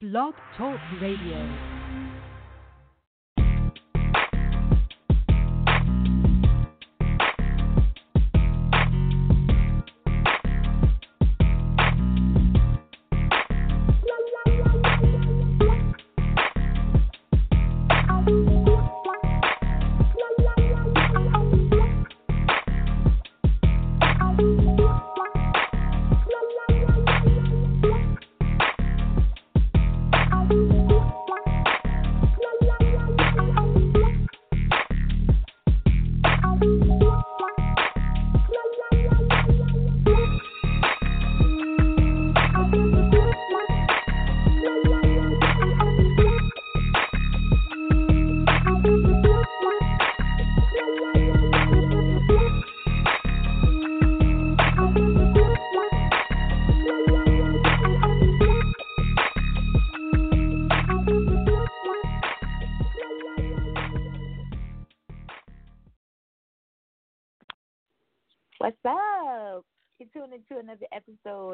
Blog 0.00 0.32
Talk 0.56 0.80
Radio. 0.98 1.69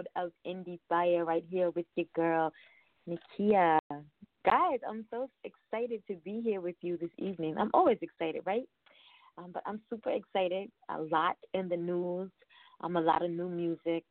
Episode 0.07 0.25
of 0.25 0.33
Indie 0.47 0.79
Fire 0.89 1.25
right 1.25 1.45
here 1.51 1.71
with 1.71 1.87
your 1.97 2.07
girl, 2.15 2.53
Nikia. 3.09 3.79
Guys, 4.45 4.79
I'm 4.89 5.05
so 5.11 5.29
excited 5.45 6.03
to 6.09 6.15
be 6.25 6.41
here 6.43 6.61
with 6.61 6.77
you 6.83 6.97
this 6.97 7.11
evening. 7.19 7.57
I'm 7.59 7.71
always 7.75 7.99
excited, 8.03 8.43
right? 8.45 8.69
Um, 9.39 9.51
but 9.53 9.63
I'm 9.67 9.81
super 9.91 10.11
excited. 10.11 10.71
A 10.91 11.01
lot 11.01 11.37
in 11.55 11.69
the 11.69 11.77
news, 11.77 12.31
um, 12.81 12.97
a 12.97 13.01
lot 13.01 13.25
of 13.25 13.31
new 13.31 13.49
music. 13.49 14.05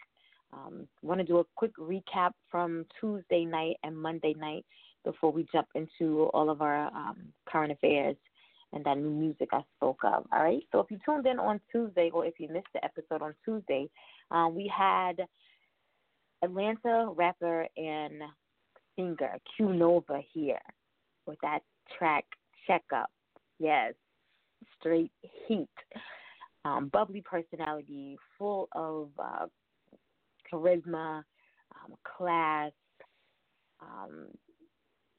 Um, 0.54 0.88
Want 1.02 1.20
to 1.20 1.26
do 1.26 1.40
a 1.40 1.46
quick 1.56 1.76
recap 1.78 2.32
from 2.50 2.86
Tuesday 3.00 3.46
night 3.46 3.78
and 3.84 3.98
Monday 3.98 4.34
night 4.38 4.66
before 5.04 5.32
we 5.32 5.46
jump 5.52 5.68
into 5.76 6.30
all 6.34 6.50
of 6.50 6.62
our 6.62 6.88
um, 6.88 7.18
current 7.48 7.72
affairs 7.72 8.16
and 8.74 8.84
that 8.86 8.98
new 8.98 9.10
music 9.10 9.50
I 9.52 9.62
spoke 9.78 10.00
of. 10.04 10.26
All 10.32 10.44
right. 10.44 10.64
So 10.72 10.80
if 10.80 10.92
you 10.92 11.00
tuned 11.06 11.26
in 11.26 11.40
on 11.40 11.60
Tuesday 11.72 12.10
or 12.14 12.26
if 12.26 12.36
you 12.40 12.48
missed 12.50 12.68
the 12.74 12.84
episode 12.84 13.22
on 13.22 13.34
Tuesday, 13.44 13.90
um, 14.32 14.56
we 14.56 14.72
had 14.76 15.18
Atlanta 16.46 17.12
rapper 17.16 17.68
and 17.76 18.22
singer 18.96 19.38
Q 19.56 19.74
Nova 19.74 20.22
here 20.34 20.60
with 21.26 21.38
that 21.42 21.60
track 21.98 22.26
Check 22.68 22.84
Up. 22.96 23.10
Yes, 23.60 23.94
straight 24.80 25.12
heat. 25.48 25.68
Um, 26.64 26.90
bubbly 26.92 27.22
personality, 27.22 28.18
full 28.40 28.68
of 28.72 29.10
uh, 29.20 29.46
charisma, 30.52 31.18
um, 31.76 31.94
class, 32.18 32.72
um, 33.82 34.28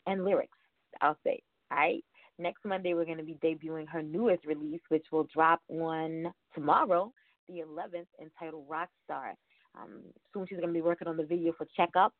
and 0.07 0.25
lyrics, 0.25 0.59
I'll 1.01 1.19
say. 1.23 1.41
All 1.71 1.79
right. 1.79 2.05
Next 2.39 2.65
Monday, 2.65 2.95
we're 2.95 3.05
going 3.05 3.19
to 3.19 3.25
be 3.25 3.39
debuting 3.43 3.89
her 3.89 4.03
newest 4.03 4.45
release, 4.45 4.81
which 4.89 5.07
will 5.11 5.27
drop 5.33 5.61
on 5.69 6.33
tomorrow, 6.55 7.13
the 7.49 7.61
11th, 7.61 8.07
entitled 8.21 8.69
Rockstar. 8.69 9.33
Um, 9.77 10.01
soon 10.33 10.47
she's 10.49 10.59
going 10.59 10.69
to 10.69 10.75
be 10.75 10.83
working 10.83 11.09
on 11.09 11.17
the 11.17 11.25
video 11.25 11.53
for 11.57 11.67
Check 11.77 11.91
Up. 11.97 12.15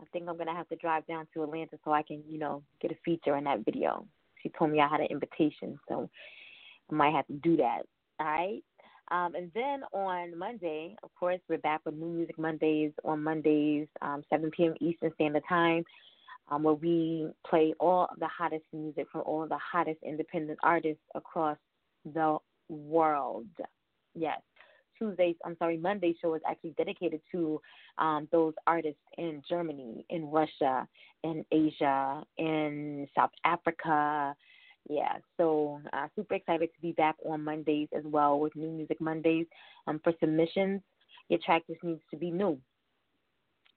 I 0.00 0.04
think 0.12 0.28
I'm 0.28 0.36
going 0.36 0.48
to 0.48 0.54
have 0.54 0.68
to 0.68 0.76
drive 0.76 1.06
down 1.06 1.26
to 1.34 1.42
Atlanta 1.42 1.78
so 1.84 1.92
I 1.92 2.02
can, 2.02 2.22
you 2.28 2.38
know, 2.38 2.62
get 2.80 2.92
a 2.92 2.96
feature 3.04 3.36
in 3.36 3.44
that 3.44 3.64
video. 3.64 4.06
She 4.42 4.50
told 4.58 4.70
me 4.70 4.80
I 4.80 4.88
had 4.88 5.00
an 5.00 5.08
invitation, 5.10 5.78
so 5.88 6.08
I 6.90 6.94
might 6.94 7.12
have 7.12 7.26
to 7.26 7.34
do 7.34 7.56
that. 7.58 7.82
All 8.18 8.26
right. 8.26 8.62
Um, 9.10 9.34
and 9.34 9.50
then 9.54 9.82
on 9.92 10.38
Monday, 10.38 10.96
of 11.02 11.10
course, 11.18 11.40
we're 11.48 11.58
back 11.58 11.80
with 11.84 11.96
New 11.96 12.06
Music 12.06 12.38
Mondays 12.38 12.92
on 13.04 13.22
Mondays, 13.22 13.88
um, 14.00 14.22
7 14.30 14.50
p.m. 14.56 14.74
Eastern 14.80 15.12
Standard 15.14 15.42
Time 15.48 15.84
um, 16.50 16.62
where 16.62 16.74
we 16.74 17.28
play 17.48 17.74
all 17.78 18.08
of 18.10 18.18
the 18.18 18.26
hottest 18.26 18.64
music 18.72 19.06
from 19.10 19.22
all 19.24 19.42
of 19.42 19.48
the 19.48 19.58
hottest 19.58 19.98
independent 20.04 20.58
artists 20.62 21.02
across 21.14 21.56
the 22.04 22.38
world. 22.68 23.46
Yes. 24.14 24.40
Tuesdays, 25.00 25.36
I'm 25.44 25.56
sorry, 25.58 25.78
Monday's 25.78 26.16
show 26.20 26.34
is 26.34 26.42
actually 26.48 26.74
dedicated 26.76 27.20
to 27.32 27.60
um, 27.98 28.28
those 28.30 28.54
artists 28.66 29.00
in 29.18 29.42
Germany, 29.48 30.04
in 30.10 30.30
Russia, 30.30 30.86
in 31.24 31.44
Asia, 31.50 32.22
in 32.38 33.08
South 33.16 33.30
Africa. 33.44 34.34
Yeah, 34.88 35.18
so 35.36 35.80
uh, 35.92 36.06
super 36.16 36.34
excited 36.34 36.70
to 36.74 36.80
be 36.80 36.92
back 36.92 37.16
on 37.24 37.44
Mondays 37.44 37.88
as 37.96 38.04
well 38.04 38.38
with 38.38 38.54
New 38.56 38.70
Music 38.70 39.00
Mondays. 39.00 39.46
Um, 39.86 40.00
for 40.04 40.12
submissions, 40.20 40.80
your 41.28 41.38
track 41.44 41.62
just 41.68 41.82
needs 41.82 42.02
to 42.10 42.16
be 42.16 42.30
new. 42.30 42.58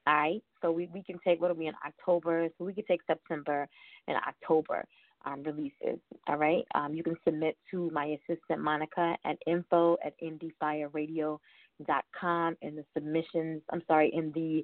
All 0.06 0.14
right. 0.14 0.44
So 0.62 0.72
we, 0.72 0.90
we 0.94 1.04
can 1.04 1.18
take 1.26 1.42
what 1.42 1.52
are 1.52 1.56
we 1.56 1.68
in 1.68 1.74
October? 1.86 2.50
So 2.58 2.66
we 2.66 2.74
can 2.74 2.86
take 2.86 3.02
September 3.08 3.68
and 4.08 4.18
October 4.28 4.86
um, 5.26 5.44
releases. 5.44 6.00
All 6.28 6.38
right. 6.38 6.64
Um, 6.76 6.94
you 6.94 7.04
can 7.04 7.18
submit 7.26 7.58
to 7.72 7.90
my 7.92 8.18
assistant 8.18 8.62
Monica 8.62 9.18
at 9.26 9.38
info 9.48 9.98
at 10.06 10.14
indiefireradio.com 10.22 12.58
in 12.62 12.76
the 12.76 12.86
submissions. 12.94 13.64
I'm 13.72 13.82
sorry, 13.88 14.12
in 14.14 14.32
the 14.34 14.64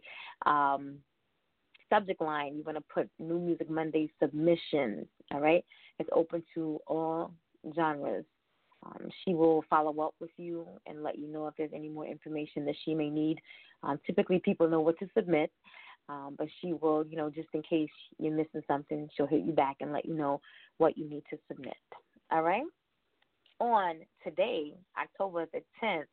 um, 0.50 1.00
subject 1.90 2.22
line, 2.22 2.56
you 2.56 2.64
want 2.64 2.78
to 2.78 2.84
put 2.94 3.10
New 3.20 3.40
Music 3.40 3.70
Monday 3.70 4.10
submissions. 4.22 5.08
All 5.34 5.42
right. 5.42 5.66
It's 6.00 6.10
open 6.14 6.44
to 6.56 6.80
all 6.88 7.34
genres. 7.76 8.26
Um, 8.86 9.10
she 9.24 9.34
will 9.34 9.64
follow 9.70 10.00
up 10.02 10.16
with 10.22 10.30
you 10.38 10.66
and 10.88 11.04
let 11.04 11.20
you 11.20 11.28
know 11.28 11.48
if 11.48 11.56
there's 11.58 11.74
any 11.74 11.90
more 11.90 12.06
information 12.06 12.64
that 12.66 12.76
she 12.86 12.94
may 12.94 13.10
need. 13.10 13.40
Um, 13.84 14.00
typically, 14.06 14.40
people 14.40 14.70
know 14.70 14.80
what 14.80 14.98
to 15.00 15.10
submit, 15.14 15.52
um, 16.10 16.36
but 16.38 16.48
she 16.60 16.74
will, 16.74 17.06
you 17.06 17.16
know, 17.16 17.30
just 17.30 17.50
in 17.54 17.62
case 17.62 17.90
you're 18.18 18.36
missing 18.36 18.64
something, 18.68 19.08
she'll 19.16 19.28
hit 19.28 19.46
you 19.46 19.54
back 19.54 19.78
and 19.80 19.94
let 19.94 20.06
you 20.06 20.16
know 20.16 20.42
what 20.80 20.98
you 20.98 21.08
need 21.08 21.24
to 21.30 21.38
submit. 21.48 21.78
All 22.32 22.42
right? 22.42 22.64
On 23.60 23.96
today, 24.24 24.74
October 25.00 25.48
the 25.54 25.62
10th, 25.82 26.06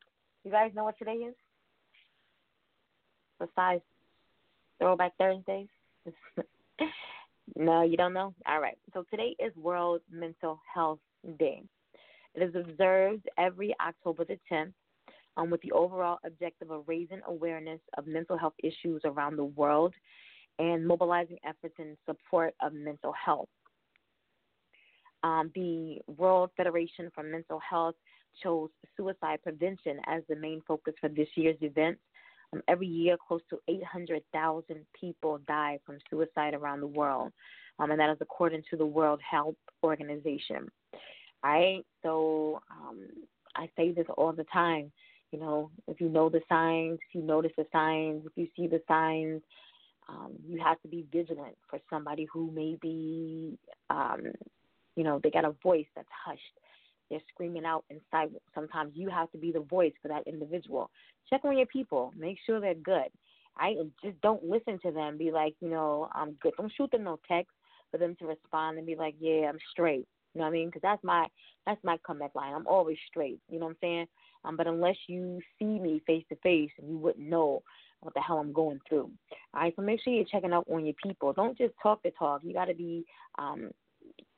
you 0.43 0.51
guys 0.51 0.71
know 0.75 0.83
what 0.83 0.97
today 0.99 1.13
is? 1.13 1.33
Besides 3.39 3.81
Throwback 4.79 5.13
Thursdays? 5.17 5.67
no, 7.55 7.81
you 7.81 7.97
don't 7.97 8.13
know? 8.13 8.33
All 8.47 8.61
right. 8.61 8.77
So 8.93 9.03
today 9.09 9.35
is 9.39 9.55
World 9.55 10.01
Mental 10.11 10.59
Health 10.73 10.99
Day. 11.39 11.63
It 12.35 12.43
is 12.43 12.55
observed 12.55 13.27
every 13.39 13.75
October 13.79 14.25
the 14.25 14.37
10th 14.51 14.73
um, 15.37 15.49
with 15.49 15.61
the 15.61 15.71
overall 15.71 16.17
objective 16.25 16.71
of 16.71 16.83
raising 16.87 17.21
awareness 17.27 17.79
of 17.97 18.07
mental 18.07 18.37
health 18.37 18.53
issues 18.63 19.01
around 19.05 19.37
the 19.37 19.45
world 19.45 19.93
and 20.59 20.85
mobilizing 20.85 21.37
efforts 21.45 21.75
in 21.79 21.95
support 22.05 22.53
of 22.61 22.73
mental 22.73 23.13
health. 23.13 23.47
Um, 25.23 25.51
the 25.55 25.99
World 26.07 26.51
Federation 26.57 27.09
for 27.13 27.23
Mental 27.23 27.59
Health 27.59 27.95
chose 28.43 28.69
suicide 28.95 29.39
prevention 29.43 29.99
as 30.05 30.23
the 30.27 30.35
main 30.35 30.61
focus 30.67 30.93
for 30.99 31.09
this 31.09 31.27
year's 31.35 31.57
event. 31.61 31.97
Um, 32.53 32.61
every 32.67 32.87
year, 32.87 33.17
close 33.27 33.41
to 33.49 33.59
800,000 33.67 34.85
people 34.99 35.39
die 35.47 35.79
from 35.85 35.97
suicide 36.09 36.53
around 36.53 36.81
the 36.81 36.87
world, 36.87 37.31
um, 37.79 37.91
and 37.91 37.99
that 37.99 38.09
is 38.09 38.17
according 38.21 38.63
to 38.69 38.77
the 38.77 38.85
World 38.85 39.19
Health 39.29 39.55
Organization 39.83 40.69
right? 41.43 41.85
So 42.03 42.61
um, 42.71 43.07
I 43.55 43.69
say 43.75 43.91
this 43.91 44.05
all 44.17 44.33
the 44.33 44.45
time. 44.45 44.91
You 45.31 45.39
know, 45.39 45.71
if 45.87 45.99
you 45.99 46.09
know 46.09 46.29
the 46.29 46.41
signs, 46.47 46.99
if 47.07 47.15
you 47.15 47.21
notice 47.21 47.51
the 47.57 47.65
signs, 47.71 48.23
if 48.25 48.31
you 48.35 48.47
see 48.55 48.67
the 48.67 48.81
signs, 48.87 49.41
um, 50.07 50.33
you 50.47 50.61
have 50.63 50.81
to 50.81 50.87
be 50.87 51.05
vigilant 51.11 51.55
for 51.69 51.79
somebody 51.89 52.25
who 52.31 52.49
may 52.51 52.77
be, 52.81 53.57
um, 53.89 54.21
you 54.95 55.03
know, 55.03 55.19
they 55.21 55.29
got 55.29 55.45
a 55.45 55.53
voice 55.61 55.85
that's 55.95 56.07
hushed. 56.25 56.41
They're 57.09 57.19
screaming 57.33 57.65
out 57.65 57.83
inside. 57.89 58.29
Sometimes 58.55 58.91
you 58.95 59.09
have 59.09 59.31
to 59.31 59.37
be 59.37 59.51
the 59.51 59.61
voice 59.61 59.93
for 60.01 60.07
that 60.07 60.27
individual. 60.27 60.89
Check 61.29 61.41
on 61.43 61.57
your 61.57 61.67
people. 61.67 62.13
Make 62.17 62.37
sure 62.45 62.59
they're 62.59 62.73
good. 62.73 63.09
I 63.57 63.75
just 64.03 64.19
don't 64.21 64.43
listen 64.43 64.79
to 64.83 64.91
them. 64.91 65.17
Be 65.17 65.31
like, 65.31 65.55
you 65.61 65.69
know, 65.69 66.09
I'm 66.13 66.33
good. 66.41 66.53
Don't 66.57 66.71
shoot 66.77 66.91
them 66.91 67.03
no 67.03 67.19
text 67.27 67.51
for 67.91 67.97
them 67.97 68.15
to 68.19 68.27
respond 68.27 68.77
and 68.77 68.85
be 68.85 68.95
like, 68.95 69.15
yeah, 69.19 69.49
I'm 69.49 69.57
straight. 69.71 70.07
You 70.33 70.39
know 70.39 70.45
what 70.45 70.49
I 70.49 70.53
mean? 70.53 70.67
Because 70.67 70.81
that's 70.83 71.03
my 71.03 71.25
that's 71.65 71.83
my 71.83 71.97
comeback 72.05 72.35
line. 72.35 72.53
I'm 72.53 72.67
always 72.67 72.97
straight. 73.07 73.39
You 73.49 73.59
know 73.59 73.65
what 73.65 73.71
I'm 73.71 73.77
saying? 73.81 74.05
Um, 74.45 74.57
but 74.57 74.67
unless 74.67 74.95
you 75.07 75.39
see 75.59 75.79
me 75.79 76.01
face 76.05 76.23
to 76.29 76.35
face, 76.37 76.71
you 76.81 76.97
wouldn't 76.97 77.27
know 77.27 77.63
what 78.01 78.13
the 78.13 78.21
hell 78.21 78.37
I'm 78.37 78.53
going 78.53 78.79
through. 78.87 79.11
All 79.53 79.61
right, 79.61 79.73
so 79.75 79.81
make 79.81 80.01
sure 80.01 80.13
you're 80.13 80.25
checking 80.25 80.53
up 80.53 80.65
on 80.71 80.85
your 80.85 80.95
people. 81.01 81.33
Don't 81.33 81.57
just 81.57 81.73
talk 81.81 82.01
the 82.03 82.11
talk. 82.17 82.41
You 82.43 82.53
got 82.53 82.65
to 82.65 82.75
be 82.75 83.05
um, 83.39 83.71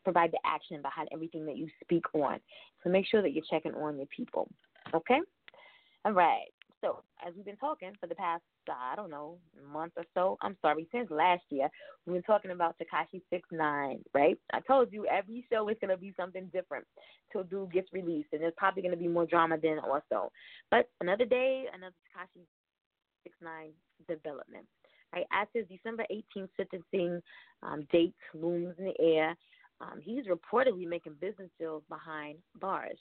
provide 0.04 0.32
the 0.32 0.40
action 0.46 0.82
behind 0.82 1.10
everything 1.12 1.46
that 1.46 1.58
you 1.58 1.68
speak 1.84 2.04
on. 2.14 2.40
So 2.84 2.90
make 2.90 3.06
sure 3.06 3.22
that 3.22 3.34
you're 3.34 3.44
checking 3.50 3.74
on 3.74 3.98
your 3.98 4.08
people. 4.08 4.50
Okay? 4.94 5.20
All 6.06 6.14
right. 6.14 6.48
So, 6.82 7.04
as 7.26 7.34
we've 7.36 7.46
been 7.46 7.58
talking 7.58 7.92
for 8.00 8.08
the 8.08 8.16
past, 8.16 8.44
uh, 8.70 8.74
I 8.74 8.96
don't 8.96 9.10
know, 9.10 9.38
month 9.72 9.94
or 9.98 10.06
so, 10.14 10.38
I'm 10.42 10.56
sorry, 10.62 10.88
since 10.94 11.12
last 11.12 11.44
year, 11.50 11.68
we've 12.06 12.14
been 12.16 12.24
talking 12.24 12.52
about 12.52 12.76
Tekashi 12.80 13.22
Six 13.30 13.48
Nine, 13.52 14.00
right? 14.14 14.38
I 14.54 14.62
told 14.62 14.94
you 14.94 15.06
every 15.06 15.46
show 15.52 15.68
is 15.68 15.78
going 15.82 15.92
to 15.92 15.98
be 15.98 16.14
something 16.18 16.50
different 16.54 16.86
till 17.32 17.44
Dude 17.44 17.74
gets 17.74 17.92
released, 17.92 18.30
and 18.32 18.42
there's 18.42 18.54
probably 18.56 18.82
going 18.82 18.94
to 18.94 18.98
be 18.98 19.10
more 19.10 19.26
drama 19.26 19.58
then 19.62 19.80
also. 19.80 20.32
But 20.72 20.90
another 21.02 21.26
day, 21.26 21.66
another 21.74 21.96
Tekashi 22.16 22.46
Six 23.24 23.36
Nine 23.42 23.72
development. 24.08 24.66
Right, 25.14 25.26
as 25.34 25.48
his 25.54 25.66
December 25.68 26.06
18th 26.12 26.50
sentencing 26.56 27.20
um, 27.64 27.88
date 27.92 28.14
looms 28.36 28.76
in 28.78 28.86
the 28.86 29.02
air, 29.02 29.36
um, 29.82 30.00
he's 30.02 30.26
reportedly 30.28 30.88
making 30.88 31.16
business 31.20 31.50
deals 31.60 31.84
behind 31.90 32.38
bars. 32.60 33.00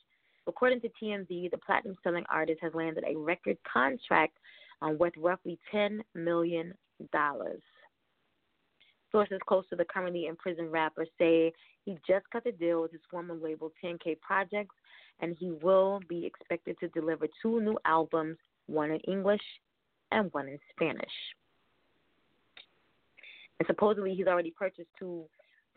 According 0.49 0.81
to 0.81 0.89
TMZ, 1.01 1.51
the 1.51 1.59
platinum 1.59 1.97
selling 2.03 2.25
artist 2.31 2.61
has 2.63 2.73
landed 2.75 3.05
a 3.07 3.17
record 3.17 3.59
contract 3.71 4.39
um, 4.81 4.97
worth 4.97 5.13
roughly 5.19 5.59
$10 5.73 6.01
million. 6.15 6.73
Sources 9.13 9.39
close 9.47 9.65
to 9.69 9.77
the 9.77 9.85
currently 9.85 10.27
imprisoned 10.27 10.73
rapper 10.73 11.07
say 11.19 11.53
he 11.85 11.99
just 12.07 12.29
cut 12.31 12.47
a 12.47 12.53
deal 12.53 12.83
with 12.83 12.93
his 12.93 13.01
former 13.11 13.35
label 13.35 13.73
10K 13.85 14.21
Projects, 14.21 14.75
and 15.21 15.37
he 15.39 15.51
will 15.63 16.01
be 16.09 16.25
expected 16.25 16.79
to 16.81 16.89
deliver 16.89 17.27
two 17.43 17.61
new 17.61 17.79
albums, 17.85 18.39
one 18.67 18.91
in 18.91 19.01
English 19.01 19.43
and 20.13 20.33
one 20.33 20.49
in 20.49 20.59
Spanish. 20.71 21.05
And 23.59 23.67
supposedly 23.67 24.15
he's 24.15 24.27
already 24.27 24.51
purchased 24.51 24.89
two 24.99 25.25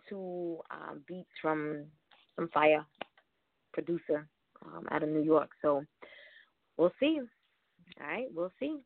two 0.10 0.60
um, 0.72 1.02
beats 1.08 1.30
from 1.42 1.86
some 2.36 2.50
fire 2.50 2.86
producer 3.74 4.28
um, 4.66 4.86
out 4.92 5.04
of 5.04 5.10
New 5.10 5.24
York. 5.24 5.52
So 5.62 5.84
we'll 6.78 6.94
see. 7.00 7.20
All 8.00 8.08
right, 8.08 8.28
we'll 8.34 8.52
see. 8.60 8.78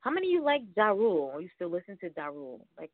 How 0.00 0.10
many 0.10 0.28
of 0.28 0.32
you 0.32 0.44
like 0.44 0.62
Ja 0.76 0.88
Rule? 0.88 1.40
You 1.40 1.48
still 1.54 1.68
listen 1.68 1.98
to 2.00 2.10
Ja 2.16 2.26
Rule? 2.26 2.66
Like, 2.78 2.90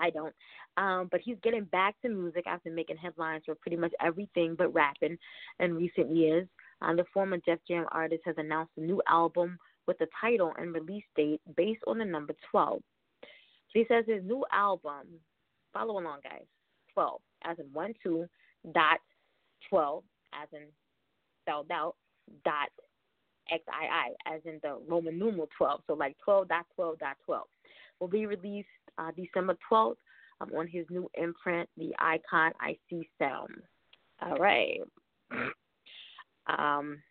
I 0.00 0.10
don't. 0.10 0.34
Um, 0.76 1.08
but 1.10 1.20
he's 1.24 1.36
getting 1.42 1.64
back 1.64 1.94
to 2.02 2.08
music 2.08 2.46
after 2.46 2.70
making 2.70 2.98
headlines 2.98 3.44
for 3.46 3.54
pretty 3.54 3.76
much 3.76 3.92
everything 4.00 4.54
but 4.56 4.74
rapping 4.74 5.16
in 5.60 5.74
recent 5.74 6.14
years. 6.14 6.46
Um, 6.82 6.96
the 6.96 7.04
former 7.14 7.38
Def 7.46 7.60
Jam 7.66 7.86
artist 7.92 8.22
has 8.26 8.34
announced 8.36 8.72
a 8.76 8.80
new 8.80 9.00
album 9.08 9.58
with 9.86 9.98
the 9.98 10.08
title 10.20 10.52
and 10.58 10.74
release 10.74 11.04
date 11.16 11.40
based 11.56 11.80
on 11.86 11.98
the 11.98 12.04
number 12.04 12.34
12. 12.50 12.82
So 13.22 13.28
he 13.72 13.86
says 13.88 14.04
his 14.06 14.22
new 14.24 14.44
album, 14.52 15.06
follow 15.72 15.98
along, 15.98 16.20
guys, 16.24 16.44
12, 16.92 17.20
as 17.44 17.58
in 17.58 17.66
1 17.72 17.94
2 18.02 18.26
dot 18.72 18.98
12, 19.70 20.02
as 20.42 20.48
in 20.52 20.66
spelled 21.46 21.70
out 21.70 21.94
dot 22.44 22.68
XII, 23.50 24.16
as 24.26 24.40
in 24.44 24.58
the 24.62 24.78
Roman 24.88 25.18
numeral 25.18 25.48
12. 25.56 25.80
So 25.86 25.94
like 25.94 26.16
12 26.24 26.48
dot 26.48 26.66
12 26.74 26.98
dot 26.98 27.16
12 27.24 27.44
will 28.00 28.08
be 28.08 28.26
released 28.26 28.68
uh, 28.98 29.10
December 29.16 29.56
12th 29.70 29.96
um, 30.40 30.50
on 30.56 30.66
his 30.66 30.86
new 30.90 31.08
imprint, 31.14 31.68
the 31.76 31.92
Icon 31.98 32.52
IC 32.68 33.06
Sound. 33.18 33.62
All 34.22 34.36
right. 34.36 34.80
Um, 36.58 37.02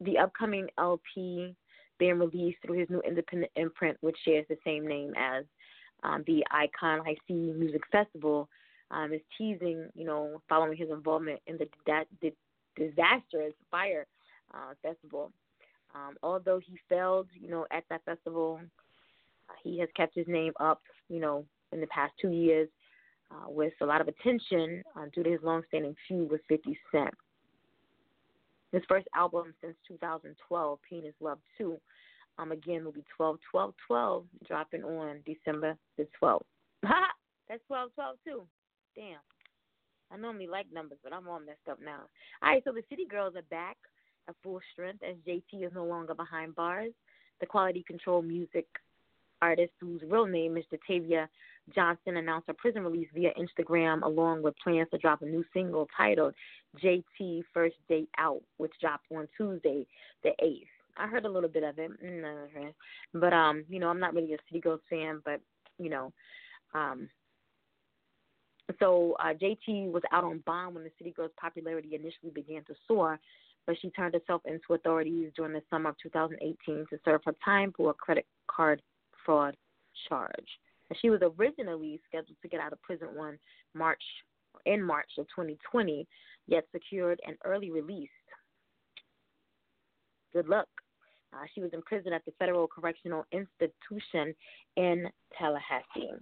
the 0.00 0.18
upcoming 0.18 0.68
LP 0.78 1.56
being 1.98 2.18
released 2.18 2.58
through 2.64 2.78
his 2.78 2.90
new 2.90 3.00
independent 3.00 3.50
imprint, 3.56 3.96
which 4.00 4.16
shares 4.24 4.44
the 4.48 4.58
same 4.64 4.86
name 4.86 5.12
as 5.16 5.44
um, 6.02 6.24
the 6.26 6.44
Icon 6.50 7.00
IC 7.06 7.30
Music 7.30 7.80
Festival, 7.90 8.48
um, 8.90 9.12
is 9.12 9.20
teasing, 9.38 9.88
you 9.94 10.04
know, 10.04 10.42
following 10.48 10.76
his 10.76 10.90
involvement 10.90 11.40
in 11.46 11.56
the, 11.56 11.66
the 12.20 12.32
disastrous 12.76 13.54
Fyre 13.70 14.06
uh, 14.52 14.74
festival. 14.82 15.32
Um, 15.94 16.16
although 16.22 16.60
he 16.64 16.76
failed, 16.88 17.28
you 17.34 17.48
know, 17.48 17.66
at 17.70 17.84
that 17.90 18.04
festival, 18.04 18.60
uh, 19.48 19.52
he 19.62 19.78
has 19.78 19.88
kept 19.96 20.14
his 20.14 20.26
name 20.26 20.52
up, 20.58 20.82
you 21.08 21.20
know, 21.20 21.44
in 21.72 21.80
the 21.80 21.86
past 21.88 22.12
two 22.20 22.30
years 22.30 22.68
uh, 23.30 23.48
with 23.48 23.72
a 23.80 23.86
lot 23.86 24.00
of 24.00 24.08
attention 24.08 24.82
uh, 24.96 25.04
due 25.14 25.22
to 25.22 25.30
his 25.30 25.40
long-standing 25.42 25.94
feud 26.08 26.30
with 26.30 26.40
50 26.48 26.78
Cent. 26.90 27.14
His 28.72 28.82
first 28.88 29.06
album 29.14 29.54
since 29.60 29.76
2012, 29.86 30.78
Pain 30.88 31.04
is 31.06 31.14
Love 31.20 31.38
2, 31.58 31.78
um, 32.38 32.52
again 32.52 32.84
will 32.84 32.92
be 32.92 33.04
12 33.16 33.38
12 33.50 33.74
12, 33.86 34.24
dropping 34.46 34.82
on 34.82 35.20
December 35.24 35.76
the 35.96 36.06
12th. 36.20 36.40
That's 36.82 37.62
12 37.68 37.90
12 37.94 38.16
too. 38.24 38.42
Damn. 38.96 39.18
I 40.14 40.16
normally 40.16 40.46
like 40.46 40.72
numbers, 40.72 40.98
but 41.02 41.12
I'm 41.12 41.28
all 41.28 41.40
messed 41.40 41.68
up 41.68 41.78
now. 41.84 42.02
All 42.42 42.50
right, 42.50 42.62
so 42.64 42.72
the 42.72 42.84
City 42.88 43.04
Girls 43.04 43.34
are 43.36 43.42
back 43.50 43.76
at 44.28 44.34
full 44.42 44.60
strength 44.72 45.02
as 45.02 45.16
JT 45.26 45.66
is 45.66 45.72
no 45.74 45.84
longer 45.84 46.14
behind 46.14 46.54
bars. 46.54 46.92
The 47.40 47.46
Quality 47.46 47.84
Control 47.86 48.22
Music 48.22 48.66
artist, 49.42 49.72
whose 49.80 50.00
real 50.08 50.26
name 50.26 50.56
is 50.56 50.64
Jatavia 50.72 51.26
Johnson, 51.74 52.16
announced 52.16 52.46
her 52.46 52.54
prison 52.54 52.84
release 52.84 53.08
via 53.12 53.30
Instagram, 53.34 54.02
along 54.02 54.42
with 54.42 54.54
plans 54.62 54.88
to 54.92 54.98
drop 54.98 55.22
a 55.22 55.26
new 55.26 55.44
single 55.52 55.88
titled 55.96 56.34
JT 56.82 57.42
First 57.52 57.76
Date 57.88 58.08
Out, 58.16 58.42
which 58.58 58.72
dropped 58.80 59.06
on 59.14 59.26
Tuesday, 59.36 59.84
the 60.22 60.30
8th. 60.42 60.66
I 60.96 61.08
heard 61.08 61.24
a 61.24 61.30
little 61.30 61.48
bit 61.48 61.64
of 61.64 61.74
it, 61.78 61.90
but 63.12 63.32
um, 63.32 63.64
you 63.68 63.80
know, 63.80 63.88
I'm 63.88 63.98
not 63.98 64.14
really 64.14 64.32
a 64.34 64.38
City 64.48 64.60
Girls 64.60 64.80
fan, 64.88 65.20
but 65.24 65.40
you 65.78 65.90
know, 65.90 66.12
um, 66.72 67.08
so 68.80 69.16
uh, 69.20 69.34
JT 69.34 69.92
was 69.92 70.02
out 70.12 70.24
on 70.24 70.42
bond 70.46 70.74
when 70.74 70.84
the 70.84 70.90
City 70.98 71.10
Girls' 71.10 71.30
popularity 71.38 71.94
initially 71.94 72.30
began 72.34 72.64
to 72.64 72.74
soar, 72.88 73.20
but 73.66 73.76
she 73.80 73.90
turned 73.90 74.14
herself 74.14 74.42
into 74.46 74.74
authorities 74.74 75.30
during 75.36 75.52
the 75.52 75.62
summer 75.70 75.90
of 75.90 75.96
2018 76.02 76.86
to 76.90 76.98
serve 77.04 77.20
her 77.24 77.34
time 77.44 77.72
for 77.76 77.90
a 77.90 77.94
credit 77.94 78.26
card 78.46 78.80
fraud 79.24 79.56
charge. 80.08 80.48
And 80.88 80.98
she 81.00 81.10
was 81.10 81.20
originally 81.22 82.00
scheduled 82.08 82.36
to 82.40 82.48
get 82.48 82.60
out 82.60 82.72
of 82.72 82.82
prison 82.82 83.08
on 83.18 83.38
March 83.74 84.02
in 84.66 84.82
March 84.82 85.10
of 85.18 85.26
2020, 85.28 86.06
yet 86.46 86.64
secured 86.72 87.20
an 87.26 87.36
early 87.44 87.70
release. 87.70 88.08
Good 90.32 90.48
luck. 90.48 90.68
Uh, 91.32 91.44
she 91.54 91.60
was 91.60 91.70
in 91.72 91.82
prison 91.82 92.12
at 92.12 92.24
the 92.24 92.32
Federal 92.38 92.66
Correctional 92.66 93.24
Institution 93.32 94.34
in 94.76 95.08
Tallahassee. 95.38 96.12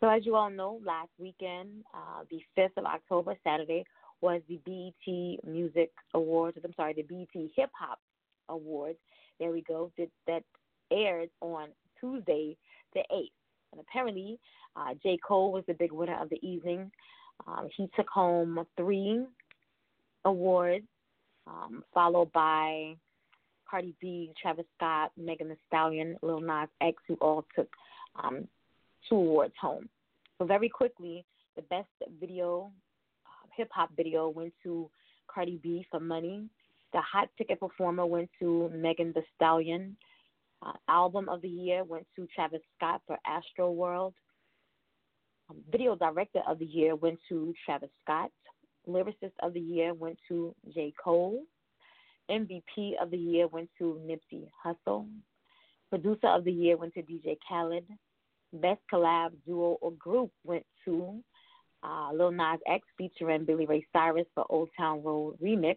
So, 0.00 0.08
as 0.08 0.24
you 0.24 0.34
all 0.34 0.48
know, 0.48 0.80
last 0.84 1.10
weekend, 1.18 1.84
uh, 1.92 2.24
the 2.30 2.40
5th 2.56 2.78
of 2.78 2.86
October, 2.86 3.36
Saturday, 3.44 3.84
was 4.22 4.40
the 4.48 4.58
BET 4.64 5.46
Music 5.46 5.90
Awards. 6.14 6.56
I'm 6.64 6.72
sorry, 6.74 6.94
the 6.94 7.02
BET 7.02 7.50
Hip 7.54 7.70
Hop 7.78 8.00
Awards. 8.48 8.98
There 9.38 9.50
we 9.50 9.62
go. 9.62 9.92
That, 9.98 10.08
that 10.26 10.42
aired 10.90 11.28
on 11.42 11.68
Tuesday, 12.00 12.56
the 12.94 13.00
8th. 13.12 13.30
And 13.72 13.80
apparently, 13.80 14.38
uh, 14.74 14.94
J. 15.02 15.18
Cole 15.26 15.52
was 15.52 15.64
the 15.66 15.74
big 15.74 15.92
winner 15.92 16.20
of 16.20 16.30
the 16.30 16.40
evening. 16.46 16.90
Um, 17.46 17.68
he 17.76 17.88
took 17.94 18.08
home 18.08 18.64
three 18.78 19.24
awards, 20.24 20.86
um, 21.46 21.84
followed 21.92 22.32
by 22.32 22.94
Cardi 23.70 23.94
B, 24.00 24.32
Travis 24.40 24.66
Scott, 24.76 25.12
Megan 25.18 25.50
Thee 25.50 25.56
Stallion, 25.68 26.16
Lil 26.22 26.40
Nas 26.40 26.68
X, 26.80 27.02
who 27.06 27.14
all 27.20 27.44
took 27.54 27.68
um, 28.22 28.48
two 29.08 29.16
awards 29.16 29.54
home. 29.60 29.88
So 30.38 30.46
very 30.46 30.68
quickly, 30.68 31.24
the 31.56 31.62
best 31.62 31.88
video, 32.20 32.70
uh, 33.26 33.46
hip 33.56 33.68
hop 33.72 33.90
video, 33.96 34.28
went 34.28 34.52
to 34.62 34.90
Cardi 35.32 35.60
B 35.62 35.86
for 35.90 36.00
Money. 36.00 36.48
The 36.92 37.00
hot 37.00 37.28
ticket 37.38 37.60
performer 37.60 38.06
went 38.06 38.30
to 38.40 38.70
Megan 38.74 39.12
Thee 39.14 39.22
Stallion. 39.36 39.96
Uh, 40.62 40.72
album 40.88 41.28
of 41.28 41.40
the 41.42 41.48
year 41.48 41.84
went 41.84 42.06
to 42.16 42.26
Travis 42.34 42.60
Scott 42.76 43.00
for 43.06 43.16
Astro 43.26 43.70
World. 43.70 44.14
Um, 45.48 45.56
video 45.70 45.96
director 45.96 46.40
of 46.46 46.58
the 46.58 46.66
year 46.66 46.96
went 46.96 47.18
to 47.28 47.54
Travis 47.64 47.90
Scott. 48.02 48.30
Lyricist 48.88 49.32
of 49.42 49.54
the 49.54 49.60
year 49.60 49.94
went 49.94 50.18
to 50.28 50.54
J. 50.74 50.92
Cole. 51.02 51.42
MVP 52.30 52.92
of 53.00 53.10
the 53.10 53.16
year 53.16 53.48
went 53.48 53.68
to 53.78 54.00
Nipsey 54.06 54.48
Hussle. 54.64 55.06
Producer 55.90 56.28
of 56.28 56.44
the 56.44 56.52
year 56.52 56.76
went 56.76 56.94
to 56.94 57.02
DJ 57.02 57.36
Khaled. 57.48 57.84
Best 58.52 58.80
collab 58.92 59.30
duo 59.46 59.78
or 59.80 59.92
group 59.92 60.30
went 60.44 60.66
to 60.84 61.22
uh, 61.82 62.10
Lil 62.12 62.32
Nas 62.32 62.58
X 62.66 62.86
featuring 62.98 63.44
Billy 63.44 63.66
Ray 63.66 63.86
Cyrus 63.92 64.26
for 64.34 64.44
Old 64.50 64.68
Town 64.76 65.02
Road 65.02 65.38
remix. 65.42 65.76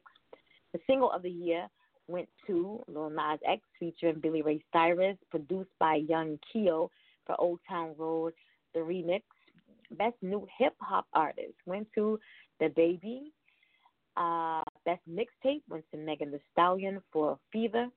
The 0.73 0.79
single 0.87 1.11
of 1.11 1.21
the 1.21 1.29
year 1.29 1.67
went 2.07 2.27
to 2.47 2.83
Lil 2.87 3.09
Nas 3.09 3.39
X 3.47 3.61
featuring 3.79 4.19
Billy 4.19 4.41
Ray 4.41 4.63
Cyrus, 4.73 5.17
produced 5.29 5.69
by 5.79 5.95
Young 5.95 6.39
Keo 6.51 6.89
for 7.25 7.39
Old 7.39 7.59
Town 7.69 7.93
Road, 7.97 8.33
the 8.73 8.79
remix. 8.79 9.21
Best 9.91 10.15
new 10.21 10.47
hip 10.57 10.73
hop 10.79 11.05
artist 11.13 11.53
went 11.65 11.87
to 11.95 12.19
DaBaby. 12.61 13.31
Uh, 14.17 14.63
best 14.85 15.01
mixtape 15.09 15.61
went 15.69 15.83
to 15.91 15.97
Megan 15.97 16.31
Thee 16.31 16.39
Stallion 16.51 17.01
for 17.11 17.37
Fever. 17.51 17.87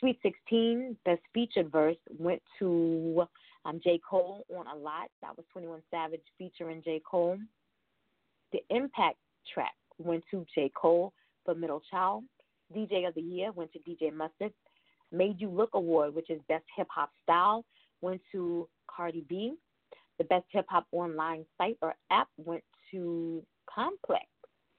Sweet 0.00 0.18
16, 0.22 0.96
Best 1.04 1.22
Featured 1.32 1.70
Verse, 1.70 1.96
went 2.18 2.42
to 2.58 3.26
um, 3.64 3.80
J. 3.82 4.00
Cole 4.08 4.44
on 4.56 4.66
A 4.66 4.76
Lot. 4.76 5.08
That 5.22 5.36
was 5.36 5.46
21 5.52 5.80
Savage 5.90 6.22
featuring 6.38 6.82
J. 6.84 7.00
Cole. 7.08 7.38
The 8.52 8.60
Impact 8.70 9.16
track 9.52 9.74
went 9.98 10.24
to 10.30 10.46
J. 10.54 10.70
Cole 10.74 11.12
for 11.44 11.54
Middle 11.54 11.82
Child. 11.90 12.24
DJ 12.74 13.06
of 13.06 13.14
the 13.14 13.20
Year 13.20 13.52
went 13.52 13.72
to 13.72 13.78
DJ 13.80 14.12
Mustard. 14.12 14.52
Made 15.12 15.40
You 15.40 15.48
Look 15.48 15.70
Award, 15.74 16.14
which 16.14 16.30
is 16.30 16.40
Best 16.48 16.64
Hip 16.76 16.88
Hop 16.90 17.10
Style, 17.22 17.64
went 18.00 18.20
to 18.32 18.68
Cardi 18.88 19.24
B. 19.28 19.54
The 20.18 20.24
Best 20.24 20.46
Hip 20.50 20.66
Hop 20.68 20.86
Online 20.92 21.44
Site 21.58 21.78
or 21.82 21.94
App 22.10 22.28
went 22.36 22.64
to 22.90 23.42
Complex. 23.72 24.24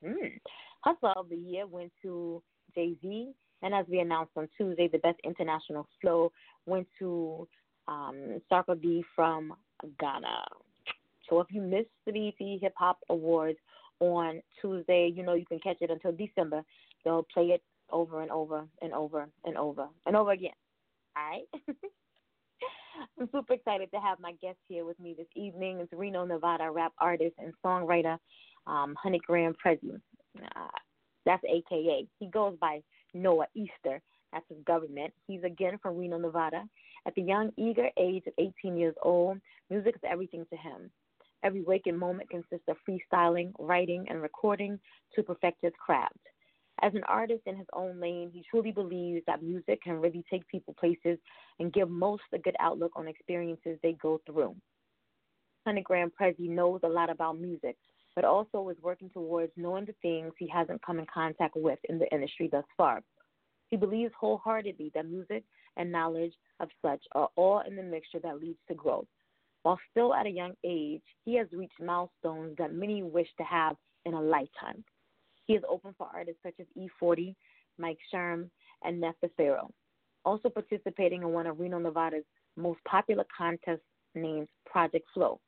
Mm. 0.04 0.40
Hustler 0.82 1.14
of 1.18 1.30
the 1.30 1.36
Year 1.36 1.68
went 1.68 1.92
to 2.02 2.42
Jay 2.74 2.96
Z. 3.02 3.32
And 3.62 3.74
as 3.74 3.86
we 3.90 4.00
announced 4.00 4.34
on 4.36 4.48
Tuesday, 4.58 4.88
the 4.88 5.00
Best 5.00 5.20
International 5.24 5.88
Flow 6.02 6.32
went 6.66 6.88
to 7.00 7.48
um, 7.88 8.42
Sarkodie 8.52 9.04
from 9.16 9.54
Ghana. 10.00 10.44
So 11.30 11.40
if 11.40 11.48
you 11.50 11.62
missed 11.62 11.90
the 12.06 12.12
BET 12.12 12.60
Hip 12.62 12.74
Hop 12.78 13.00
Awards 13.10 13.58
on 14.00 14.42
Tuesday, 14.62 15.12
you 15.14 15.24
know 15.24 15.34
you 15.34 15.46
can 15.46 15.60
catch 15.60 15.78
it 15.82 15.90
until 15.90 16.12
December. 16.12 16.64
They'll 17.04 17.26
play 17.34 17.46
it 17.46 17.64
over 17.92 18.22
and 18.22 18.32
over 18.32 18.66
and 18.82 18.94
over 18.94 19.28
and 19.44 19.58
over 19.58 19.88
and 20.06 20.16
over 20.16 20.32
again. 20.32 20.52
All 21.16 21.30
right. 21.30 21.44
I'm 23.20 23.30
super 23.32 23.54
excited 23.54 23.92
to 23.92 24.00
have 24.00 24.20
my 24.20 24.34
guest 24.42 24.58
here 24.68 24.86
with 24.86 25.00
me 25.00 25.14
this 25.18 25.28
evening. 25.36 25.80
It's 25.80 25.92
Reno, 25.94 26.26
Nevada 26.26 26.72
rap 26.72 26.94
artist 27.00 27.36
and 27.40 27.54
songwriter, 27.64 28.18
um, 28.68 28.96
Hundred 29.02 29.24
Gram 29.24 29.54
Prezi. 29.64 30.00
Uh, 30.38 30.68
that's 31.26 31.44
AKA. 31.44 32.08
He 32.20 32.28
goes 32.28 32.56
by 32.60 32.82
Noah 33.14 33.48
Easter. 33.54 34.02
That's 34.32 34.46
his 34.50 34.58
government. 34.66 35.14
He's 35.28 35.44
again 35.44 35.78
from 35.82 35.98
Reno, 35.98 36.18
Nevada. 36.18 36.64
At 37.08 37.14
the 37.16 37.22
young, 37.22 37.52
eager 37.58 37.90
age 37.98 38.24
of 38.26 38.34
18 38.38 38.78
years 38.78 38.96
old, 39.04 39.40
music 39.70 39.96
is 39.96 40.02
everything 40.10 40.46
to 40.50 40.58
him. 40.58 40.90
Every 41.44 41.62
waking 41.62 41.98
moment 41.98 42.30
consists 42.30 42.68
of 42.68 42.78
freestyling, 42.88 43.52
writing, 43.60 44.06
and 44.10 44.22
recording 44.22 44.80
to 45.16 45.24
perfect 45.24 45.60
his 45.62 45.74
craft. 45.80 46.18
As 46.82 46.94
an 46.96 47.04
artist 47.08 47.44
in 47.46 47.56
his 47.56 47.68
own 47.74 48.00
lane, 48.00 48.32
he 48.34 48.44
truly 48.50 48.72
believes 48.72 49.24
that 49.28 49.44
music 49.44 49.82
can 49.84 50.02
really 50.02 50.26
take 50.30 50.48
people 50.48 50.74
places 50.80 51.20
and 51.60 51.72
give 51.72 51.90
most 51.90 52.24
a 52.34 52.40
good 52.40 52.56
outlook 52.60 52.92
on 52.96 53.08
experiences 53.08 53.78
they 53.82 53.94
go 53.94 54.20
through. 54.26 54.56
Gram 55.84 56.12
Prezi 56.20 56.50
knows 56.50 56.82
a 56.84 56.88
lot 56.88 57.10
about 57.10 57.40
music, 57.40 57.78
but 58.16 58.26
also 58.26 58.70
is 58.70 58.78
working 58.82 59.10
towards 59.10 59.52
knowing 59.56 59.86
the 59.86 59.96
things 60.02 60.34
he 60.38 60.48
hasn't 60.48 60.82
come 60.86 61.00
in 61.00 61.06
contact 61.12 61.56
with 61.56 61.80
in 61.90 61.98
the 61.98 62.12
industry 62.12 62.50
thus 62.52 62.66
far. 62.78 63.02
He 63.70 63.78
believes 63.78 64.14
wholeheartedly 64.20 64.92
that 64.94 65.08
music 65.08 65.44
and 65.78 65.92
knowledge 65.92 66.34
of 66.60 66.70
such 66.82 67.04
are 67.14 67.30
all 67.36 67.62
in 67.68 67.76
the 67.76 67.84
mixture 67.84 68.20
that 68.20 68.40
leads 68.40 68.60
to 68.68 68.74
growth. 68.76 69.08
While 69.64 69.80
still 69.92 70.14
at 70.14 70.28
a 70.28 70.30
young 70.30 70.54
age, 70.64 71.02
he 71.24 71.36
has 71.38 71.48
reached 71.52 71.82
milestones 71.82 72.56
that 72.58 72.74
many 72.74 73.02
wish 73.02 73.28
to 73.38 73.44
have 73.44 73.76
in 74.06 74.14
a 74.14 74.22
lifetime. 74.22 74.84
He 75.46 75.54
is 75.54 75.64
open 75.68 75.96
for 75.98 76.08
artists 76.14 76.42
such 76.44 76.56
as 76.60 76.68
E40, 76.78 77.36
Mike 77.78 77.98
Sherm, 78.14 78.50
and 78.84 79.02
Nef 79.02 79.16
Pharaoh. 79.38 79.72
Also 80.24 80.50
participating 80.50 81.22
in 81.22 81.30
one 81.30 81.48
of 81.48 81.60
Reno, 81.60 81.80
Nevada's 81.80 82.24
most 82.58 82.80
popular 82.88 83.26
contests 83.36 83.82
named 84.16 84.48
Project 84.66 85.06
Flow. 85.14 85.40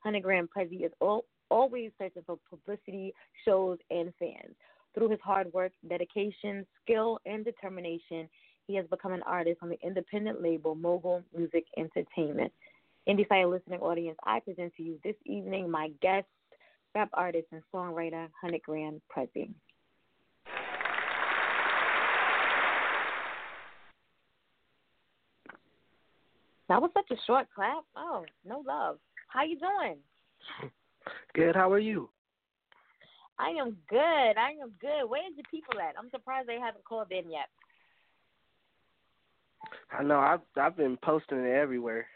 Hundred 0.00 0.22
Gram 0.22 0.48
Prezi 0.56 0.84
is 0.84 0.92
all, 1.00 1.24
always 1.50 1.90
searching 1.98 2.22
for 2.26 2.38
publicity, 2.48 3.12
shows, 3.44 3.78
and 3.90 4.12
fans. 4.18 4.54
Through 4.94 5.10
his 5.10 5.20
hard 5.22 5.52
work, 5.52 5.72
dedication, 5.88 6.66
skill, 6.82 7.18
and 7.26 7.44
determination, 7.44 8.28
he 8.66 8.74
has 8.74 8.86
become 8.86 9.12
an 9.12 9.22
artist 9.22 9.58
on 9.62 9.68
the 9.68 9.78
independent 9.82 10.42
label 10.42 10.74
Mogul 10.74 11.22
Music 11.36 11.64
Entertainment. 11.76 12.52
Indie 13.08 13.26
Fire 13.28 13.46
listening 13.46 13.80
audience, 13.80 14.18
I 14.24 14.40
present 14.40 14.72
to 14.76 14.82
you 14.82 14.98
this 15.04 15.14
evening 15.24 15.70
my 15.70 15.90
guest, 16.02 16.26
rap 16.94 17.08
artist 17.14 17.46
and 17.52 17.62
songwriter 17.72 18.28
Hundred 18.40 18.62
Gram 18.62 19.00
Prezi. 19.14 19.50
That 26.68 26.82
was 26.82 26.90
such 26.94 27.16
a 27.16 27.20
short 27.26 27.46
clap. 27.54 27.84
Oh, 27.96 28.24
no 28.44 28.64
love. 28.66 28.98
How 29.28 29.44
you 29.44 29.56
doing? 29.56 29.98
Good. 31.32 31.54
How 31.54 31.70
are 31.70 31.78
you? 31.78 32.10
I 33.38 33.50
am 33.50 33.76
good. 33.88 33.98
I 33.98 34.50
am 34.60 34.72
good. 34.80 35.08
Where's 35.08 35.36
the 35.36 35.44
people 35.48 35.78
at? 35.78 35.94
I'm 35.96 36.10
surprised 36.10 36.48
they 36.48 36.58
haven't 36.58 36.84
called 36.84 37.12
in 37.12 37.30
yet. 37.30 37.48
I 39.92 40.02
know. 40.02 40.18
I've 40.18 40.40
I've 40.56 40.76
been 40.76 40.96
posting 41.02 41.38
it 41.38 41.52
everywhere. 41.52 42.06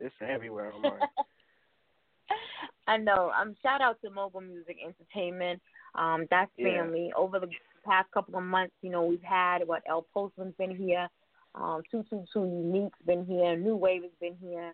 It's 0.00 0.14
everywhere 0.20 0.72
online. 0.72 1.00
I 2.86 2.96
know. 2.96 3.32
Um, 3.38 3.54
shout 3.62 3.80
out 3.80 4.00
to 4.02 4.10
Mogul 4.10 4.42
Music 4.42 4.76
Entertainment. 4.84 5.60
Um, 5.94 6.26
that's 6.30 6.50
family. 6.56 7.06
Yeah. 7.08 7.20
Over 7.20 7.40
the 7.40 7.48
past 7.84 8.10
couple 8.12 8.36
of 8.36 8.44
months, 8.44 8.74
you 8.82 8.90
know, 8.90 9.04
we've 9.04 9.22
had 9.22 9.66
what 9.66 9.82
El 9.88 10.06
Postman's 10.14 10.54
been 10.56 10.74
here, 10.76 11.08
um, 11.54 11.82
two 11.90 12.04
two 12.10 12.24
two 12.32 12.44
Unique's 12.44 12.98
been 13.06 13.24
here, 13.24 13.56
New 13.56 13.76
Wave 13.76 14.02
has 14.02 14.12
been 14.20 14.36
here, 14.40 14.72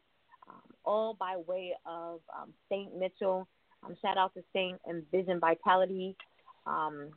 um, 0.49 0.63
all 0.85 1.15
by 1.15 1.37
way 1.47 1.73
of 1.87 2.21
um, 2.37 2.53
Saint 2.69 2.97
Mitchell. 2.99 3.47
Um, 3.85 3.97
shout 4.03 4.19
out 4.19 4.35
to 4.35 4.43
Saint 4.53 4.81
and 4.87 5.03
Vision 5.11 5.41
Vitality. 5.41 6.17
Um, 6.67 7.11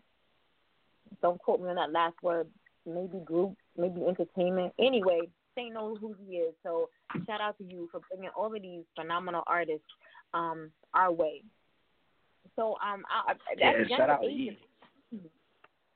don't 1.22 1.40
quote 1.40 1.62
me 1.62 1.70
on 1.70 1.76
that 1.76 1.92
last 1.92 2.16
word. 2.22 2.48
Maybe 2.86 3.20
group, 3.24 3.56
maybe 3.78 4.06
entertainment. 4.06 4.74
Anyway, 4.80 5.22
Saint 5.56 5.74
knows 5.74 5.98
who 6.00 6.16
he 6.20 6.38
is. 6.38 6.54
So 6.64 6.90
shout 7.26 7.42
out 7.42 7.58
to 7.58 7.64
you 7.64 7.88
for 7.92 8.02
bringing 8.10 8.30
all 8.36 8.54
of 8.54 8.62
these 8.62 8.84
phenomenal 8.96 9.44
artists 9.48 9.86
um, 10.34 10.72
our 10.94 11.12
way. 11.12 11.42
So 12.56 12.76
um, 12.86 13.04
I, 13.10 13.34
yeah, 13.58 13.74
shout 13.88 14.10
out 14.10 14.22
to 14.22 14.28
you. 14.28 14.54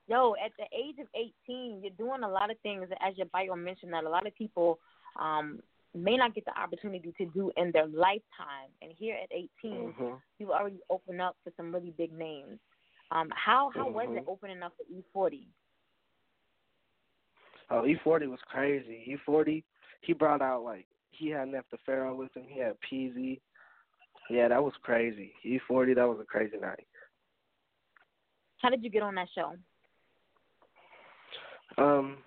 Yo, 0.08 0.34
at 0.44 0.52
the 0.58 0.66
age 0.76 0.96
of 1.00 1.08
18, 1.16 1.82
you're 1.84 1.92
doing 1.92 2.24
a 2.24 2.28
lot 2.28 2.50
of 2.50 2.58
things, 2.62 2.88
as 3.00 3.16
your 3.16 3.28
bio 3.28 3.56
mentioned, 3.56 3.94
that 3.94 4.06
a 4.06 4.10
lot 4.10 4.26
of 4.26 4.36
people 4.36 4.80
um, 5.20 5.60
may 5.94 6.18
not 6.18 6.34
get 6.34 6.46
the 6.46 6.60
opportunity 6.60 7.14
to 7.16 7.26
do 7.28 7.52
in 7.58 7.72
their 7.72 7.86
lifetime. 7.86 8.70
And 8.82 8.92
here 8.98 9.16
at 9.22 9.30
18, 9.32 9.50
mm-hmm. 9.64 10.16
you've 10.40 10.50
already 10.50 10.80
opened 10.90 11.22
up 11.22 11.36
for 11.44 11.54
some 11.56 11.72
really 11.72 11.94
big 11.96 12.12
names. 12.12 12.58
Um, 13.12 13.30
how 13.36 13.72
how 13.74 13.86
mm-hmm. 13.86 13.94
was 13.94 14.08
it 14.12 14.24
opening 14.28 14.62
up 14.64 14.74
for 14.78 15.30
E40? 15.30 15.42
Oh, 17.72 17.84
E40 17.84 18.30
was 18.30 18.40
crazy. 18.50 19.20
E40, 19.28 19.64
he 20.02 20.14
brought 20.14 20.42
out 20.42 20.64
like 20.64 20.88
he 21.12 21.30
had 21.30 21.50
Nef 21.50 21.66
Pharaoh 21.86 22.16
with 22.16 22.36
him. 22.36 22.44
He 22.48 22.60
had 22.60 22.76
Peasy. 22.92 23.40
Yeah, 24.30 24.48
that 24.48 24.64
was 24.64 24.74
crazy. 24.82 25.34
E40, 25.46 25.96
that 25.96 26.08
was 26.08 26.20
a 26.22 26.26
crazy 26.26 26.58
night. 26.58 26.88
How 28.58 28.70
did 28.70 28.84
you 28.84 28.90
get 28.90 29.04
on 29.04 29.16
that 29.16 29.28
show? 29.34 29.54
Um, 31.78 32.18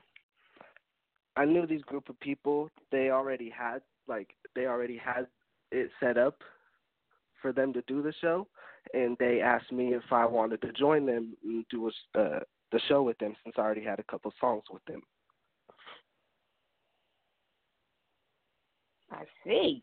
I 1.36 1.44
knew 1.44 1.66
these 1.66 1.82
group 1.82 2.08
of 2.08 2.18
people. 2.20 2.70
They 2.90 3.10
already 3.10 3.50
had 3.50 3.82
like 4.08 4.30
they 4.54 4.66
already 4.66 4.96
had 4.96 5.26
it 5.70 5.90
set 6.00 6.18
up 6.18 6.36
for 7.40 7.52
them 7.52 7.72
to 7.72 7.82
do 7.86 8.02
the 8.02 8.12
show, 8.20 8.46
and 8.94 9.16
they 9.18 9.40
asked 9.40 9.72
me 9.72 9.94
if 9.94 10.02
I 10.10 10.24
wanted 10.24 10.60
to 10.62 10.72
join 10.72 11.06
them 11.06 11.36
and 11.44 11.64
do 11.70 11.88
a, 11.88 12.20
uh, 12.20 12.40
the 12.70 12.80
show 12.88 13.02
with 13.02 13.18
them 13.18 13.34
since 13.44 13.56
I 13.58 13.62
already 13.62 13.84
had 13.84 13.98
a 13.98 14.04
couple 14.04 14.32
songs 14.40 14.64
with 14.70 14.84
them. 14.86 15.02
I 19.22 19.48
see. 19.48 19.82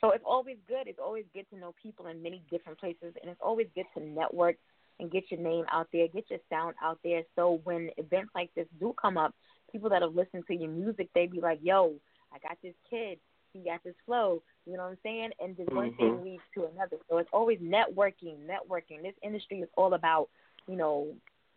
So 0.00 0.12
it's 0.12 0.24
always 0.26 0.56
good. 0.66 0.86
It's 0.86 0.98
always 0.98 1.24
good 1.34 1.46
to 1.50 1.58
know 1.58 1.74
people 1.82 2.06
in 2.06 2.22
many 2.22 2.42
different 2.50 2.78
places, 2.78 3.14
and 3.20 3.30
it's 3.30 3.40
always 3.42 3.66
good 3.74 3.84
to 3.96 4.02
network 4.02 4.56
and 4.98 5.10
get 5.10 5.30
your 5.30 5.40
name 5.40 5.64
out 5.72 5.88
there, 5.92 6.08
get 6.08 6.30
your 6.30 6.38
sound 6.50 6.74
out 6.82 6.98
there. 7.04 7.22
So 7.36 7.60
when 7.64 7.90
events 7.96 8.30
like 8.34 8.50
this 8.54 8.66
do 8.78 8.94
come 9.00 9.16
up, 9.16 9.34
people 9.70 9.90
that 9.90 10.02
have 10.02 10.14
listened 10.14 10.44
to 10.46 10.54
your 10.54 10.70
music, 10.70 11.08
they 11.14 11.26
be 11.26 11.40
like, 11.40 11.60
"Yo, 11.62 11.94
I 12.32 12.38
got 12.38 12.58
this 12.62 12.74
kid. 12.88 13.18
He 13.52 13.60
got 13.60 13.82
this 13.84 13.94
flow." 14.06 14.42
You 14.66 14.76
know 14.76 14.84
what 14.84 14.90
I'm 14.90 14.98
saying? 15.02 15.30
And 15.40 15.56
just 15.56 15.72
one 15.72 15.90
mm-hmm. 15.90 15.96
thing 15.96 16.24
leads 16.24 16.42
to 16.54 16.66
another. 16.66 16.96
So 17.08 17.18
it's 17.18 17.30
always 17.32 17.58
networking, 17.58 18.36
networking. 18.46 19.02
This 19.02 19.14
industry 19.22 19.60
is 19.60 19.68
all 19.76 19.94
about, 19.94 20.28
you 20.66 20.76
know, 20.76 21.14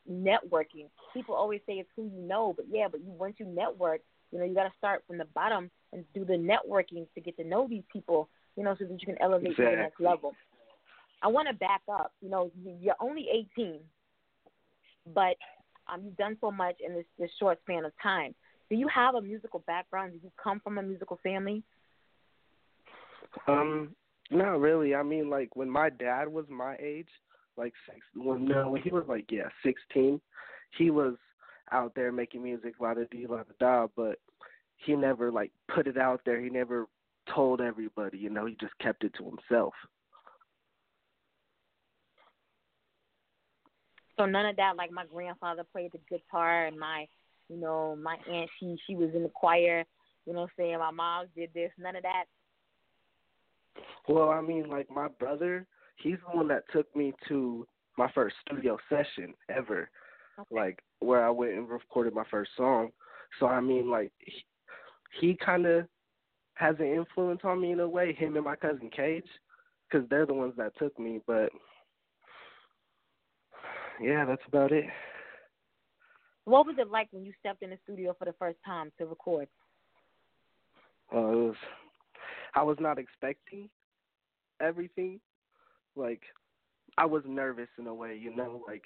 networking. 0.10 0.88
People 1.14 1.36
always 1.36 1.62
say 1.66 1.74
it's 1.74 1.90
who 1.96 2.10
you 2.14 2.22
know, 2.22 2.54
but 2.56 2.66
yeah, 2.70 2.88
but 2.90 3.02
you 3.02 3.12
once 3.12 3.36
you 3.38 3.46
network, 3.46 4.02
you 4.34 4.40
know, 4.40 4.46
you 4.46 4.56
got 4.56 4.64
to 4.64 4.74
start 4.78 5.04
from 5.06 5.20
the 5.20 5.26
bottom 5.36 5.70
and 5.94 6.04
do 6.16 6.26
the 6.26 6.34
networking 6.34 7.06
to 7.14 7.22
get 7.22 7.38
to 7.38 7.44
know 7.44 7.68
these 7.70 7.84
people, 7.92 8.28
you 8.58 8.64
know, 8.64 8.76
so 8.80 8.86
that 8.86 9.00
you 9.00 9.06
can 9.06 9.22
elevate 9.22 9.52
exactly. 9.52 9.66
to 9.66 9.72
the 9.72 9.82
next 9.84 10.00
level. 10.00 10.34
I 11.22 11.28
want 11.28 11.48
to 11.50 11.54
back 11.54 11.82
up. 11.88 12.12
You 12.20 12.30
know, 12.30 12.52
you're 12.82 12.96
only 13.00 13.28
18, 13.56 13.80
but 15.14 15.38
um, 15.88 16.02
you've 16.04 16.18
done 16.18 16.36
so 16.42 16.50
much 16.50 16.76
in 16.86 16.96
this, 16.96 17.06
this 17.20 17.30
short 17.40 17.60
span 17.62 17.86
of 17.86 17.92
time. 18.02 18.34
Do 18.70 18.76
you 18.76 18.88
have 18.88 19.14
a 19.14 19.22
musical 19.22 19.64
background? 19.68 20.14
Do 20.14 20.20
you 20.24 20.32
come 20.44 20.60
from 20.60 20.80
a 20.80 20.82
musical 20.82 21.20
family? 21.22 21.62
Um, 23.48 23.96
not 24.32 24.60
really. 24.60 24.96
I 24.96 25.04
mean, 25.04 25.30
like 25.30 25.56
when 25.56 25.70
my 25.70 25.90
dad 25.90 26.28
was 26.28 26.46
my 26.50 26.76
age, 26.82 27.08
like 27.56 27.74
six, 27.86 28.00
when 28.16 28.46
no, 28.46 28.70
when 28.70 28.82
he 28.82 28.90
was 28.90 29.04
like 29.08 29.26
yeah, 29.30 29.50
sixteen, 29.64 30.20
he 30.78 30.90
was 30.90 31.16
out 31.72 31.94
there 31.96 32.12
making 32.12 32.42
music, 32.42 32.74
la 32.80 32.94
da 32.94 33.02
dee, 33.12 33.28
la 33.28 33.38
da 33.38 33.44
da, 33.60 33.88
but 33.96 34.18
he 34.86 34.96
never 34.96 35.32
like 35.32 35.52
put 35.74 35.88
it 35.88 35.98
out 35.98 36.22
there. 36.26 36.42
He 36.42 36.50
never 36.50 36.88
told 37.34 37.62
everybody, 37.62 38.18
you 38.18 38.30
know, 38.30 38.46
he 38.46 38.56
just 38.60 38.78
kept 38.80 39.04
it 39.04 39.14
to 39.18 39.24
himself. 39.24 39.74
So 44.18 44.26
none 44.26 44.46
of 44.46 44.56
that, 44.58 44.76
like 44.76 44.92
my 44.92 45.06
grandfather 45.06 45.64
played 45.72 45.92
the 45.92 46.00
guitar 46.10 46.66
and 46.68 46.78
my, 46.78 47.08
you 47.50 47.58
know, 47.58 47.96
my 47.96 48.18
aunt 48.32 48.50
she 48.60 48.78
she 48.86 48.96
was 48.96 49.10
in 49.16 49.24
the 49.24 49.30
choir. 49.30 49.84
You 50.26 50.34
know 50.34 50.42
what 50.42 50.52
I'm 50.58 50.66
saying? 50.66 50.80
My 50.80 50.92
mom 50.92 51.26
did 51.36 51.50
this. 51.54 51.72
None 51.78 51.96
of 51.96 52.04
that. 52.04 52.26
Well, 54.08 54.30
I 54.30 54.42
mean, 54.42 54.70
like 54.70 54.90
my 54.90 55.08
brother, 55.08 55.66
he's 55.98 56.18
the 56.30 56.38
one 56.38 56.48
that 56.50 56.64
took 56.72 56.94
me 56.96 57.14
to 57.28 57.68
my 57.98 58.10
first 58.14 58.36
studio 58.46 58.78
session 58.90 59.34
ever, 59.50 59.90
okay. 60.40 60.56
like 60.56 60.80
where 61.00 61.26
I 61.26 61.30
went 61.30 61.54
and 61.54 61.70
recorded 61.70 62.14
my 62.14 62.24
first 62.30 62.52
song. 62.56 62.92
So 63.40 63.48
I 63.48 63.60
mean, 63.62 63.90
like 63.90 64.12
he, 65.20 65.36
kind 65.36 65.66
of 65.66 65.86
has 66.56 66.76
an 66.80 66.88
influence 66.88 67.42
on 67.44 67.62
me 67.62 67.72
in 67.72 67.80
a 67.80 67.88
way. 67.88 68.14
Him 68.14 68.36
and 68.36 68.46
my 68.46 68.56
cousin 68.56 68.90
Cage, 68.96 69.26
because 69.90 70.08
they're 70.10 70.26
the 70.26 70.34
ones 70.34 70.54
that 70.58 70.78
took 70.78 70.98
me. 71.00 71.20
But 71.26 71.50
yeah, 74.02 74.26
that's 74.26 74.42
about 74.48 74.72
it. 74.72 74.86
What 76.46 76.66
was 76.66 76.76
it 76.78 76.90
like 76.90 77.08
when 77.12 77.24
you 77.24 77.34
stepped 77.40 77.64
in 77.64 77.70
the 77.70 77.78
studio 77.84 78.16
for 78.18 78.26
the 78.26 78.34
first 78.34 78.58
time 78.66 78.92
to 78.98 79.06
record? 79.06 79.48
Uh, 81.14 81.18
it 81.18 81.36
was. 81.36 81.56
I 82.56 82.64
was 82.64 82.78
not 82.80 83.00
expecting 83.00 83.70
everything. 84.62 85.20
Like, 85.96 86.22
I 86.98 87.06
was 87.06 87.24
nervous 87.26 87.70
in 87.80 87.88
a 87.88 87.94
way, 87.94 88.20
you 88.22 88.36
know, 88.36 88.62
like 88.68 88.84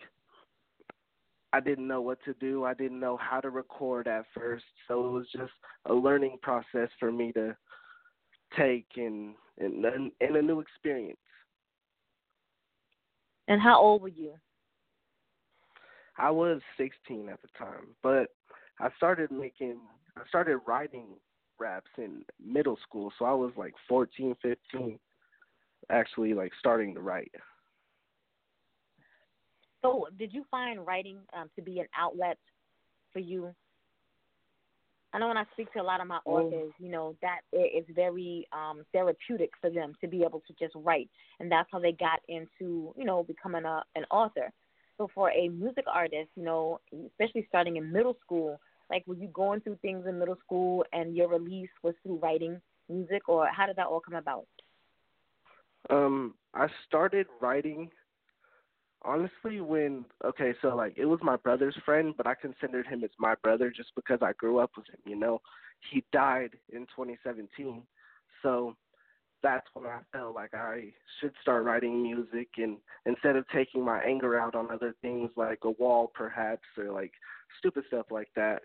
I 1.54 1.60
didn't 1.60 1.88
know 1.88 2.02
what 2.02 2.20
to 2.26 2.34
do. 2.36 2.66
I 2.66 2.74
didn't 2.74 3.00
know 3.00 3.18
how 3.18 3.40
to 3.40 3.50
record 3.50 4.08
at 4.08 4.26
first, 4.34 4.66
so 4.88 5.08
it 5.08 5.12
was 5.12 5.28
just 5.32 5.52
a 5.86 5.94
learning 5.94 6.38
process 6.42 6.90
for 7.00 7.12
me 7.12 7.32
to 7.34 7.56
take 8.58 8.88
and 8.96 9.34
and 9.58 9.86
and 9.86 10.36
a 10.36 10.42
new 10.42 10.60
experience. 10.60 11.18
And 13.48 13.62
how 13.62 13.80
old 13.80 14.02
were 14.02 14.10
you? 14.10 14.34
I 16.18 16.32
was 16.32 16.62
16 16.78 17.30
at 17.30 17.42
the 17.42 17.48
time, 17.58 17.96
but 18.04 18.28
I 18.80 18.90
started 18.98 19.32
making 19.32 19.78
I 20.18 20.28
started 20.28 20.58
writing 20.68 21.08
raps 21.60 21.92
in 21.98 22.24
middle 22.44 22.78
school, 22.88 23.12
so 23.18 23.26
I 23.26 23.34
was 23.34 23.52
like 23.56 23.74
14, 23.88 24.36
15 24.42 25.00
actually 25.90 26.34
like 26.34 26.52
starting 26.60 26.94
to 26.94 27.02
write. 27.02 27.32
So, 29.82 30.08
did 30.18 30.34
you 30.34 30.46
find 30.50 30.86
writing 30.86 31.20
um, 31.34 31.50
to 31.56 31.62
be 31.62 31.80
an 31.80 31.88
outlet 31.98 32.38
for 33.14 33.20
you? 33.20 33.54
I 35.14 35.20
know 35.20 35.30
when 35.30 35.38
I 35.38 35.46
speak 35.54 35.72
to 35.74 35.80
a 35.80 35.84
lot 35.84 36.02
of 36.02 36.08
my 36.08 36.20
authors, 36.26 36.74
you 36.80 36.90
know, 36.90 37.16
that 37.22 37.40
it 37.54 37.84
is 37.84 37.96
very 37.96 38.48
um, 38.52 38.84
therapeutic 38.92 39.52
for 39.62 39.70
them 39.70 39.94
to 40.02 40.08
be 40.08 40.24
able 40.24 40.42
to 40.48 40.54
just 40.60 40.76
write, 40.76 41.10
and 41.40 41.52
that's 41.52 41.70
how 41.72 41.80
they 41.80 41.94
got 41.94 42.20
into, 42.28 42.94
you 42.96 43.06
know, 43.06 43.24
becoming 43.24 43.66
a 43.66 43.84
an 43.96 44.06
author. 44.12 44.52
So 44.98 45.10
for 45.14 45.32
a 45.32 45.48
music 45.48 45.86
artist, 45.92 46.30
you 46.36 46.44
know, 46.44 46.80
especially 47.08 47.46
starting 47.48 47.78
in 47.78 47.92
middle 47.92 48.18
school, 48.24 48.60
like 48.90 49.06
were 49.08 49.16
you 49.16 49.28
going 49.30 49.62
through 49.62 49.78
things 49.82 50.06
in 50.08 50.20
middle 50.20 50.38
school 50.44 50.84
and 50.92 51.16
your 51.16 51.30
release 51.30 51.70
was 51.84 51.94
through 52.04 52.18
writing 52.18 52.60
music, 52.90 53.30
or 53.30 53.48
how 53.48 53.66
did 53.66 53.76
that 53.78 53.88
all 53.88 54.00
come 54.00 54.16
about? 54.16 54.48
Um, 55.90 56.34
I 56.54 56.68
started 56.88 57.28
writing 57.40 57.92
honestly 59.08 59.62
when 59.62 60.04
okay 60.26 60.54
so 60.62 60.76
like 60.76 60.94
it 60.98 61.06
was 61.06 61.20
my 61.24 61.38
brother's 61.38 61.78
friend 61.86 62.14
but 62.18 62.28
i 62.28 62.36
considered 62.36 62.86
him 62.86 63.04
as 63.04 63.10
my 63.18 63.34
brother 63.42 63.72
just 63.76 63.90
because 63.96 64.20
i 64.22 64.34
grew 64.34 64.60
up 64.60 64.72
with 64.76 64.86
him 64.88 65.00
you 65.06 65.16
know? 65.16 65.42
He 65.92 66.04
died 66.12 66.52
in 66.74 66.82
2017 66.82 67.48
mm-hmm. 67.66 67.80
so 68.44 68.76
that's 69.42 69.68
when 69.74 69.86
i 69.86 70.00
felt 70.12 70.36
like 70.36 70.54
i 70.54 70.92
should 71.20 71.32
start 71.42 71.64
writing 71.64 72.04
music 72.04 72.50
and 72.58 72.78
instead 73.06 73.36
of 73.38 73.46
taking 73.50 73.84
my 73.84 74.02
anger 74.02 74.38
out 74.40 74.56
on 74.56 74.70
other 74.72 74.94
things 75.02 75.30
like 75.38 75.60
a 75.64 75.72
wall 75.72 76.12
perhaps 76.14 76.68
or 76.78 76.92
like 76.92 77.14
stupid 77.60 77.86
stuff 77.88 78.08
like 78.12 78.30
that 78.36 78.64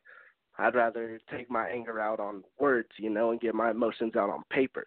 i'd 0.59 0.75
rather 0.75 1.21
take 1.31 1.49
my 1.51 1.69
anger 1.69 2.01
out 2.01 2.19
on 2.19 2.43
words 2.59 2.88
you 2.99 3.11
know 3.11 3.31
and 3.31 3.40
get 3.40 3.55
my 3.55 3.71
emotions 3.71 4.17
out 4.17 4.31
on 4.31 4.43
paper 4.51 4.87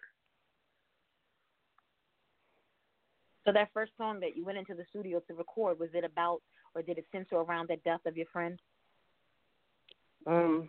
So 3.46 3.52
that 3.52 3.68
first 3.72 3.92
song 3.96 4.18
that 4.20 4.36
you 4.36 4.44
went 4.44 4.58
into 4.58 4.74
the 4.74 4.84
studio 4.90 5.20
to 5.28 5.34
record, 5.34 5.78
was 5.78 5.90
it 5.94 6.04
about 6.04 6.40
or 6.74 6.82
did 6.82 6.98
it 6.98 7.06
center 7.12 7.36
around 7.36 7.68
the 7.68 7.76
death 7.84 8.00
of 8.04 8.16
your 8.16 8.26
friend? 8.32 8.60
Um 10.26 10.68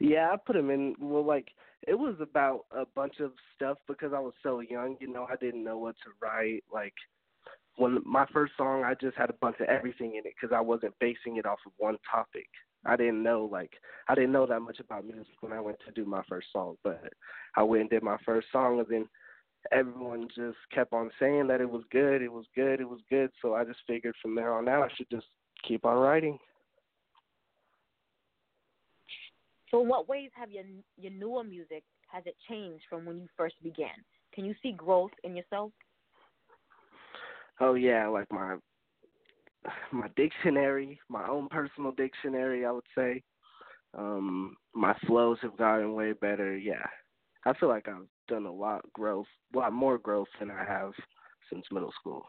yeah, 0.00 0.30
I 0.32 0.36
put 0.36 0.56
him 0.56 0.70
in 0.70 0.96
well 0.98 1.24
like 1.24 1.48
it 1.86 1.94
was 1.94 2.16
about 2.20 2.64
a 2.70 2.86
bunch 2.94 3.20
of 3.20 3.32
stuff 3.54 3.76
because 3.86 4.12
I 4.14 4.20
was 4.20 4.32
so 4.42 4.60
young, 4.60 4.96
you 5.00 5.12
know, 5.12 5.26
I 5.30 5.36
didn't 5.36 5.64
know 5.64 5.76
what 5.76 5.96
to 6.04 6.10
write 6.20 6.64
like 6.72 6.94
when 7.76 8.00
my 8.06 8.26
first 8.32 8.54
song 8.56 8.84
I 8.84 8.94
just 8.94 9.16
had 9.16 9.28
a 9.28 9.34
bunch 9.34 9.56
of 9.60 9.66
everything 9.66 10.14
in 10.16 10.22
it 10.24 10.34
cuz 10.40 10.50
I 10.50 10.60
wasn't 10.60 10.98
basing 10.98 11.36
it 11.36 11.44
off 11.44 11.60
of 11.66 11.72
one 11.76 11.98
topic. 12.10 12.48
I 12.86 12.96
didn't 12.96 13.22
know 13.22 13.44
like 13.44 13.74
I 14.08 14.14
didn't 14.14 14.32
know 14.32 14.46
that 14.46 14.60
much 14.60 14.80
about 14.80 15.04
music 15.04 15.34
when 15.40 15.52
I 15.52 15.60
went 15.60 15.78
to 15.80 15.92
do 15.92 16.06
my 16.06 16.22
first 16.22 16.50
song, 16.52 16.78
but 16.82 17.12
I 17.54 17.62
went 17.62 17.82
and 17.82 17.90
did 17.90 18.02
my 18.02 18.16
first 18.24 18.50
song 18.50 18.78
and 18.78 18.88
then 18.88 19.08
everyone 19.70 20.28
just 20.34 20.58
kept 20.74 20.92
on 20.92 21.10
saying 21.20 21.46
that 21.48 21.60
it 21.60 21.70
was 21.70 21.84
good, 21.90 22.22
it 22.22 22.32
was 22.32 22.46
good, 22.54 22.80
it 22.80 22.88
was 22.88 23.00
good. 23.08 23.30
So 23.40 23.54
I 23.54 23.64
just 23.64 23.80
figured 23.86 24.14
from 24.20 24.34
there 24.34 24.52
on 24.52 24.68
out 24.68 24.90
I 24.90 24.94
should 24.96 25.10
just 25.10 25.26
keep 25.66 25.84
on 25.84 25.96
writing. 25.96 26.38
So, 29.70 29.80
in 29.80 29.88
what 29.88 30.08
ways 30.08 30.30
have 30.34 30.50
your 30.50 30.64
your 30.96 31.12
newer 31.12 31.44
music 31.44 31.82
has 32.10 32.22
it 32.26 32.36
changed 32.48 32.84
from 32.90 33.06
when 33.06 33.20
you 33.20 33.28
first 33.36 33.54
began? 33.62 33.88
Can 34.34 34.44
you 34.44 34.54
see 34.62 34.72
growth 34.72 35.12
in 35.24 35.34
yourself? 35.34 35.72
Oh 37.60 37.74
yeah, 37.74 38.06
like 38.08 38.30
my 38.30 38.56
my 39.92 40.08
dictionary, 40.16 41.00
my 41.08 41.26
own 41.26 41.48
personal 41.48 41.92
dictionary, 41.92 42.66
I 42.66 42.72
would 42.72 42.84
say. 42.94 43.22
Um, 43.96 44.56
my 44.74 44.94
flows 45.06 45.38
have 45.42 45.56
gotten 45.56 45.94
way 45.94 46.12
better. 46.12 46.56
Yeah, 46.56 46.86
I 47.44 47.52
feel 47.54 47.68
like 47.68 47.88
I've 47.88 48.08
done 48.28 48.46
a 48.46 48.52
lot 48.52 48.90
growth, 48.92 49.26
a 49.54 49.58
lot 49.58 49.72
more 49.72 49.98
growth 49.98 50.28
than 50.38 50.50
I 50.50 50.64
have 50.64 50.92
since 51.50 51.64
middle 51.70 51.92
school. 52.00 52.24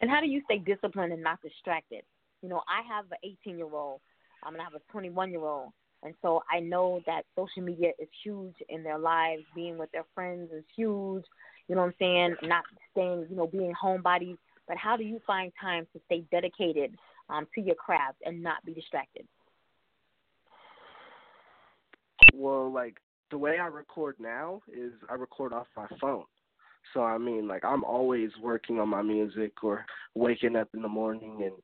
And 0.00 0.10
how 0.10 0.20
do 0.20 0.26
you 0.26 0.42
stay 0.44 0.58
disciplined 0.58 1.12
and 1.12 1.22
not 1.22 1.40
distracted? 1.42 2.02
You 2.42 2.48
know, 2.48 2.62
I 2.68 2.86
have 2.94 3.06
an 3.10 3.18
18 3.46 3.56
year 3.56 3.72
old. 3.72 4.00
I'm 4.42 4.52
gonna 4.52 4.64
have 4.64 4.74
a 4.74 4.92
21 4.92 5.30
year 5.30 5.44
old, 5.44 5.72
and 6.02 6.14
so 6.20 6.42
I 6.52 6.60
know 6.60 7.00
that 7.06 7.24
social 7.34 7.62
media 7.62 7.92
is 7.98 8.08
huge 8.22 8.54
in 8.68 8.82
their 8.82 8.98
lives. 8.98 9.42
Being 9.54 9.78
with 9.78 9.90
their 9.92 10.04
friends 10.14 10.50
is 10.52 10.64
huge. 10.76 11.24
You 11.68 11.74
know 11.74 11.80
what 11.80 11.88
I'm 11.88 11.94
saying? 11.98 12.36
Not 12.42 12.64
staying, 12.92 13.26
you 13.30 13.36
know, 13.36 13.46
being 13.46 13.72
homebodies. 13.72 14.36
But 14.68 14.76
how 14.76 14.96
do 14.96 15.04
you 15.04 15.20
find 15.26 15.52
time 15.60 15.86
to 15.94 16.00
stay 16.06 16.24
dedicated 16.30 16.94
um, 17.30 17.46
to 17.54 17.60
your 17.60 17.74
craft 17.74 18.18
and 18.24 18.42
not 18.42 18.64
be 18.64 18.74
distracted? 18.74 19.26
Well, 22.34 22.70
like 22.70 22.96
the 23.30 23.38
way 23.38 23.58
I 23.58 23.66
record 23.66 24.16
now 24.18 24.62
is 24.72 24.92
I 25.10 25.14
record 25.14 25.52
off 25.52 25.66
my 25.76 25.86
phone. 26.00 26.24
So 26.92 27.02
I 27.02 27.18
mean, 27.18 27.48
like 27.48 27.64
I'm 27.64 27.84
always 27.84 28.30
working 28.42 28.78
on 28.78 28.88
my 28.88 29.02
music 29.02 29.62
or 29.62 29.84
waking 30.14 30.56
up 30.56 30.68
in 30.74 30.82
the 30.82 30.88
morning 30.88 31.42
and 31.44 31.54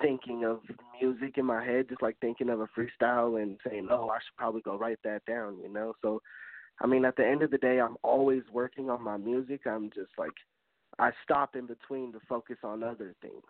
thinking 0.00 0.44
of 0.44 0.60
music 1.00 1.38
in 1.38 1.44
my 1.44 1.64
head, 1.64 1.88
just 1.88 2.02
like 2.02 2.16
thinking 2.20 2.48
of 2.48 2.60
a 2.60 2.68
freestyle 2.68 3.42
and 3.42 3.58
saying, 3.68 3.88
"Oh, 3.90 4.08
I 4.08 4.18
should 4.18 4.36
probably 4.36 4.60
go 4.60 4.78
write 4.78 5.00
that 5.02 5.24
down," 5.26 5.58
you 5.58 5.68
know. 5.68 5.94
So, 6.02 6.22
I 6.80 6.86
mean, 6.86 7.04
at 7.04 7.16
the 7.16 7.26
end 7.26 7.42
of 7.42 7.50
the 7.50 7.58
day, 7.58 7.80
I'm 7.80 7.96
always 8.02 8.42
working 8.52 8.88
on 8.88 9.02
my 9.02 9.16
music. 9.16 9.66
I'm 9.66 9.90
just 9.90 10.12
like, 10.16 10.32
I 10.98 11.10
stop 11.24 11.56
in 11.56 11.66
between 11.66 12.12
to 12.12 12.20
focus 12.28 12.58
on 12.62 12.82
other 12.82 13.14
things. 13.20 13.42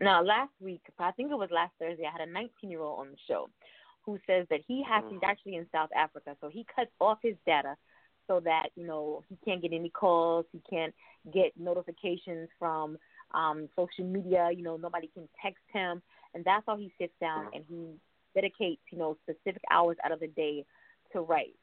Now, 0.00 0.22
last 0.22 0.52
week, 0.60 0.82
I 0.98 1.10
think 1.12 1.30
it 1.30 1.36
was 1.36 1.50
last 1.50 1.72
Thursday, 1.78 2.06
I 2.06 2.10
had 2.18 2.26
a 2.26 2.32
19 2.32 2.70
year 2.70 2.80
old 2.80 3.00
on 3.00 3.10
the 3.10 3.18
show 3.28 3.50
who 4.04 4.18
says 4.26 4.46
that 4.50 4.60
he 4.66 4.82
has 4.88 5.02
he's 5.10 5.20
mm. 5.20 5.28
actually 5.28 5.56
in 5.56 5.66
South 5.72 5.90
Africa, 5.96 6.36
so 6.40 6.48
he 6.48 6.66
cuts 6.74 6.90
off 7.00 7.18
his 7.22 7.34
data 7.46 7.76
so 8.26 8.40
that 8.40 8.68
you 8.76 8.86
know 8.86 9.22
he 9.28 9.36
can't 9.44 9.62
get 9.62 9.72
any 9.72 9.90
calls, 9.90 10.46
he 10.52 10.60
can't 10.68 10.94
get 11.32 11.52
notifications 11.58 12.48
from 12.58 12.98
um, 13.32 13.68
social 13.76 14.04
media. 14.04 14.50
You 14.54 14.62
know, 14.62 14.76
nobody 14.76 15.10
can 15.12 15.28
text 15.42 15.62
him, 15.72 16.02
and 16.34 16.44
that's 16.44 16.64
how 16.66 16.76
he 16.76 16.92
sits 16.98 17.12
down 17.20 17.48
and 17.54 17.64
he 17.68 17.94
dedicates 18.34 18.82
you 18.90 18.98
know 18.98 19.16
specific 19.22 19.62
hours 19.70 19.96
out 20.04 20.12
of 20.12 20.20
the 20.20 20.28
day 20.28 20.64
to 21.12 21.20
write. 21.20 21.54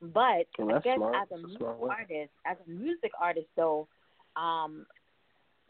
But 0.00 0.46
well, 0.58 0.76
I 0.76 0.80
guess 0.80 0.96
smart. 0.96 1.16
as 1.16 1.28
a 1.32 1.46
music 1.46 1.66
artist, 1.82 2.30
as 2.46 2.56
a 2.66 2.70
music 2.70 3.10
artist 3.20 3.48
though, 3.56 3.88
um, 4.36 4.86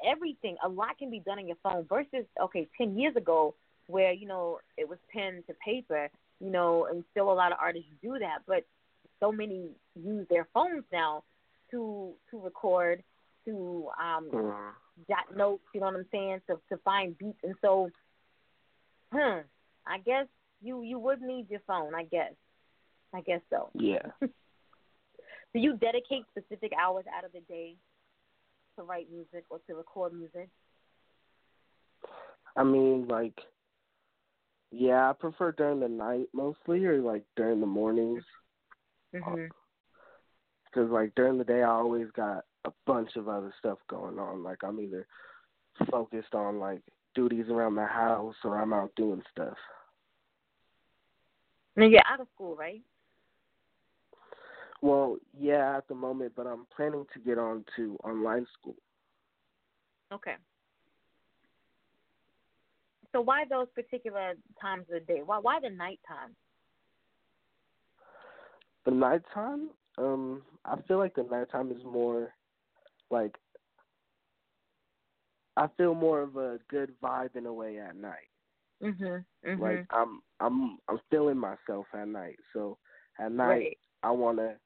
everything 0.05 0.57
a 0.63 0.69
lot 0.69 0.99
can 0.99 1.11
be 1.11 1.21
done 1.21 1.39
on 1.39 1.47
your 1.47 1.57
phone 1.63 1.87
versus 1.89 2.27
okay, 2.43 2.69
ten 2.77 2.99
years 2.99 3.17
ago 3.17 3.55
where 3.89 4.13
you 4.13 4.27
know 4.29 4.61
it 4.77 4.89
was 4.89 4.99
pen 5.13 5.43
to 5.49 5.55
paper, 5.55 6.09
you 6.41 6.51
know, 6.51 6.87
and 6.87 7.05
still 7.11 7.33
a 7.33 7.35
lot 7.35 7.53
of 7.53 7.59
artists 7.61 7.91
do 8.03 8.19
that, 8.19 8.39
but 8.47 8.65
so 9.21 9.33
many 9.33 9.71
use 9.97 10.27
their 10.31 10.47
phones 10.55 10.85
now 10.93 11.25
to 11.73 12.13
to 12.31 12.39
record, 12.41 13.03
to 13.45 13.89
um 14.01 14.31
Mhm. 14.33 14.73
jot 15.09 15.37
notes, 15.37 15.65
you 15.75 15.81
know 15.81 15.87
what 15.87 15.97
I'm 15.97 16.07
saying, 16.13 16.41
to 16.49 16.61
to 16.71 16.77
find 16.85 17.19
beats 17.19 17.43
and 17.43 17.55
so 17.61 17.91
hmm, 19.13 19.41
I 19.87 19.99
guess 20.05 20.27
you 20.63 20.83
you 20.83 20.99
would 20.99 21.21
need 21.23 21.51
your 21.51 21.61
phone, 21.67 21.95
I 21.95 22.05
guess. 22.05 22.35
I 23.15 23.23
guess 23.23 23.41
so. 23.51 23.71
Yeah. 23.75 24.11
Do 25.55 25.61
you 25.61 25.77
dedicate 25.79 26.25
specific 26.31 26.73
hours 26.79 27.07
out 27.17 27.25
of 27.25 27.33
the 27.33 27.41
day 27.41 27.77
to 28.77 28.83
write 28.85 29.11
music 29.11 29.45
or 29.51 29.59
to 29.67 29.75
record 29.75 30.13
music? 30.13 30.49
I 32.57 32.65
mean, 32.65 33.09
like, 33.09 33.39
yeah, 34.71 35.11
I 35.11 35.13
prefer 35.13 35.53
during 35.53 35.81
the 35.81 35.89
night 35.89 36.29
mostly, 36.33 36.85
or 36.85 37.01
like 37.01 37.25
during 37.37 37.61
the 37.61 37.67
mornings, 37.67 38.25
Mhm. 39.15 39.51
because 40.65 40.91
like 40.91 41.15
during 41.15 41.39
the 41.39 41.45
day 41.45 41.63
I 41.63 41.71
always 41.71 42.11
got 42.13 42.45
a 42.65 42.73
bunch 42.87 43.17
of 43.17 43.29
other 43.29 43.53
stuff 43.59 43.79
going 43.89 44.19
on. 44.19 44.43
Like 44.43 44.63
I'm 44.63 44.81
either 44.81 45.07
focused 45.91 46.35
on 46.35 46.59
like 46.59 46.83
duties 47.15 47.49
around 47.49 47.75
the 47.77 47.87
house, 47.87 48.37
or 48.45 48.59
I'm 48.59 48.73
out 48.73 48.95
doing 48.95 49.23
stuff. 49.31 49.57
Now 51.77 51.87
you're 51.87 52.03
out 52.07 52.21
of 52.21 52.29
school, 52.35 52.57
right? 52.57 52.83
Well, 54.81 55.19
yeah, 55.37 55.77
at 55.77 55.89
the 55.89 55.95
moment, 55.95 56.35
but 56.37 56.47
I'm 56.47 56.67
planning 56.75 57.07
to 57.13 57.19
get 57.21 57.39
on 57.39 57.65
to 57.77 57.97
online 58.05 58.47
school. 58.61 58.77
Okay. 60.13 60.37
So 63.13 63.21
why 63.21 63.45
those 63.49 63.69
particular 63.75 64.35
times 64.61 64.83
of 64.83 65.01
the 65.01 65.01
day? 65.01 65.23
Why 65.25 65.39
why 65.39 65.61
the 65.61 65.71
nighttime? 65.71 66.37
The 68.85 68.91
nighttime, 68.93 69.71
um, 69.99 70.43
I 70.65 70.81
feel 70.87 70.99
like 70.99 71.15
the 71.15 71.25
nighttime 71.25 71.71
is 71.71 71.83
more 71.85 72.33
like 73.11 73.35
I 75.57 75.67
feel 75.77 75.95
more 75.95 76.21
of 76.23 76.37
a 76.37 76.59
good 76.69 76.93
vibe 77.03 77.35
in 77.37 77.47
a 77.47 77.53
way 77.53 77.79
at 77.79 77.97
night. 77.97 78.29
Mhm. 78.83 79.25
Mhm. 79.45 79.61
Like 79.61 79.87
I'm 79.91 80.23
I'm 80.41 80.79
I'm 80.89 81.01
feeling 81.11 81.39
myself 81.39 81.87
at 81.95 82.09
night. 82.09 82.39
So 82.53 82.79
at 83.19 83.33
night 83.33 83.49
right. 83.49 83.79
I 84.03 84.11
wanna 84.11 84.57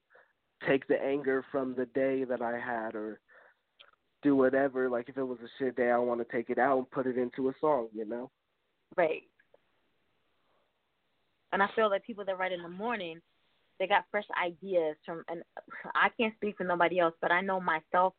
take 0.67 0.87
the 0.87 1.01
anger 1.03 1.45
from 1.51 1.75
the 1.75 1.87
day 1.87 2.25
that 2.25 2.43
I 2.43 2.59
had 2.59 2.95
or 2.95 3.21
do 4.23 4.37
whatever. 4.37 4.89
Like 4.89 5.09
if 5.09 5.17
it 5.17 5.23
was 5.23 5.39
a 5.45 5.49
shit 5.59 5.77
day 5.77 5.91
I 5.91 5.99
wanna 5.99 6.25
take 6.31 6.51
it 6.51 6.59
out 6.59 6.79
and 6.79 6.91
put 6.91 7.07
it 7.07 7.19
into 7.19 7.49
a 7.49 7.55
song, 7.61 7.89
you 7.95 8.05
know? 8.05 8.31
Right. 8.97 9.23
And 11.53 11.63
I 11.63 11.69
feel 11.75 11.91
like 11.91 12.05
people 12.05 12.25
that 12.25 12.39
write 12.39 12.53
in 12.53 12.63
the 12.63 12.69
morning, 12.69 13.21
they 13.79 13.87
got 13.87 14.05
fresh 14.11 14.25
ideas 14.43 14.97
from 15.05 15.25
and 15.29 15.43
I 15.95 16.09
can't 16.19 16.35
speak 16.37 16.57
for 16.57 16.65
nobody 16.65 16.99
else, 16.99 17.15
but 17.21 17.31
I 17.31 17.41
know 17.41 17.61
myself 17.61 18.15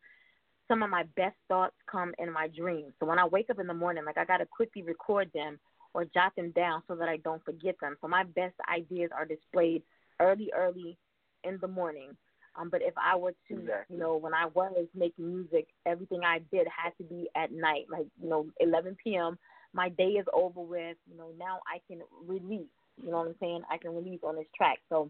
some 0.67 0.81
of 0.81 0.89
my 0.89 1.03
best 1.15 1.35
thoughts 1.47 1.75
come 1.91 2.13
in 2.19 2.31
my 2.31 2.47
dreams. 2.47 2.93
So 2.99 3.05
when 3.05 3.19
I 3.19 3.25
wake 3.25 3.49
up 3.49 3.59
in 3.59 3.67
the 3.67 3.73
morning, 3.73 4.05
like 4.05 4.17
I 4.17 4.25
gotta 4.25 4.45
quickly 4.45 4.81
record 4.81 5.29
them 5.33 5.59
or 5.93 6.05
jot 6.05 6.35
them 6.35 6.51
down 6.51 6.81
so 6.87 6.95
that 6.95 7.09
I 7.09 7.17
don't 7.17 7.43
forget 7.43 7.75
them. 7.81 7.95
So 8.01 8.07
my 8.07 8.23
best 8.23 8.55
ideas 8.71 9.11
are 9.15 9.25
displayed 9.25 9.83
early, 10.19 10.51
early 10.55 10.97
in 11.43 11.57
the 11.61 11.67
morning. 11.67 12.15
Um, 12.55 12.69
but 12.69 12.81
if 12.83 12.93
I 12.97 13.15
were 13.15 13.33
to, 13.49 13.53
Exactly. 13.55 13.95
you 13.95 14.01
know, 14.01 14.15
when 14.15 14.33
I 14.33 14.45
was 14.45 14.87
making 14.93 15.27
music, 15.27 15.67
everything 15.85 16.21
I 16.23 16.39
did 16.51 16.67
had 16.67 16.91
to 16.99 17.03
be 17.03 17.27
at 17.35 17.51
night, 17.51 17.85
like 17.89 18.05
you 18.21 18.29
know, 18.29 18.45
11 18.59 18.95
p.m. 19.03 19.37
My 19.73 19.89
day 19.89 20.09
is 20.11 20.25
over 20.33 20.61
with. 20.61 20.97
You 21.09 21.17
know, 21.17 21.29
now 21.37 21.59
I 21.67 21.79
can 21.87 22.01
release. 22.27 22.69
You 23.03 23.09
know 23.09 23.17
what 23.17 23.27
I'm 23.29 23.35
saying? 23.39 23.61
I 23.71 23.77
can 23.77 23.95
release 23.95 24.19
on 24.23 24.35
this 24.35 24.45
track. 24.55 24.79
So 24.89 25.09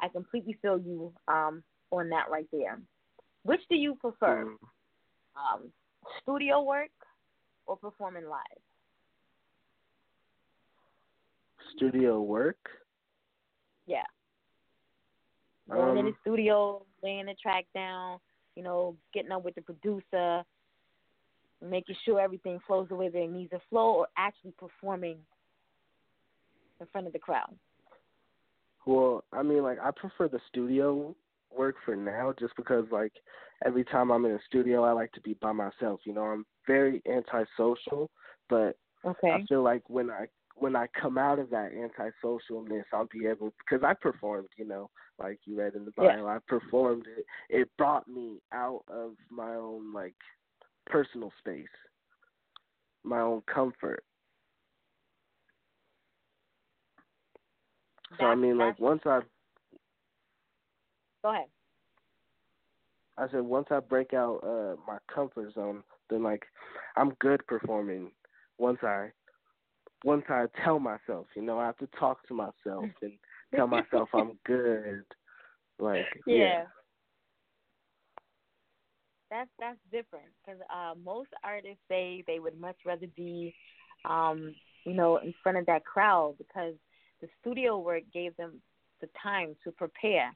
I 0.00 0.08
completely 0.08 0.58
feel 0.60 0.78
you 0.78 1.12
um, 1.28 1.62
on 1.90 2.10
that 2.10 2.30
right 2.30 2.46
there. 2.52 2.78
Which 3.44 3.60
do 3.70 3.76
you 3.76 3.94
prefer, 3.96 4.44
Mm. 4.44 4.56
um, 5.34 5.72
studio 6.20 6.62
work 6.62 6.90
or 7.66 7.76
performing 7.76 8.28
live? 8.28 8.60
Studio 11.76 12.20
work. 12.20 12.58
Yeah. 13.86 14.04
Going 15.72 15.98
in 15.98 16.06
Um, 16.06 16.12
the 16.12 16.16
studio, 16.20 16.84
laying 17.02 17.26
the 17.26 17.34
track 17.34 17.66
down, 17.74 18.18
you 18.56 18.62
know, 18.62 18.96
getting 19.14 19.32
up 19.32 19.44
with 19.44 19.54
the 19.54 19.62
producer, 19.62 20.44
making 21.60 21.96
sure 22.04 22.20
everything 22.20 22.58
flows 22.66 22.88
the 22.88 22.96
way 22.96 23.08
that 23.08 23.22
it 23.22 23.30
needs 23.30 23.50
to 23.50 23.60
flow, 23.70 23.92
or 23.94 24.08
actually 24.16 24.52
performing 24.58 25.18
in 26.80 26.86
front 26.92 27.06
of 27.06 27.12
the 27.12 27.18
crowd. 27.18 27.54
Well, 28.84 29.24
I 29.32 29.42
mean, 29.42 29.62
like 29.62 29.78
I 29.80 29.90
prefer 29.92 30.28
the 30.28 30.40
studio 30.48 31.14
work 31.56 31.76
for 31.84 31.94
now, 31.94 32.34
just 32.38 32.54
because 32.56 32.84
like 32.90 33.12
every 33.64 33.84
time 33.84 34.10
I'm 34.10 34.24
in 34.24 34.32
a 34.32 34.38
studio, 34.46 34.84
I 34.84 34.92
like 34.92 35.12
to 35.12 35.20
be 35.20 35.34
by 35.34 35.52
myself. 35.52 36.00
You 36.04 36.14
know, 36.14 36.24
I'm 36.24 36.44
very 36.66 37.02
antisocial, 37.06 38.10
but 38.48 38.76
Okay. 39.04 39.30
I 39.30 39.44
feel 39.48 39.62
like 39.62 39.82
when 39.88 40.10
I 40.10 40.26
when 40.56 40.76
I 40.76 40.86
come 41.00 41.18
out 41.18 41.38
of 41.38 41.50
that 41.50 41.72
antisocialness, 41.72 42.84
I'll 42.92 43.08
be 43.10 43.26
able 43.26 43.52
because 43.58 43.84
I 43.84 43.94
performed. 43.94 44.48
You 44.56 44.66
know, 44.66 44.90
like 45.22 45.38
you 45.44 45.56
read 45.56 45.74
in 45.74 45.84
the 45.84 45.92
Yeah. 45.98 46.24
I 46.24 46.38
performed 46.48 47.06
it. 47.16 47.24
It 47.48 47.68
brought 47.78 48.08
me 48.08 48.40
out 48.52 48.82
of 48.88 49.12
my 49.30 49.54
own 49.54 49.92
like 49.92 50.14
personal 50.86 51.32
space, 51.38 51.66
my 53.04 53.20
own 53.20 53.42
comfort. 53.52 54.04
So 58.18 58.26
I 58.26 58.34
mean, 58.34 58.58
like 58.58 58.78
once 58.78 59.02
I 59.06 59.20
Go 61.22 61.30
ahead. 61.30 61.46
I 63.16 63.28
said 63.30 63.42
once 63.42 63.68
I 63.70 63.80
break 63.80 64.12
out 64.12 64.40
uh 64.42 64.76
my 64.86 64.98
comfort 65.12 65.54
zone, 65.54 65.82
then 66.10 66.22
like 66.22 66.42
I'm 66.96 67.10
good 67.20 67.46
performing. 67.46 68.10
Once 68.58 68.78
I 68.82 69.10
once 70.04 70.24
I 70.28 70.46
tell 70.64 70.80
myself, 70.80 71.26
you 71.36 71.42
know, 71.42 71.58
I 71.58 71.66
have 71.66 71.78
to 71.78 71.88
talk 71.98 72.26
to 72.28 72.34
myself 72.34 72.86
and 73.02 73.12
tell 73.54 73.66
myself 73.66 74.08
I'm 74.14 74.38
good. 74.44 75.04
Like 75.78 76.06
yeah. 76.26 76.36
yeah, 76.36 76.62
That's 79.30 79.50
that's 79.58 79.78
different 79.90 80.26
because 80.44 80.60
uh, 80.74 80.94
most 81.02 81.30
artists 81.42 81.80
say 81.88 82.22
they 82.26 82.38
would 82.38 82.58
much 82.60 82.76
rather 82.84 83.06
be, 83.16 83.54
um, 84.08 84.54
you 84.84 84.94
know, 84.94 85.16
in 85.18 85.32
front 85.42 85.58
of 85.58 85.66
that 85.66 85.84
crowd 85.84 86.34
because 86.38 86.74
the 87.20 87.28
studio 87.40 87.78
work 87.78 88.02
gave 88.12 88.36
them 88.36 88.60
the 89.00 89.08
time 89.22 89.56
to 89.64 89.72
prepare, 89.72 90.30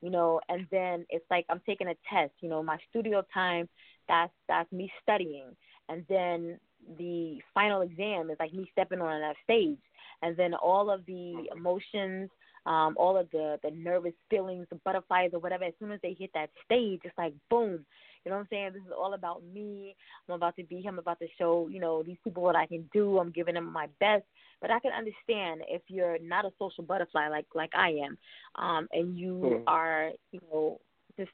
you 0.00 0.10
know, 0.10 0.40
and 0.48 0.66
then 0.70 1.04
it's 1.10 1.24
like 1.30 1.46
I'm 1.48 1.60
taking 1.66 1.88
a 1.88 1.94
test, 2.12 2.32
you 2.40 2.48
know, 2.48 2.62
my 2.62 2.78
studio 2.90 3.22
time, 3.32 3.68
that's 4.08 4.32
that's 4.48 4.70
me 4.72 4.90
studying, 5.02 5.56
and 5.88 6.04
then 6.08 6.58
the 6.98 7.38
final 7.54 7.82
exam 7.82 8.30
is 8.30 8.36
like 8.38 8.52
me 8.52 8.68
stepping 8.72 9.00
on 9.00 9.20
that 9.20 9.36
stage, 9.44 9.78
and 10.22 10.36
then 10.36 10.54
all 10.54 10.90
of 10.90 11.04
the 11.06 11.48
emotions 11.56 12.30
um, 12.66 12.96
all 12.98 13.16
of 13.16 13.30
the 13.30 13.58
the 13.62 13.70
nervous 13.70 14.12
feelings, 14.28 14.66
the 14.70 14.76
butterflies 14.84 15.30
or 15.32 15.38
whatever. 15.38 15.64
As 15.64 15.72
soon 15.78 15.92
as 15.92 16.00
they 16.02 16.16
hit 16.18 16.30
that 16.34 16.50
stage, 16.64 17.00
it's 17.04 17.16
like 17.16 17.32
boom. 17.48 17.86
You 18.24 18.30
know 18.30 18.38
what 18.38 18.42
I'm 18.42 18.48
saying? 18.50 18.70
This 18.74 18.82
is 18.82 18.92
all 18.96 19.14
about 19.14 19.42
me. 19.54 19.94
I'm 20.28 20.34
about 20.34 20.56
to 20.56 20.64
be 20.64 20.80
here. 20.80 20.90
I'm 20.90 20.98
about 20.98 21.20
to 21.20 21.28
show 21.38 21.68
you 21.70 21.80
know 21.80 22.02
these 22.02 22.16
people 22.24 22.42
what 22.42 22.56
I 22.56 22.66
can 22.66 22.88
do. 22.92 23.18
I'm 23.18 23.30
giving 23.30 23.54
them 23.54 23.72
my 23.72 23.86
best. 24.00 24.24
But 24.60 24.70
I 24.70 24.80
can 24.80 24.92
understand 24.92 25.62
if 25.68 25.82
you're 25.88 26.18
not 26.18 26.44
a 26.44 26.50
social 26.58 26.82
butterfly 26.82 27.28
like 27.28 27.46
like 27.54 27.70
I 27.74 27.90
am, 27.90 28.18
um, 28.56 28.88
and 28.92 29.16
you 29.16 29.34
Mhm. 29.34 29.62
are 29.68 30.10
you 30.32 30.40
know 30.50 30.80
just 31.16 31.30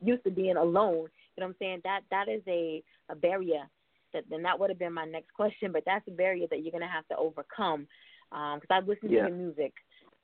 used 0.00 0.24
to 0.24 0.30
being 0.30 0.56
alone. 0.56 1.10
You 1.36 1.40
know 1.42 1.46
what 1.46 1.48
I'm 1.48 1.56
saying? 1.58 1.80
That 1.84 2.00
that 2.10 2.28
is 2.28 2.42
a 2.46 2.82
a 3.10 3.14
barrier. 3.14 3.68
That 4.12 4.24
then 4.30 4.42
that 4.42 4.58
would 4.58 4.70
have 4.70 4.78
been 4.78 4.92
my 4.92 5.04
next 5.04 5.32
question, 5.34 5.72
but 5.72 5.82
that's 5.86 6.06
a 6.08 6.12
barrier 6.12 6.46
that 6.50 6.62
you're 6.62 6.72
gonna 6.72 6.88
have 6.88 7.06
to 7.08 7.16
overcome. 7.16 7.86
Because 8.30 8.68
I 8.70 8.80
listen 8.80 9.10
Yeah. 9.10 9.22
to 9.22 9.28
your 9.28 9.36
music, 9.36 9.74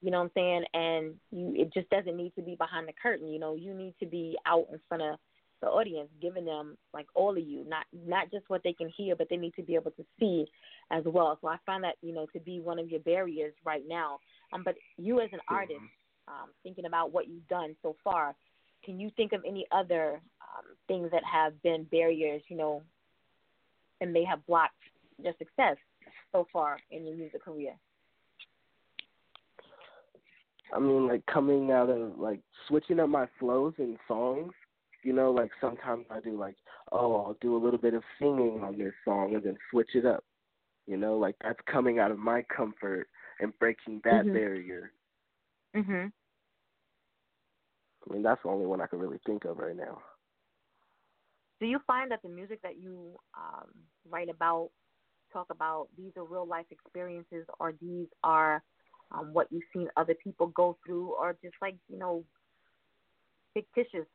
you 0.00 0.10
know 0.10 0.18
what 0.18 0.24
I'm 0.24 0.30
saying, 0.34 0.64
and 0.74 1.20
you 1.30 1.54
it 1.62 1.72
just 1.72 1.88
doesn't 1.90 2.16
need 2.16 2.34
to 2.36 2.42
be 2.42 2.54
behind 2.54 2.86
the 2.88 2.92
curtain. 2.92 3.28
You 3.28 3.38
know, 3.38 3.54
you 3.54 3.74
need 3.74 3.94
to 4.00 4.06
be 4.06 4.36
out 4.46 4.68
in 4.70 4.78
front 4.88 5.02
of 5.02 5.18
the 5.62 5.68
audience, 5.68 6.10
giving 6.20 6.44
them 6.44 6.76
like 6.92 7.06
all 7.14 7.36
of 7.36 7.42
you, 7.42 7.64
not 7.66 7.86
not 7.92 8.30
just 8.30 8.48
what 8.48 8.62
they 8.62 8.72
can 8.72 8.88
hear, 8.96 9.16
but 9.16 9.28
they 9.30 9.36
need 9.36 9.54
to 9.54 9.62
be 9.62 9.74
able 9.74 9.90
to 9.92 10.04
see 10.20 10.46
as 10.90 11.02
well. 11.04 11.38
So 11.40 11.48
I 11.48 11.56
find 11.64 11.82
that 11.84 11.96
you 12.02 12.12
know 12.12 12.26
to 12.34 12.40
be 12.40 12.60
one 12.60 12.78
of 12.78 12.90
your 12.90 13.00
barriers 13.00 13.54
right 13.64 13.82
now. 13.86 14.20
Um, 14.52 14.62
but 14.64 14.76
you 14.96 15.20
as 15.20 15.30
an 15.32 15.40
artist, 15.48 15.80
um, 16.28 16.50
thinking 16.62 16.84
about 16.84 17.12
what 17.12 17.28
you've 17.28 17.48
done 17.48 17.74
so 17.82 17.96
far, 18.04 18.36
can 18.84 19.00
you 19.00 19.10
think 19.16 19.32
of 19.32 19.42
any 19.46 19.66
other 19.72 20.20
um, 20.40 20.64
things 20.86 21.10
that 21.10 21.24
have 21.24 21.60
been 21.62 21.84
barriers, 21.84 22.42
you 22.48 22.56
know, 22.56 22.82
and 24.00 24.12
may 24.12 24.24
have 24.24 24.44
blocked 24.46 24.74
your 25.18 25.32
success 25.38 25.76
so 26.32 26.46
far 26.52 26.78
in 26.90 27.06
your 27.06 27.16
music 27.16 27.44
career? 27.44 27.74
I 30.74 30.80
mean, 30.80 31.06
like 31.06 31.24
coming 31.26 31.70
out 31.70 31.88
of 31.88 32.18
like 32.18 32.40
switching 32.66 33.00
up 33.00 33.08
my 33.08 33.26
flows 33.38 33.74
in 33.78 33.98
songs. 34.08 34.52
You 35.02 35.12
know, 35.12 35.30
like 35.30 35.50
sometimes 35.60 36.06
I 36.10 36.20
do 36.20 36.36
like, 36.36 36.56
oh, 36.90 37.14
I'll 37.14 37.36
do 37.40 37.56
a 37.56 37.62
little 37.62 37.78
bit 37.78 37.94
of 37.94 38.02
singing 38.18 38.62
on 38.64 38.76
this 38.76 38.92
song 39.04 39.34
and 39.34 39.44
then 39.44 39.56
switch 39.70 39.90
it 39.94 40.04
up. 40.04 40.24
You 40.86 40.96
know, 40.96 41.16
like 41.16 41.36
that's 41.42 41.60
coming 41.70 41.98
out 41.98 42.10
of 42.10 42.18
my 42.18 42.42
comfort 42.54 43.08
and 43.40 43.56
breaking 43.58 44.00
that 44.04 44.24
Mhm. 44.24 44.32
barrier. 44.32 44.92
Mhm. 45.74 46.12
I 48.08 48.12
mean, 48.12 48.22
that's 48.22 48.42
the 48.42 48.48
only 48.48 48.66
one 48.66 48.80
I 48.80 48.86
can 48.86 48.98
really 48.98 49.18
think 49.18 49.44
of 49.44 49.58
right 49.58 49.76
now. 49.76 50.02
Do 51.60 51.66
you 51.66 51.78
find 51.86 52.10
that 52.10 52.22
the 52.22 52.28
music 52.28 52.60
that 52.62 52.78
you 52.78 53.16
um, 53.36 53.68
write 54.08 54.28
about, 54.28 54.70
talk 55.32 55.46
about, 55.50 55.88
these 55.96 56.12
are 56.16 56.24
real 56.24 56.46
life 56.46 56.66
experiences, 56.70 57.46
or 57.58 57.74
these 57.80 58.06
are 58.22 58.62
um, 59.12 59.32
what 59.32 59.48
you've 59.50 59.62
seen 59.72 59.88
other 59.96 60.14
people 60.22 60.48
go 60.48 60.76
through, 60.84 61.14
or 61.18 61.36
just 61.42 61.54
like 61.62 61.76
you 61.88 61.98
know, 61.98 62.24
fictitious 63.54 64.06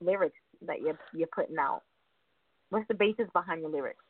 lyrics 0.00 0.38
that 0.66 0.80
you're 0.80 0.98
you're 1.14 1.28
putting 1.34 1.56
out? 1.58 1.82
What's 2.70 2.88
the 2.88 2.94
basis 2.94 3.26
behind 3.32 3.62
your 3.62 3.70
lyrics? 3.70 4.04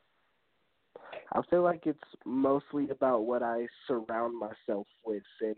I 1.31 1.41
feel 1.49 1.61
like 1.61 1.85
it's 1.85 1.99
mostly 2.25 2.89
about 2.89 3.25
what 3.25 3.43
I 3.43 3.67
surround 3.87 4.39
myself 4.39 4.87
with 5.05 5.23
and 5.41 5.55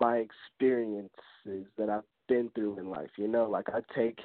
my 0.00 0.18
experiences 0.18 1.66
that 1.78 1.88
I've 1.90 2.02
been 2.28 2.50
through 2.54 2.78
in 2.78 2.90
life. 2.90 3.10
You 3.16 3.28
know, 3.28 3.48
like 3.48 3.66
I 3.68 3.80
take 3.98 4.18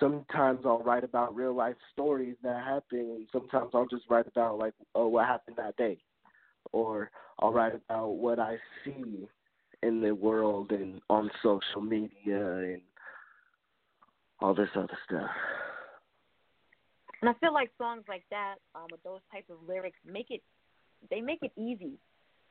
sometimes 0.00 0.60
I'll 0.64 0.82
write 0.82 1.04
about 1.04 1.34
real 1.34 1.54
life 1.54 1.76
stories 1.92 2.36
that 2.42 2.64
happen 2.64 3.26
sometimes 3.30 3.70
I'll 3.74 3.86
just 3.86 4.04
write 4.08 4.26
about 4.26 4.58
like 4.58 4.74
oh 4.94 5.08
what 5.08 5.26
happened 5.26 5.56
that 5.58 5.76
day. 5.76 5.98
Or 6.72 7.10
I'll 7.38 7.52
write 7.52 7.74
about 7.74 8.16
what 8.16 8.38
I 8.38 8.56
see 8.84 9.28
in 9.82 10.00
the 10.00 10.14
world 10.14 10.72
and 10.72 11.00
on 11.08 11.30
social 11.42 11.80
media 11.80 12.56
and 12.56 12.82
all 14.40 14.54
this 14.54 14.68
other 14.74 14.98
stuff. 15.06 15.30
And 17.20 17.28
I 17.28 17.34
feel 17.34 17.52
like 17.52 17.70
songs 17.76 18.04
like 18.08 18.24
that, 18.30 18.56
um, 18.74 18.86
with 18.90 19.02
those 19.02 19.20
types 19.30 19.50
of 19.50 19.56
lyrics, 19.66 19.98
make 20.06 20.30
it 20.30 20.42
they 21.10 21.20
make 21.20 21.40
it 21.42 21.52
easy 21.56 21.98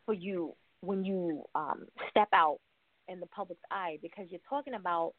for 0.05 0.13
you 0.13 0.53
when 0.81 1.03
you 1.03 1.43
um, 1.55 1.85
step 2.09 2.29
out 2.33 2.59
in 3.07 3.19
the 3.19 3.25
public's 3.27 3.61
eye 3.71 3.97
because 4.01 4.25
you're 4.29 4.39
talking 4.49 4.73
about 4.73 5.13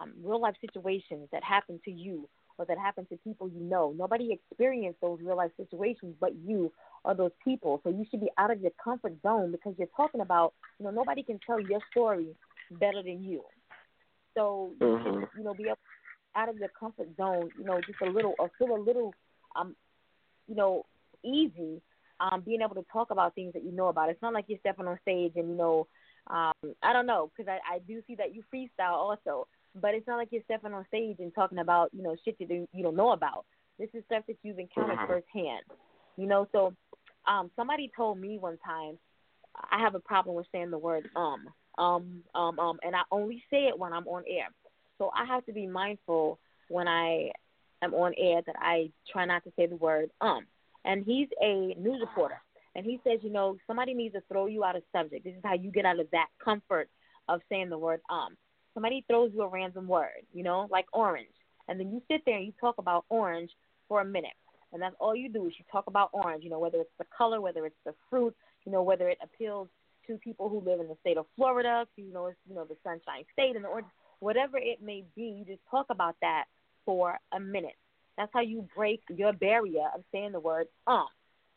um, 0.00 0.12
real 0.22 0.40
life 0.40 0.54
situations 0.60 1.28
that 1.32 1.44
happen 1.44 1.80
to 1.84 1.90
you 1.90 2.28
or 2.58 2.66
that 2.66 2.78
happen 2.78 3.06
to 3.06 3.16
people 3.18 3.48
you 3.48 3.60
know. 3.60 3.94
Nobody 3.96 4.32
experienced 4.32 5.00
those 5.00 5.18
real 5.22 5.36
life 5.36 5.50
situations 5.56 6.14
but 6.20 6.34
you 6.44 6.72
or 7.04 7.14
those 7.14 7.32
people. 7.44 7.80
So 7.82 7.90
you 7.90 8.04
should 8.10 8.20
be 8.20 8.30
out 8.38 8.50
of 8.50 8.60
your 8.60 8.72
comfort 8.82 9.14
zone 9.22 9.52
because 9.52 9.74
you're 9.78 9.88
talking 9.96 10.20
about, 10.20 10.54
you 10.78 10.84
know, 10.84 10.90
nobody 10.90 11.22
can 11.22 11.38
tell 11.44 11.60
your 11.60 11.80
story 11.90 12.34
better 12.70 13.02
than 13.02 13.22
you. 13.24 13.42
So 14.34 14.72
mm-hmm. 14.80 15.06
you, 15.06 15.28
you 15.38 15.44
know, 15.44 15.54
be 15.54 15.64
able 15.64 15.78
out 16.34 16.48
of 16.48 16.56
your 16.56 16.70
comfort 16.78 17.08
zone, 17.16 17.50
you 17.58 17.64
know, 17.64 17.80
just 17.86 18.00
a 18.00 18.06
little 18.06 18.34
or 18.38 18.50
feel 18.58 18.74
a 18.74 18.80
little 18.80 19.14
um 19.56 19.74
you 20.46 20.54
know, 20.54 20.86
easy 21.24 21.80
um 22.20 22.42
being 22.44 22.60
able 22.62 22.74
to 22.74 22.84
talk 22.92 23.10
about 23.10 23.34
things 23.34 23.52
that 23.54 23.64
you 23.64 23.72
know 23.72 23.88
about. 23.88 24.10
It's 24.10 24.22
not 24.22 24.32
like 24.32 24.44
you're 24.48 24.58
stepping 24.60 24.86
on 24.86 24.98
stage 25.02 25.32
and 25.36 25.48
you 25.48 25.56
know 25.56 25.86
um 26.28 26.74
I 26.82 26.92
don't 26.92 27.06
know 27.06 27.30
because 27.36 27.48
I 27.48 27.76
I 27.76 27.78
do 27.80 28.02
see 28.06 28.14
that 28.16 28.34
you 28.34 28.42
freestyle 28.52 28.92
also, 28.92 29.48
but 29.80 29.94
it's 29.94 30.06
not 30.06 30.16
like 30.16 30.28
you're 30.30 30.42
stepping 30.44 30.72
on 30.72 30.86
stage 30.88 31.16
and 31.18 31.34
talking 31.34 31.58
about, 31.58 31.90
you 31.92 32.02
know, 32.02 32.16
shit 32.24 32.38
that 32.38 32.48
you 32.50 32.82
don't 32.82 32.96
know 32.96 33.12
about. 33.12 33.44
This 33.78 33.88
is 33.94 34.04
stuff 34.06 34.24
that 34.28 34.36
you've 34.42 34.58
encountered 34.58 34.98
mm-hmm. 34.98 35.06
firsthand. 35.06 35.64
You 36.16 36.26
know, 36.26 36.46
so 36.52 36.74
um 37.26 37.50
somebody 37.56 37.90
told 37.96 38.18
me 38.18 38.38
one 38.38 38.58
time 38.64 38.98
I 39.70 39.80
have 39.80 39.94
a 39.94 40.00
problem 40.00 40.36
with 40.36 40.46
saying 40.52 40.70
the 40.70 40.78
word 40.78 41.08
um 41.16 41.48
um 41.78 42.22
um 42.34 42.58
um 42.58 42.78
and 42.82 42.94
I 42.94 43.02
only 43.10 43.42
say 43.50 43.64
it 43.64 43.78
when 43.78 43.92
I'm 43.92 44.06
on 44.06 44.24
air. 44.28 44.48
So 44.98 45.10
I 45.14 45.24
have 45.24 45.44
to 45.46 45.52
be 45.52 45.66
mindful 45.66 46.38
when 46.68 46.86
I 46.86 47.30
am 47.82 47.94
on 47.94 48.12
air 48.18 48.42
that 48.46 48.56
I 48.58 48.90
try 49.10 49.24
not 49.24 49.44
to 49.44 49.52
say 49.56 49.66
the 49.66 49.76
word 49.76 50.10
um. 50.20 50.46
And 50.84 51.04
he's 51.04 51.28
a 51.40 51.74
news 51.78 52.00
reporter. 52.00 52.40
And 52.74 52.84
he 52.84 52.98
says, 53.04 53.20
you 53.22 53.30
know, 53.30 53.56
somebody 53.66 53.94
needs 53.94 54.14
to 54.14 54.22
throw 54.28 54.46
you 54.46 54.64
out 54.64 54.76
of 54.76 54.82
subject. 54.94 55.24
This 55.24 55.34
is 55.34 55.42
how 55.44 55.54
you 55.54 55.70
get 55.70 55.84
out 55.84 56.00
of 56.00 56.10
that 56.12 56.26
comfort 56.42 56.88
of 57.28 57.40
saying 57.48 57.68
the 57.68 57.78
word 57.78 58.00
um. 58.10 58.36
Somebody 58.74 59.04
throws 59.08 59.30
you 59.34 59.42
a 59.42 59.48
random 59.48 59.86
word, 59.86 60.24
you 60.32 60.42
know, 60.42 60.68
like 60.70 60.86
orange. 60.92 61.34
And 61.68 61.78
then 61.78 61.92
you 61.92 62.02
sit 62.10 62.22
there 62.26 62.36
and 62.36 62.46
you 62.46 62.52
talk 62.60 62.76
about 62.78 63.04
orange 63.08 63.50
for 63.88 64.00
a 64.00 64.04
minute. 64.04 64.32
And 64.72 64.80
that's 64.80 64.96
all 64.98 65.14
you 65.14 65.28
do 65.28 65.46
is 65.46 65.52
you 65.58 65.64
talk 65.70 65.86
about 65.86 66.10
orange, 66.12 66.42
you 66.44 66.50
know, 66.50 66.58
whether 66.58 66.80
it's 66.80 66.90
the 66.98 67.04
color, 67.16 67.40
whether 67.40 67.66
it's 67.66 67.76
the 67.84 67.94
fruit, 68.08 68.34
you 68.64 68.72
know, 68.72 68.82
whether 68.82 69.08
it 69.08 69.18
appeals 69.22 69.68
to 70.06 70.16
people 70.18 70.48
who 70.48 70.60
live 70.60 70.80
in 70.80 70.88
the 70.88 70.96
state 71.00 71.18
of 71.18 71.26
Florida, 71.36 71.86
you 71.96 72.12
know, 72.12 72.26
it's, 72.26 72.38
you 72.48 72.54
know, 72.54 72.64
the 72.64 72.76
sunshine 72.82 73.24
state 73.32 73.54
and 73.54 73.64
the 73.64 73.68
orange 73.68 73.86
whatever 74.22 74.56
it 74.56 74.80
may 74.80 75.02
be, 75.16 75.22
you 75.22 75.44
just 75.44 75.60
talk 75.68 75.86
about 75.90 76.14
that 76.22 76.44
for 76.86 77.18
a 77.32 77.40
minute. 77.40 77.74
That's 78.16 78.30
how 78.32 78.40
you 78.40 78.68
break 78.74 79.02
your 79.08 79.32
barrier 79.32 79.88
of 79.94 80.04
saying 80.12 80.32
the 80.32 80.40
word 80.40 80.68
um. 80.86 81.06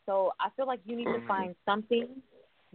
So 0.04 0.32
I 0.40 0.48
feel 0.56 0.66
like 0.66 0.80
you 0.84 0.96
need 0.96 1.04
to 1.04 1.10
mm-hmm. 1.10 1.28
find 1.28 1.54
something 1.64 2.08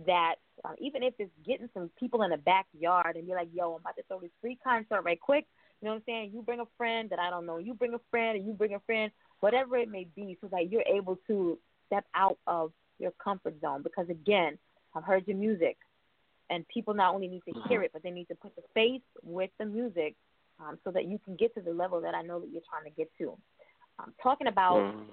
that, 0.06 0.36
uh, 0.64 0.74
even 0.80 1.04
if 1.04 1.14
it's 1.20 1.32
getting 1.46 1.70
some 1.74 1.90
people 2.00 2.24
in 2.24 2.32
the 2.32 2.38
backyard 2.38 3.16
and 3.16 3.28
you're 3.28 3.38
like, 3.38 3.50
yo, 3.54 3.76
I'm 3.76 3.82
about 3.82 3.96
to 3.98 4.04
throw 4.04 4.20
this 4.20 4.32
free 4.42 4.58
concert 4.64 5.02
right 5.02 5.20
quick. 5.20 5.46
You 5.82 5.88
know 5.88 5.94
what 5.94 5.98
I'm 5.98 6.04
saying? 6.06 6.32
You 6.34 6.42
bring 6.44 6.60
a 6.60 6.68
friend 6.78 7.10
that 7.10 7.20
I 7.20 7.30
don't 7.30 7.46
know. 7.46 7.58
You 7.58 7.74
bring 7.74 7.94
a 7.94 8.02
friend, 8.12 8.38
and 8.38 8.46
you 8.46 8.54
bring 8.54 8.76
a 8.76 8.80
friend, 8.82 9.12
whatever 9.40 9.78
it 9.78 9.90
may 9.90 10.08
be, 10.16 10.38
so 10.40 10.48
that 10.52 10.72
you're 10.72 10.84
able 10.84 11.18
to 11.28 11.58
step 11.88 12.06
out 12.14 12.38
of 12.46 12.72
your 13.00 13.12
comfort 13.12 13.60
zone. 13.62 13.82
Because 13.82 14.08
again, 14.10 14.60
I've 14.96 15.04
heard 15.04 15.28
your 15.28 15.38
music 15.38 15.78
and 16.52 16.68
people 16.68 16.94
not 16.94 17.16
only 17.16 17.28
need 17.28 17.42
to 17.46 17.54
hear 17.68 17.80
mm-hmm. 17.80 17.86
it, 17.86 17.92
but 17.94 18.04
they 18.04 18.12
need 18.12 18.28
to 18.28 18.36
put 18.36 18.56
the 18.56 18.62
face 18.74 19.02
with 19.24 19.50
the 19.58 19.66
music 19.66 20.16
um, 20.60 20.78
so 20.84 20.92
that 20.92 21.06
you 21.06 21.20
can 21.24 21.36
get 21.36 21.56
to 21.56 21.62
the 21.62 21.74
level 21.74 22.02
that 22.02 22.14
I 22.14 22.22
know 22.22 22.40
that 22.40 22.50
you're 22.52 22.62
trying 22.70 22.84
to 22.84 22.96
get 22.96 23.10
to. 23.18 23.38
Um, 23.98 24.14
talking 24.22 24.48
about 24.48 24.78
mm. 24.78 25.04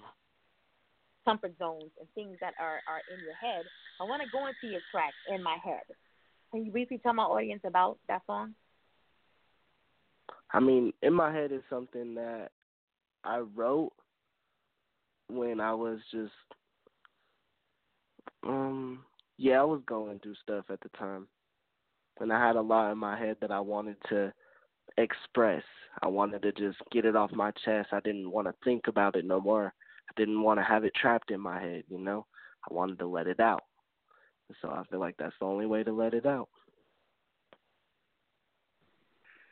Comfort 1.29 1.53
zones 1.59 1.91
and 2.01 2.09
things 2.15 2.39
that 2.41 2.55
are, 2.59 2.81
are 2.89 3.03
in 3.13 3.23
your 3.23 3.35
head, 3.35 3.67
I 4.01 4.05
want 4.05 4.23
to 4.23 4.29
go 4.33 4.47
into 4.47 4.73
your 4.73 4.81
track, 4.91 5.13
In 5.29 5.43
My 5.43 5.59
Head. 5.63 5.83
Can 6.51 6.65
you 6.65 6.73
briefly 6.73 6.99
tell 7.03 7.13
my 7.13 7.25
audience 7.25 7.61
about 7.67 7.99
that 8.09 8.23
song? 8.27 8.55
I 10.51 10.61
mean, 10.61 10.95
In 11.03 11.13
My 11.13 11.31
Head 11.31 11.53
is 11.53 11.61
something 11.69 12.15
that 12.15 12.49
I 13.25 13.39
wrote 13.39 13.93
when 15.29 15.61
I 15.61 15.75
was 15.75 15.99
just 16.11 16.33
um 18.47 19.01
yeah, 19.37 19.61
I 19.61 19.65
was 19.65 19.83
going 19.87 20.21
through 20.21 20.35
stuff 20.43 20.65
at 20.71 20.81
the 20.81 20.89
time. 20.99 21.29
And 22.21 22.33
I 22.33 22.45
had 22.45 22.57
a 22.57 22.61
lot 22.61 22.91
in 22.91 22.99
my 22.99 23.19
head 23.19 23.37
that 23.41 23.51
I 23.51 23.61
wanted 23.61 23.97
to 24.09 24.33
express. 24.97 25.63
I 26.03 26.09
wanted 26.09 26.43
to 26.43 26.53
just 26.53 26.79
get 26.91 27.05
it 27.05 27.15
off 27.15 27.31
my 27.31 27.53
chest. 27.65 27.91
I 27.93 28.01
didn't 28.01 28.31
want 28.31 28.49
to 28.49 28.55
think 28.65 28.89
about 28.89 29.15
it 29.15 29.25
no 29.25 29.41
more. 29.41 29.75
I 30.09 30.13
didn't 30.17 30.43
want 30.43 30.59
to 30.59 30.65
have 30.65 30.85
it 30.85 30.95
trapped 30.95 31.31
in 31.31 31.41
my 31.41 31.61
head, 31.61 31.85
you 31.89 31.99
know? 31.99 32.27
I 32.69 32.75
wanted 32.75 32.99
to 33.01 33.07
let 33.07 33.27
it 33.27 33.41
out. 33.41 33.65
So 34.63 34.69
I 34.69 34.83
feel 34.91 35.01
like 35.01 35.17
that's 35.19 35.35
the 35.41 35.47
only 35.47 35.67
way 35.67 35.83
to 35.83 35.93
let 35.93 36.15
it 36.15 36.27
out. 36.27 36.49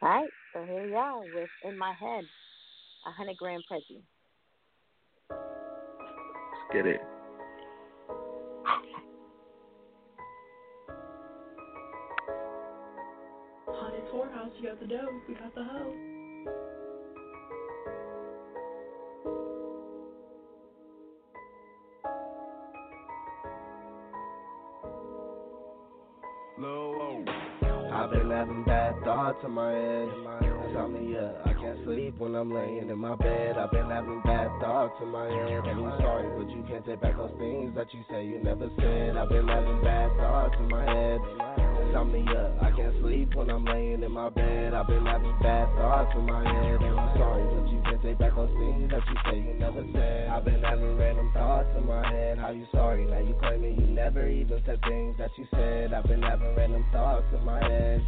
All 0.02 0.08
right, 0.08 0.28
so 0.52 0.64
here 0.64 0.86
we 0.86 0.94
are 0.94 1.20
with 1.20 1.48
In 1.64 1.78
My 1.78 1.92
Head, 1.92 2.24
a 3.06 3.10
100 3.10 3.36
grand 3.36 3.62
Prezi. 3.70 4.02
Let's 5.30 6.72
get 6.72 6.86
it. 6.86 7.00
whorehouse, 14.16 14.50
you 14.60 14.68
got 14.68 14.80
the 14.80 14.86
dough, 14.86 15.20
we 15.28 15.34
got 15.34 15.54
the 15.54 15.64
hoe. 15.64 16.85
In 29.44 29.50
my 29.50 29.72
head. 29.72 30.08
Me, 30.86 31.14
yeah, 31.14 31.32
I 31.44 31.52
can't 31.54 31.78
sleep 31.84 32.18
when 32.18 32.34
I'm 32.34 32.52
laying 32.52 32.88
in 32.90 32.98
my 32.98 33.16
bed. 33.16 33.56
I've 33.58 33.70
been 33.72 33.90
having 33.90 34.20
bad 34.24 34.48
thoughts 34.60 34.94
in 35.02 35.08
my 35.08 35.24
head. 35.24 35.66
And 35.66 35.84
I'm 35.84 36.00
sorry, 36.00 36.28
but 36.38 36.50
you 36.54 36.62
can't 36.68 36.84
take 36.84 37.00
back 37.00 37.16
those 37.16 37.32
things 37.38 37.74
that 37.74 37.92
you 37.92 38.04
say 38.10 38.24
you 38.24 38.38
never 38.42 38.68
said. 38.78 39.16
I've 39.16 39.28
been 39.28 39.48
having 39.48 39.82
bad 39.82 40.10
thoughts 40.16 40.54
in 40.60 40.68
my 40.68 40.84
head 40.84 41.20
insomnia. 41.96 42.52
Uh, 42.60 42.64
I 42.64 42.70
can't 42.72 42.94
sleep 43.00 43.34
when 43.34 43.50
I'm 43.50 43.64
laying 43.64 44.02
in 44.02 44.12
my 44.12 44.28
bed. 44.28 44.74
I've 44.74 44.86
been 44.86 45.06
having 45.06 45.34
bad 45.42 45.68
thoughts 45.76 46.12
in 46.16 46.26
my 46.26 46.42
head. 46.42 46.80
And 46.82 47.00
I'm 47.00 47.16
sorry, 47.16 47.42
but 47.42 47.70
you 47.70 47.80
can't 47.84 48.02
take 48.02 48.18
back 48.18 48.34
those 48.34 48.50
things 48.50 48.90
that 48.90 49.02
you 49.08 49.16
say 49.24 49.36
you 49.38 49.54
never 49.58 49.84
said. 49.92 50.28
I've 50.28 50.44
been 50.44 50.62
having 50.62 50.96
random 50.96 51.30
thoughts 51.32 51.68
in 51.76 51.86
my 51.86 52.06
head. 52.10 52.38
How 52.38 52.50
you 52.50 52.66
sorry? 52.72 53.04
Now 53.06 53.18
you 53.18 53.34
claiming 53.40 53.80
you 53.80 53.86
never 53.86 54.28
even 54.28 54.62
said 54.66 54.80
things 54.86 55.16
that 55.18 55.30
you 55.36 55.46
said. 55.50 55.92
I've 55.92 56.06
been 56.06 56.22
having 56.22 56.54
random 56.54 56.84
thoughts 56.92 57.26
in 57.32 57.44
my 57.44 57.62
head. 57.62 58.02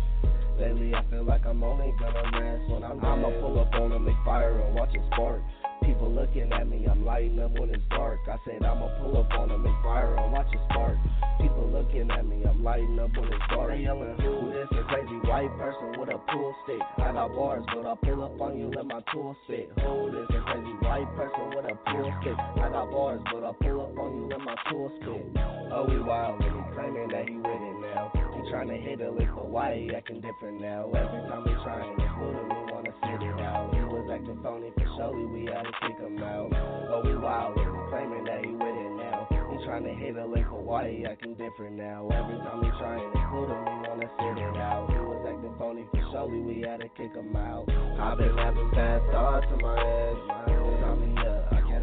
Lately, 0.59 0.93
I 0.93 1.05
feel 1.09 1.23
like 1.23 1.47
I'm 1.47 1.63
only 1.63 1.95
gonna 2.01 2.23
rest 2.35 2.69
when 2.69 2.83
I'm. 2.83 2.99
I'ma 2.99 3.31
pull 3.41 3.61
up 3.61 3.73
on 3.75 3.91
them, 3.91 4.05
make 4.05 4.19
fire 4.25 4.59
and 4.59 4.75
watch 4.75 4.91
it 4.93 5.01
spark. 5.13 5.41
People 5.85 6.11
looking 6.11 6.53
at 6.53 6.69
me, 6.69 6.85
I'm 6.91 7.05
lighting 7.05 7.39
up 7.39 7.53
when 7.53 7.71
it's 7.71 7.83
dark. 7.91 8.19
I 8.27 8.37
said 8.45 8.65
I'ma 8.65 8.89
pull 8.99 9.17
up 9.19 9.31
on 9.39 9.51
them, 9.51 9.63
make 9.63 9.79
fire 9.85 10.17
and 10.19 10.33
watch 10.33 10.49
it 10.53 10.59
spark. 10.69 10.99
People 11.41 11.71
looking 11.71 12.11
at 12.11 12.27
me, 12.27 12.43
I'm 12.43 12.65
lighting 12.65 12.99
up 12.99 13.11
when 13.15 13.31
it's 13.31 13.47
dark. 13.51 13.71
They 13.71 13.87
yelling, 13.87 14.17
this? 14.19 14.67
A 14.75 14.83
crazy 14.91 15.19
white 15.31 15.55
person 15.59 16.01
with 16.01 16.09
a 16.11 16.19
pool 16.27 16.55
stick. 16.65 16.83
I 16.99 17.13
got 17.13 17.31
bars, 17.37 17.65
but 17.73 17.87
I 17.87 17.95
pull 18.03 18.25
up 18.25 18.41
on 18.41 18.59
you, 18.59 18.73
let 18.75 18.87
my 18.87 19.01
tool 19.13 19.37
spit. 19.45 19.71
Who 19.79 20.11
this? 20.11 20.27
A 20.35 20.43
crazy 20.43 20.75
white 20.83 21.07
person 21.15 21.55
with 21.55 21.71
a 21.71 21.79
pool 21.87 22.13
stick. 22.21 22.35
I 22.35 22.69
got 22.69 22.91
bars, 22.91 23.21
but 23.31 23.45
I 23.47 23.53
pull 23.63 23.81
up 23.87 23.97
on 23.97 24.11
you, 24.17 24.27
let 24.27 24.41
my 24.41 24.57
tool 24.69 24.91
spit. 25.01 25.23
Oh, 25.71 25.87
we 25.89 26.03
wild, 26.03 26.43
and 26.43 26.51
he 26.51 26.75
claiming 26.75 27.09
that 27.15 27.29
he 27.29 27.37
with 27.37 27.47
it 27.47 27.79
now. 27.95 28.28
He 28.39 28.51
trying 28.51 28.69
to 28.69 28.77
hit 28.77 28.99
but 29.01 29.49
why 29.51 29.75
he 29.75 29.95
acting 29.95 30.21
different 30.21 30.61
now? 30.61 30.87
Every 30.95 31.23
time 31.27 31.43
he 31.43 31.55
trying, 31.65 31.91
it's 31.99 32.15
me, 32.19 32.73
wanna 32.73 32.95
sit 33.03 33.23
it 33.23 33.41
out. 33.41 33.75
He 33.75 33.83
was 33.83 34.07
acting 34.15 34.39
phony 34.43 34.71
for 34.79 34.87
surely 34.95 35.27
we 35.27 35.47
had 35.47 35.67
to 35.67 35.73
kick 35.83 35.99
him 35.99 36.23
out. 36.23 36.51
Oh, 36.55 37.03
we 37.03 37.19
wildin', 37.19 37.91
claiming 37.91 38.25
that 38.25 38.45
he 38.45 38.53
with 38.53 38.79
it 38.79 38.93
now. 38.95 39.27
He 39.51 39.65
trying 39.65 39.85
to 39.85 39.95
hit 39.95 40.17
a 40.17 40.27
link 40.27 40.47
Hawaii, 40.47 41.05
acting 41.05 41.35
different 41.35 41.77
now. 41.77 42.07
Every 42.15 42.39
time 42.39 42.63
he 42.63 42.71
trying 42.79 43.01
to 43.03 43.19
include 43.19 43.51
him, 43.51 43.65
he 43.67 43.77
wanna 43.91 44.09
sit 44.23 44.37
it 44.39 44.57
out. 44.57 44.87
He 44.87 45.01
was 45.03 45.23
acting 45.27 45.55
phony 45.59 45.85
for 45.91 46.03
surely 46.13 46.41
we 46.41 46.61
had 46.63 46.79
to 46.81 46.89
kick 46.95 47.15
him 47.15 47.35
out. 47.35 47.67
I've 47.99 48.19
been 48.19 48.37
having 48.39 48.71
bad 48.71 49.03
thoughts 49.11 49.47
in 49.51 49.59
my 49.59 49.75
head. 49.83 50.17
I 50.31 50.45
can't 50.47 51.38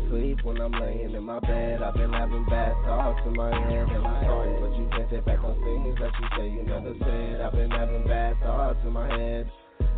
sleep 0.09 0.43
when 0.43 0.61
I'm 0.61 0.71
laying 0.71 1.13
in 1.13 1.23
my 1.23 1.39
bed. 1.39 1.81
I've 1.81 1.93
been 1.93 2.13
having 2.13 2.45
bad 2.45 2.73
thoughts 2.85 3.21
in 3.25 3.33
my 3.33 3.49
head. 3.49 3.87
I'm 3.89 4.25
sorry, 4.25 4.59
but 4.59 4.77
you 4.77 4.87
can't 4.91 5.09
take 5.09 5.25
back 5.25 5.41
those 5.41 5.57
things 5.63 5.97
that 5.99 6.11
you 6.19 6.27
say 6.37 6.49
you 6.49 6.63
never 6.63 6.93
said. 6.99 7.41
I've 7.41 7.51
been 7.53 7.71
having 7.71 8.07
bad 8.07 8.39
thoughts 8.41 8.79
in 8.83 8.93
my 8.93 9.07
head. 9.07 9.51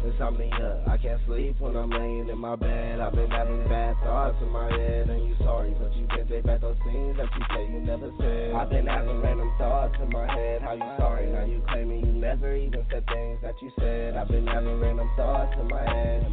Insomnia, 0.07 0.55
uh, 0.87 0.89
I 0.89 0.97
can't 0.97 1.19
sleep 1.27 1.59
when 1.59 1.75
I'm 1.75 1.89
laying 1.89 2.29
in 2.29 2.37
my 2.37 2.55
bed. 2.55 3.01
I've 3.01 3.13
been 3.13 3.29
having 3.29 3.67
bad 3.67 3.95
thoughts 4.03 4.37
in 4.41 4.49
my 4.49 4.71
head, 4.71 5.09
and 5.09 5.27
you 5.27 5.35
sorry, 5.43 5.75
but 5.77 5.93
you 5.95 6.07
can't 6.07 6.29
take 6.29 6.45
back 6.45 6.61
those 6.61 6.77
things 6.85 7.17
that 7.17 7.27
you 7.35 7.43
say 7.51 7.67
you 7.67 7.81
never 7.81 8.09
said. 8.17 8.53
I've 8.55 8.69
been 8.69 8.87
having 8.87 9.19
random 9.21 9.51
thoughts 9.57 9.95
in 10.01 10.09
my 10.09 10.25
head. 10.31 10.61
How 10.61 10.73
you 10.73 10.89
sorry? 10.97 11.27
Now 11.27 11.43
you 11.43 11.61
claiming 11.67 12.05
you 12.05 12.13
never 12.13 12.55
even 12.55 12.85
said 12.89 13.03
things 13.07 13.39
that 13.43 13.55
you 13.61 13.69
said. 13.77 14.15
I've 14.15 14.29
been 14.29 14.47
having 14.47 14.79
random 14.79 15.09
thoughts 15.17 15.53
in 15.59 15.67
my 15.67 15.83
head. 15.83 16.23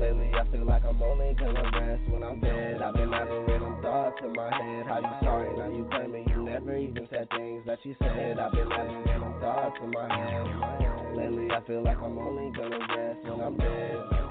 Lately, 0.00 0.32
I 0.34 0.50
feel 0.50 0.66
like 0.66 0.84
I'm 0.84 1.00
only 1.00 1.34
gonna 1.38 1.70
rest 1.70 2.02
when 2.10 2.22
I'm 2.24 2.40
dead. 2.40 2.82
I've 2.82 2.94
been 2.94 3.12
having 3.12 3.46
random 3.46 3.80
thoughts 3.80 4.18
in 4.24 4.32
my 4.32 4.50
head. 4.50 4.86
How 4.86 4.98
you 4.98 5.14
sorry? 5.22 5.56
Now 5.56 5.70
you 5.70 5.86
claiming 5.88 6.28
you 6.28 6.42
never 6.42 6.76
even 6.76 7.06
said 7.10 7.28
things 7.30 7.62
that 7.66 7.78
you 7.84 7.94
said. 8.00 8.38
I've 8.40 8.52
been 8.52 8.70
having 8.70 9.04
random 9.06 9.34
thoughts 9.40 9.76
in 9.82 9.90
my 9.92 10.08
head. 10.10 10.93
Lately, 11.14 11.48
I 11.50 11.60
feel 11.64 11.82
like 11.82 11.98
I'm 11.98 12.18
only 12.18 12.50
gonna 12.56 12.78
rest 12.96 13.24
when 13.24 13.40
I'm 13.40 13.56
dead. 13.56 14.24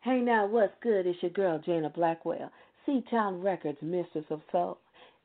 Hey 0.00 0.20
now, 0.20 0.46
what's 0.46 0.72
good? 0.82 1.06
It's 1.06 1.22
your 1.22 1.30
girl 1.32 1.58
Jana 1.64 1.90
Blackwell, 1.90 2.50
C-Town 2.86 3.40
Records, 3.42 3.78
Mistress 3.82 4.24
of 4.30 4.40
Soul, 4.50 4.78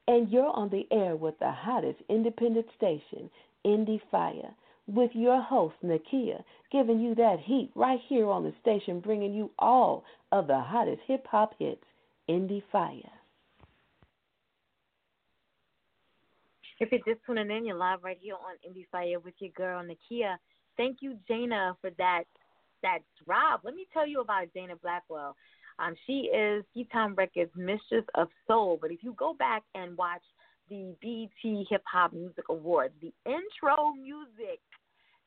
and 0.07 0.29
you're 0.29 0.51
on 0.51 0.69
the 0.69 0.85
air 0.91 1.15
with 1.15 1.39
the 1.39 1.51
hottest 1.51 1.99
independent 2.09 2.67
station, 2.75 3.29
Indie 3.65 4.01
Fire, 4.11 4.53
with 4.87 5.11
your 5.13 5.41
host 5.41 5.75
Nakia, 5.83 6.43
giving 6.71 6.99
you 6.99 7.13
that 7.15 7.37
heat 7.43 7.71
right 7.75 7.99
here 8.07 8.29
on 8.29 8.43
the 8.43 8.53
station, 8.61 8.99
bringing 8.99 9.33
you 9.33 9.51
all 9.59 10.03
of 10.31 10.47
the 10.47 10.59
hottest 10.59 11.01
hip 11.05 11.25
hop 11.29 11.51
hits, 11.59 11.83
Indie 12.29 12.63
Fire. 12.71 13.11
If 16.79 16.91
you're 16.91 17.15
just 17.15 17.25
tuning 17.25 17.49
in, 17.49 17.65
you're 17.65 17.75
live 17.75 18.03
right 18.03 18.17
here 18.21 18.35
on 18.35 18.55
Indie 18.69 18.87
Fire 18.91 19.19
with 19.19 19.33
your 19.39 19.51
girl 19.51 19.83
Nakia. 19.83 20.37
Thank 20.77 20.97
you, 21.01 21.17
Jana, 21.27 21.75
for 21.81 21.89
that 21.97 22.23
that 22.83 22.99
drop. 23.25 23.61
Let 23.63 23.73
me 23.73 23.87
tell 23.91 24.07
you 24.07 24.21
about 24.21 24.53
Jana 24.53 24.75
Blackwell. 24.75 25.35
Um, 25.79 25.95
she 26.05 26.29
is 26.33 26.63
T-Time 26.73 27.15
Records 27.15 27.51
Mistress 27.55 28.05
of 28.15 28.29
Soul. 28.47 28.77
But 28.79 28.91
if 28.91 29.03
you 29.03 29.13
go 29.17 29.33
back 29.33 29.63
and 29.75 29.97
watch 29.97 30.21
the 30.69 30.95
BET 31.01 31.65
Hip 31.69 31.83
Hop 31.91 32.13
Music 32.13 32.45
Awards, 32.49 32.93
the 33.01 33.13
intro 33.25 33.93
music 33.93 34.59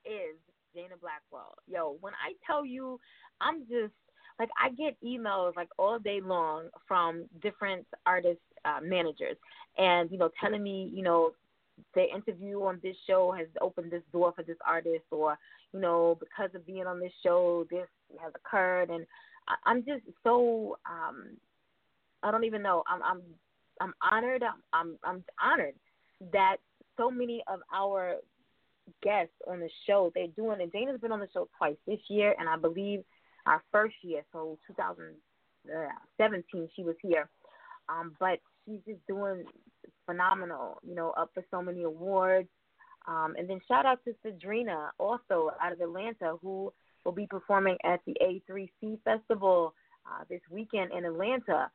is 0.04 0.36
Jana 0.74 0.96
Blackwell. 1.00 1.54
Yo, 1.66 1.96
when 2.00 2.12
I 2.14 2.32
tell 2.46 2.64
you, 2.64 2.98
I'm 3.40 3.60
just 3.62 3.92
like 4.38 4.48
I 4.62 4.70
get 4.70 4.96
emails 5.04 5.54
like 5.56 5.68
all 5.78 5.98
day 5.98 6.20
long 6.22 6.68
from 6.86 7.26
different 7.42 7.86
artist 8.06 8.40
uh, 8.64 8.78
managers, 8.82 9.36
and 9.78 10.10
you 10.10 10.18
know, 10.18 10.30
telling 10.40 10.62
me, 10.62 10.90
you 10.94 11.02
know, 11.02 11.32
the 11.94 12.04
interview 12.14 12.62
on 12.62 12.80
this 12.82 12.96
show 13.06 13.32
has 13.36 13.46
opened 13.60 13.90
this 13.90 14.02
door 14.12 14.32
for 14.34 14.42
this 14.42 14.56
artist, 14.66 15.04
or 15.10 15.36
you 15.72 15.80
know, 15.80 16.18
because 16.18 16.54
of 16.54 16.66
being 16.66 16.86
on 16.86 17.00
this 17.00 17.12
show, 17.22 17.66
this 17.70 17.88
has 18.20 18.32
occurred, 18.34 18.90
and 18.90 19.06
I, 19.48 19.54
I'm 19.70 19.84
just 19.84 20.02
so 20.24 20.78
um, 20.88 21.36
I 22.22 22.30
don't 22.30 22.44
even 22.44 22.62
know. 22.62 22.82
I'm 22.88 23.02
I'm 23.02 23.22
I'm 23.80 23.94
honored. 24.02 24.42
I'm 24.42 24.62
I'm, 24.72 24.98
I'm 25.04 25.24
honored 25.42 25.74
that 26.32 26.56
so 26.96 27.10
many 27.10 27.42
of 27.46 27.60
our 27.74 28.16
guests 29.02 29.34
on 29.48 29.60
the 29.60 29.70
show 29.86 30.10
they're 30.14 30.26
doing 30.28 30.60
it. 30.60 30.72
Dana's 30.72 31.00
been 31.00 31.12
on 31.12 31.20
the 31.20 31.28
show 31.32 31.48
twice 31.58 31.76
this 31.86 32.00
year, 32.08 32.34
and 32.38 32.48
I 32.48 32.56
believe 32.56 33.04
our 33.46 33.62
first 33.72 33.96
year, 34.02 34.22
so 34.32 34.58
2017, 34.66 36.68
she 36.74 36.82
was 36.82 36.96
here. 37.02 37.28
Um, 37.88 38.14
but 38.20 38.38
she's 38.64 38.80
just 38.86 39.04
doing 39.06 39.44
phenomenal. 40.06 40.78
You 40.86 40.94
know, 40.94 41.10
up 41.10 41.30
for 41.34 41.44
so 41.50 41.62
many 41.62 41.82
awards. 41.82 42.48
Um, 43.08 43.34
and 43.38 43.48
then 43.48 43.60
shout 43.66 43.86
out 43.86 44.00
to 44.04 44.14
Sadrina, 44.24 44.90
also 44.98 45.50
out 45.60 45.72
of 45.72 45.80
Atlanta, 45.80 46.36
who 46.42 46.72
will 47.04 47.12
be 47.12 47.26
performing 47.26 47.78
at 47.82 48.00
the 48.06 48.14
A3C 48.22 49.02
Festival 49.02 49.74
uh, 50.06 50.24
this 50.28 50.40
weekend 50.50 50.92
in 50.92 51.04
Atlanta. 51.04 51.70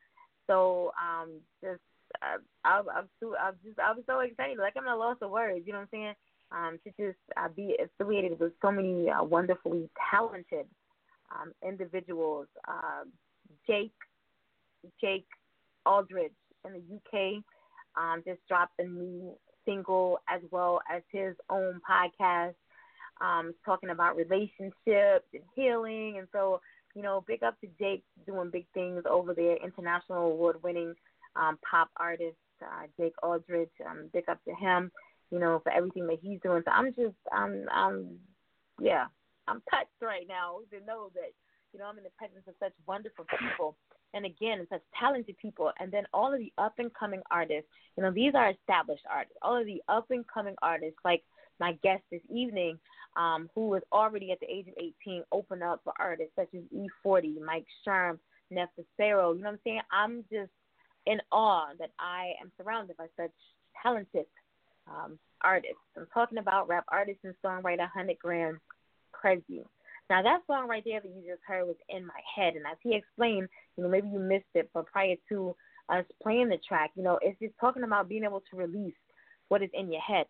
So 0.46 0.92
um, 1.00 1.40
just 1.62 1.80
uh, 2.22 2.38
I, 2.64 2.82
I'm, 2.94 3.08
so, 3.20 3.34
I'm 3.36 3.54
just 3.64 3.78
I'm 3.78 4.02
so 4.06 4.20
excited. 4.20 4.58
Like 4.58 4.74
I'm 4.76 4.86
at 4.86 4.94
a 4.94 4.96
loss 4.96 5.16
of 5.20 5.30
words. 5.30 5.62
You 5.66 5.72
know 5.72 5.80
what 5.80 5.88
I'm 5.92 5.92
saying? 5.92 6.14
Um, 6.52 6.78
to 6.84 6.90
just 6.90 7.18
uh, 7.36 7.48
be 7.48 7.76
affiliated 7.82 8.38
with 8.38 8.52
so 8.62 8.70
many 8.70 9.10
uh, 9.10 9.24
wonderfully 9.24 9.90
talented 10.10 10.66
um, 11.32 11.52
individuals. 11.66 12.46
Uh, 12.68 13.02
Jake 13.66 13.92
Jake 15.00 15.26
Aldridge 15.84 16.30
in 16.64 16.72
the 16.74 16.96
UK 16.96 17.42
um, 17.96 18.22
just 18.24 18.40
dropped 18.46 18.78
a 18.78 18.84
new 18.84 19.34
single 19.64 20.20
as 20.28 20.40
well 20.50 20.80
as 20.88 21.02
his 21.10 21.34
own 21.50 21.80
podcast 21.88 22.54
um, 23.20 23.54
talking 23.64 23.90
about 23.90 24.16
relationships 24.16 25.26
and 25.32 25.42
healing. 25.54 26.16
And 26.18 26.28
so, 26.32 26.60
you 26.94 27.02
know, 27.02 27.24
big 27.26 27.42
up 27.42 27.60
to 27.60 27.68
Jake 27.78 28.04
doing 28.26 28.50
big 28.50 28.66
things 28.74 29.02
over 29.08 29.34
there, 29.34 29.56
international 29.56 30.30
award 30.32 30.62
winning 30.62 30.94
um, 31.34 31.58
pop 31.68 31.90
artist 31.96 32.36
uh, 32.62 32.86
Jake 32.98 33.14
Aldridge. 33.22 33.70
Um, 33.88 34.08
big 34.12 34.28
up 34.28 34.42
to 34.44 34.54
him, 34.54 34.90
you 35.30 35.38
know, 35.38 35.60
for 35.62 35.72
everything 35.72 36.06
that 36.06 36.18
he's 36.20 36.40
doing. 36.42 36.62
So 36.64 36.70
I'm 36.70 36.94
just, 36.94 37.16
I'm, 37.32 37.66
I'm, 37.72 38.18
yeah, 38.80 39.06
I'm 39.48 39.62
touched 39.70 39.90
right 40.02 40.26
now 40.28 40.58
to 40.70 40.84
know 40.84 41.10
that, 41.14 41.32
you 41.72 41.78
know, 41.78 41.86
I'm 41.86 41.98
in 41.98 42.04
the 42.04 42.10
presence 42.16 42.44
of 42.46 42.54
such 42.60 42.72
wonderful 42.86 43.26
people 43.38 43.76
and 44.14 44.24
again, 44.24 44.66
such 44.70 44.82
talented 44.98 45.36
people. 45.38 45.70
And 45.78 45.92
then 45.92 46.04
all 46.12 46.32
of 46.32 46.38
the 46.38 46.52
up 46.58 46.74
and 46.78 46.92
coming 46.94 47.20
artists, 47.30 47.68
you 47.96 48.02
know, 48.02 48.10
these 48.10 48.34
are 48.34 48.50
established 48.50 49.04
artists. 49.10 49.36
All 49.42 49.60
of 49.60 49.66
the 49.66 49.82
up 49.88 50.06
and 50.10 50.24
coming 50.26 50.54
artists, 50.62 50.98
like 51.04 51.22
my 51.60 51.72
guest 51.82 52.02
this 52.10 52.22
evening, 52.34 52.78
um, 53.16 53.50
who 53.54 53.68
was 53.68 53.82
already 53.92 54.32
at 54.32 54.40
the 54.40 54.50
age 54.50 54.68
of 54.68 54.74
18, 54.78 55.22
open 55.32 55.62
up 55.62 55.80
for 55.84 55.92
artists 55.98 56.32
such 56.34 56.48
as 56.54 56.62
E-40, 56.72 57.34
Mike 57.44 57.66
Sherm, 57.86 58.18
Nefasero. 58.52 59.36
You 59.36 59.42
know 59.42 59.50
what 59.50 59.52
I'm 59.52 59.58
saying? 59.64 59.80
I'm 59.92 60.24
just 60.32 60.50
in 61.06 61.18
awe 61.30 61.68
that 61.78 61.90
I 61.98 62.32
am 62.42 62.50
surrounded 62.56 62.96
by 62.96 63.06
such 63.16 63.32
talented 63.82 64.26
um, 64.88 65.18
artists. 65.42 65.76
I'm 65.96 66.06
talking 66.12 66.38
about 66.38 66.68
rap 66.68 66.84
artist 66.88 67.20
and 67.24 67.34
songwriter 67.44 67.78
100 67.78 68.18
Grand 68.18 68.58
Prezi. 69.14 69.64
Now 70.08 70.22
that 70.22 70.42
song 70.46 70.68
right 70.68 70.82
there 70.84 71.00
that 71.00 71.08
you 71.08 71.22
just 71.28 71.42
heard 71.46 71.66
was 71.66 71.76
in 71.88 72.06
my 72.06 72.20
head, 72.34 72.54
and 72.54 72.64
as 72.66 72.78
he 72.82 72.94
explained, 72.94 73.48
you 73.76 73.82
know 73.82 73.90
maybe 73.90 74.08
you 74.08 74.20
missed 74.20 74.44
it, 74.54 74.70
but 74.72 74.86
prior 74.86 75.16
to 75.28 75.56
us 75.88 76.04
playing 76.22 76.48
the 76.48 76.58
track, 76.68 76.90
you 76.94 77.02
know 77.02 77.18
it's 77.22 77.38
just 77.40 77.54
talking 77.60 77.82
about 77.82 78.08
being 78.08 78.24
able 78.24 78.42
to 78.50 78.56
release 78.56 78.94
what 79.48 79.62
is 79.62 79.70
in 79.74 79.90
your 79.90 80.00
head. 80.00 80.26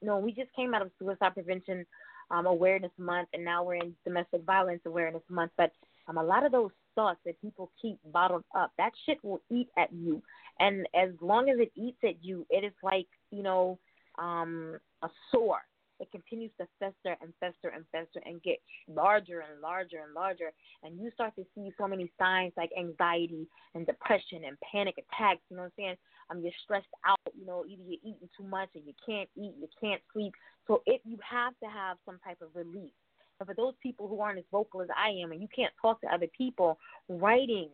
You 0.00 0.08
know, 0.08 0.18
we 0.18 0.32
just 0.32 0.52
came 0.54 0.74
out 0.74 0.82
of 0.82 0.90
Suicide 0.98 1.34
Prevention 1.34 1.86
um, 2.30 2.46
Awareness 2.46 2.90
Month, 2.98 3.28
and 3.32 3.44
now 3.44 3.64
we're 3.64 3.76
in 3.76 3.94
Domestic 4.04 4.42
Violence 4.44 4.82
Awareness 4.86 5.22
Month. 5.30 5.52
But 5.56 5.72
um, 6.08 6.18
a 6.18 6.22
lot 6.22 6.44
of 6.44 6.52
those 6.52 6.70
thoughts 6.94 7.20
that 7.24 7.40
people 7.40 7.70
keep 7.80 7.98
bottled 8.12 8.44
up, 8.54 8.72
that 8.78 8.92
shit 9.06 9.22
will 9.24 9.40
eat 9.50 9.68
at 9.78 9.92
you, 9.92 10.22
and 10.60 10.86
as 10.94 11.10
long 11.20 11.48
as 11.48 11.58
it 11.58 11.72
eats 11.74 11.98
at 12.04 12.22
you, 12.22 12.46
it 12.50 12.64
is 12.64 12.72
like 12.82 13.06
you 13.34 13.42
know 13.42 13.78
um, 14.18 14.78
a 15.02 15.08
sore 15.30 15.60
it 16.00 16.10
continues 16.10 16.50
to 16.58 16.66
fester 16.78 17.16
and 17.22 17.32
fester 17.40 17.68
and 17.68 17.84
fester 17.92 18.20
and 18.26 18.42
get 18.42 18.58
larger 18.88 19.40
and 19.40 19.60
larger 19.60 19.98
and 20.04 20.12
larger. 20.12 20.50
And 20.82 20.98
you 20.98 21.10
start 21.14 21.34
to 21.36 21.44
see 21.54 21.70
so 21.78 21.86
many 21.86 22.10
signs 22.18 22.52
like 22.56 22.70
anxiety 22.78 23.46
and 23.74 23.86
depression 23.86 24.42
and 24.46 24.56
panic 24.60 24.96
attacks. 24.98 25.40
You 25.48 25.56
know 25.56 25.62
what 25.62 25.72
I'm 25.78 25.84
saying? 25.84 25.96
Um, 26.30 26.40
you're 26.42 26.52
stressed 26.64 26.86
out. 27.06 27.18
You 27.38 27.46
know, 27.46 27.64
either 27.66 27.82
you're 27.86 28.02
eating 28.02 28.28
too 28.36 28.44
much 28.44 28.70
or 28.74 28.80
you 28.84 28.94
can't 29.06 29.28
eat, 29.36 29.54
you 29.58 29.68
can't 29.80 30.02
sleep. 30.12 30.32
So 30.66 30.82
it 30.86 31.00
you 31.04 31.18
have 31.28 31.54
to 31.62 31.66
have 31.66 31.96
some 32.04 32.18
type 32.24 32.38
of 32.42 32.48
relief. 32.54 32.92
And 33.40 33.46
for 33.46 33.54
those 33.54 33.74
people 33.82 34.08
who 34.08 34.20
aren't 34.20 34.38
as 34.38 34.44
vocal 34.50 34.82
as 34.82 34.88
I 34.96 35.10
am 35.22 35.32
and 35.32 35.40
you 35.40 35.48
can't 35.54 35.72
talk 35.80 36.00
to 36.00 36.12
other 36.12 36.28
people, 36.36 36.78
writing 37.08 37.68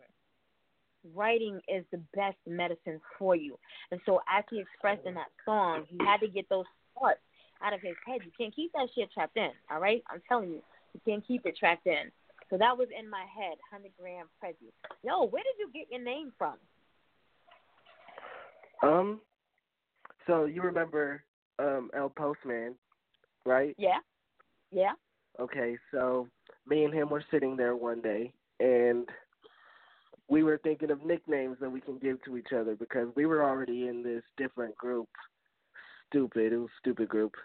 writing 1.15 1.59
is 1.67 1.83
the 1.91 2.01
best 2.15 2.37
medicine 2.47 2.99
for 3.17 3.35
you. 3.35 3.57
And 3.91 3.99
so 4.05 4.21
as 4.31 4.43
he 4.49 4.59
expressed 4.59 5.05
in 5.05 5.13
that 5.15 5.31
song, 5.45 5.85
he 5.89 5.97
had 6.05 6.19
to 6.21 6.27
get 6.27 6.47
those 6.49 6.65
thoughts 6.97 7.19
out 7.63 7.73
of 7.73 7.81
his 7.81 7.95
head. 8.05 8.21
You 8.23 8.31
can't 8.37 8.55
keep 8.55 8.71
that 8.73 8.87
shit 8.95 9.11
trapped 9.11 9.37
in. 9.37 9.51
All 9.71 9.79
right, 9.79 10.03
I'm 10.11 10.21
telling 10.27 10.49
you, 10.49 10.61
you 10.93 11.01
can't 11.05 11.25
keep 11.25 11.45
it 11.45 11.57
trapped 11.57 11.87
in. 11.87 12.11
So 12.49 12.57
that 12.57 12.77
was 12.77 12.87
in 12.97 13.09
my 13.09 13.21
head, 13.33 13.57
hundred 13.71 13.91
grand 13.99 14.27
Prezi. 14.43 14.71
Yo, 15.03 15.25
where 15.27 15.43
did 15.43 15.55
you 15.57 15.69
get 15.73 15.89
your 15.89 16.03
name 16.03 16.33
from? 16.37 16.55
Um, 18.83 19.21
so 20.27 20.45
you 20.45 20.61
remember 20.61 21.23
um 21.59 21.89
El 21.95 22.09
Postman, 22.09 22.75
right? 23.45 23.73
Yeah, 23.77 23.99
yeah. 24.71 24.93
Okay, 25.39 25.77
so 25.91 26.27
me 26.67 26.83
and 26.83 26.93
him 26.93 27.09
were 27.09 27.23
sitting 27.31 27.55
there 27.55 27.75
one 27.75 28.01
day, 28.01 28.33
and 28.59 29.07
we 30.31 30.43
were 30.43 30.57
thinking 30.63 30.89
of 30.91 31.05
nicknames 31.05 31.57
that 31.59 31.69
we 31.69 31.81
can 31.81 31.97
give 31.97 32.23
to 32.23 32.37
each 32.37 32.53
other 32.57 32.73
because 32.73 33.09
we 33.15 33.25
were 33.25 33.43
already 33.43 33.87
in 33.89 34.01
this 34.01 34.23
different 34.37 34.73
group. 34.77 35.09
Stupid, 36.07 36.53
it 36.53 36.57
was 36.57 36.69
a 36.69 36.79
stupid 36.79 37.09
group, 37.09 37.35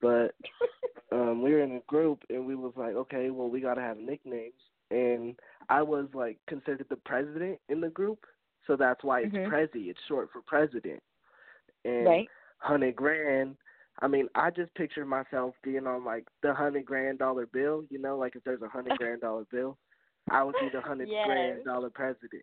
but 0.00 0.34
um 1.12 1.40
we 1.40 1.52
were 1.52 1.62
in 1.62 1.76
a 1.76 1.80
group 1.86 2.18
and 2.30 2.44
we 2.44 2.56
was 2.56 2.72
like, 2.76 2.94
okay, 2.96 3.30
well 3.30 3.48
we 3.48 3.60
gotta 3.60 3.80
have 3.80 3.96
nicknames, 3.96 4.60
and 4.90 5.38
I 5.68 5.82
was 5.82 6.08
like 6.14 6.38
considered 6.48 6.86
the 6.90 6.96
president 6.96 7.60
in 7.68 7.80
the 7.80 7.90
group, 7.90 8.18
so 8.66 8.74
that's 8.74 9.04
why 9.04 9.20
it's 9.20 9.32
Mhm. 9.32 9.46
Prezi. 9.46 9.88
It's 9.88 10.00
short 10.08 10.30
for 10.32 10.42
president, 10.42 11.00
and 11.84 12.06
Right. 12.06 12.28
hundred 12.58 12.96
grand. 12.96 13.56
I 14.00 14.08
mean, 14.08 14.28
I 14.34 14.50
just 14.50 14.74
pictured 14.74 15.06
myself 15.06 15.54
being 15.62 15.86
on 15.86 16.04
like 16.04 16.26
the 16.42 16.52
hundred 16.52 16.86
grand 16.86 17.20
dollar 17.20 17.46
bill. 17.46 17.84
You 17.88 18.00
know, 18.00 18.18
like 18.18 18.34
if 18.34 18.42
there's 18.42 18.62
a 18.62 18.68
hundred 18.68 18.98
grand 18.98 19.20
dollar 19.20 19.44
bill, 19.44 19.78
I 20.30 20.42
would 20.42 20.54
be 20.60 20.68
the 20.72 20.80
hundred 20.86 21.08
Yes. 21.08 21.26
grand 21.26 21.64
dollar 21.64 21.90
president. 21.90 22.42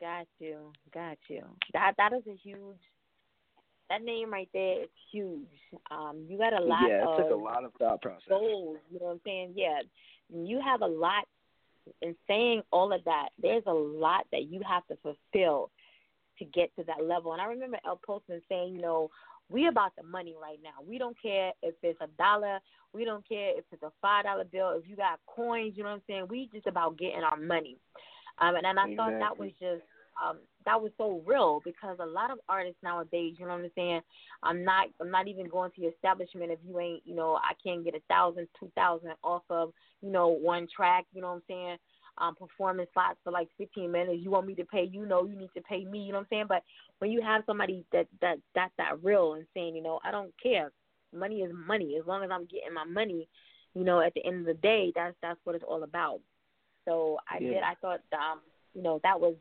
Got 0.00 0.26
you, 0.38 0.72
got 0.94 1.18
you. 1.28 1.42
That 1.72 1.94
that 1.98 2.12
is 2.12 2.22
a 2.28 2.36
huge. 2.36 2.78
That 3.90 4.02
name 4.02 4.30
right 4.32 4.48
there 4.52 4.82
is 4.82 4.88
huge. 5.10 5.48
Um, 5.90 6.26
you 6.28 6.36
got 6.38 6.52
a 6.52 6.60
lot 6.60 6.88
yeah, 6.88 7.02
it 7.02 7.08
of 7.08 7.16
took 7.16 7.30
a 7.30 7.34
lot 7.34 7.64
of 7.64 7.72
thought 7.78 8.02
process. 8.02 8.28
goals. 8.28 8.76
You 8.90 9.00
know 9.00 9.06
what 9.06 9.12
I'm 9.12 9.20
saying? 9.24 9.54
Yeah, 9.56 9.80
you 10.28 10.60
have 10.64 10.82
a 10.82 10.86
lot. 10.86 11.24
In 12.02 12.14
saying 12.28 12.62
all 12.70 12.92
of 12.92 13.02
that, 13.04 13.30
there's 13.42 13.62
a 13.66 13.72
lot 13.72 14.26
that 14.30 14.44
you 14.44 14.60
have 14.68 14.86
to 14.88 14.96
fulfill 15.02 15.70
to 16.38 16.44
get 16.44 16.70
to 16.76 16.84
that 16.84 17.02
level. 17.02 17.32
And 17.32 17.40
I 17.40 17.46
remember 17.46 17.78
El 17.86 17.96
Postman 18.06 18.42
saying, 18.48 18.74
you 18.74 18.80
know, 18.82 19.10
we 19.50 19.66
about 19.66 19.92
the 19.96 20.02
money 20.02 20.34
right 20.40 20.58
now. 20.62 20.84
We 20.86 20.98
don't 20.98 21.16
care 21.20 21.52
if 21.62 21.74
it's 21.82 22.00
a 22.00 22.08
dollar. 22.18 22.58
We 22.92 23.04
don't 23.04 23.26
care 23.26 23.56
if 23.56 23.64
it's 23.72 23.82
a 23.82 23.92
five 24.00 24.24
dollar 24.24 24.44
bill. 24.44 24.72
If 24.72 24.88
you 24.88 24.96
got 24.96 25.20
coins, 25.26 25.74
you 25.76 25.82
know 25.82 25.90
what 25.90 25.96
I'm 25.96 26.02
saying. 26.06 26.26
We 26.28 26.48
just 26.52 26.66
about 26.66 26.98
getting 26.98 27.22
our 27.22 27.36
money. 27.36 27.76
Um, 28.40 28.54
and, 28.56 28.66
and 28.66 28.78
I 28.78 28.94
thought 28.94 29.18
that 29.18 29.38
was 29.38 29.50
just 29.58 29.82
um, 30.22 30.38
that 30.64 30.80
was 30.80 30.90
so 30.98 31.22
real 31.26 31.60
because 31.64 31.96
a 32.00 32.06
lot 32.06 32.30
of 32.30 32.38
artists 32.48 32.82
nowadays, 32.82 33.36
you 33.38 33.46
know 33.46 33.52
what 33.52 33.64
I'm 33.64 33.70
saying. 33.74 34.00
I'm 34.42 34.64
not 34.64 34.88
I'm 35.00 35.10
not 35.10 35.28
even 35.28 35.48
going 35.48 35.70
to 35.72 35.80
your 35.80 35.92
establishment 35.92 36.52
if 36.52 36.58
you 36.66 36.78
ain't 36.78 37.02
you 37.04 37.14
know 37.14 37.36
I 37.36 37.52
can't 37.62 37.84
get 37.84 37.94
a 37.94 38.00
thousand, 38.08 38.48
two 38.58 38.70
thousand 38.74 39.12
off 39.24 39.42
of 39.50 39.72
you 40.02 40.10
know 40.10 40.28
one 40.28 40.66
track. 40.74 41.06
You 41.12 41.22
know 41.22 41.28
what 41.28 41.34
I'm 41.34 41.42
saying. 41.48 41.76
Um, 42.20 42.34
performance 42.34 42.88
slots 42.92 43.18
for 43.24 43.30
like 43.30 43.48
15 43.58 43.90
minutes. 43.90 44.20
You 44.22 44.30
want 44.30 44.46
me 44.46 44.54
to 44.56 44.64
pay 44.64 44.84
you? 44.84 45.06
know 45.06 45.24
you 45.24 45.36
need 45.36 45.50
to 45.54 45.62
pay 45.62 45.84
me. 45.84 46.00
You 46.00 46.12
know 46.12 46.18
what 46.18 46.22
I'm 46.22 46.26
saying. 46.30 46.46
But 46.48 46.62
when 46.98 47.10
you 47.10 47.20
have 47.22 47.42
somebody 47.46 47.84
that 47.92 48.06
that 48.20 48.38
that 48.54 48.70
that 48.78 49.02
real 49.02 49.34
and 49.34 49.46
saying 49.54 49.76
you 49.76 49.82
know 49.82 50.00
I 50.04 50.10
don't 50.10 50.32
care. 50.42 50.72
Money 51.14 51.40
is 51.40 51.52
money 51.54 51.96
as 51.98 52.06
long 52.06 52.22
as 52.22 52.30
I'm 52.30 52.44
getting 52.46 52.74
my 52.74 52.84
money. 52.84 53.28
You 53.74 53.84
know 53.84 54.00
at 54.00 54.14
the 54.14 54.24
end 54.26 54.40
of 54.40 54.46
the 54.46 54.54
day 54.54 54.92
that's 54.94 55.14
that's 55.22 55.40
what 55.44 55.54
it's 55.54 55.64
all 55.66 55.82
about. 55.82 56.20
So 56.84 57.18
I 57.28 57.38
Yeah. 57.38 57.50
did. 57.50 57.62
I 57.62 57.74
thought, 57.76 58.00
um, 58.12 58.40
you 58.74 58.82
know, 58.82 58.98
that 59.02 59.20
was 59.20 59.34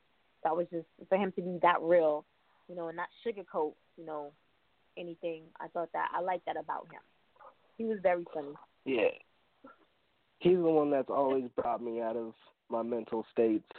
that 0.43 0.55
was 0.55 0.67
just 0.69 0.85
for 1.09 1.17
him 1.17 1.31
to 1.33 1.41
be 1.41 1.57
that 1.61 1.81
real, 1.81 2.25
you 2.67 2.75
know, 2.75 2.89
and 2.89 2.97
not 2.97 3.09
sugarcoat, 3.25 3.73
you 3.97 4.05
know, 4.05 4.31
anything. 4.97 5.43
I 5.59 5.67
thought 5.69 5.91
that 5.93 6.09
I 6.13 6.21
liked 6.21 6.45
that 6.45 6.57
about 6.57 6.87
him. 6.91 7.01
He 7.77 7.85
was 7.85 7.99
very 8.01 8.25
funny. 8.33 8.53
Yeah. 8.85 9.09
He's 10.39 10.57
the 10.57 10.61
one 10.61 10.91
that's 10.91 11.09
always 11.09 11.49
brought 11.55 11.81
me 11.81 12.01
out 12.01 12.15
of 12.15 12.33
my 12.69 12.83
mental 12.83 13.25
states. 13.31 13.71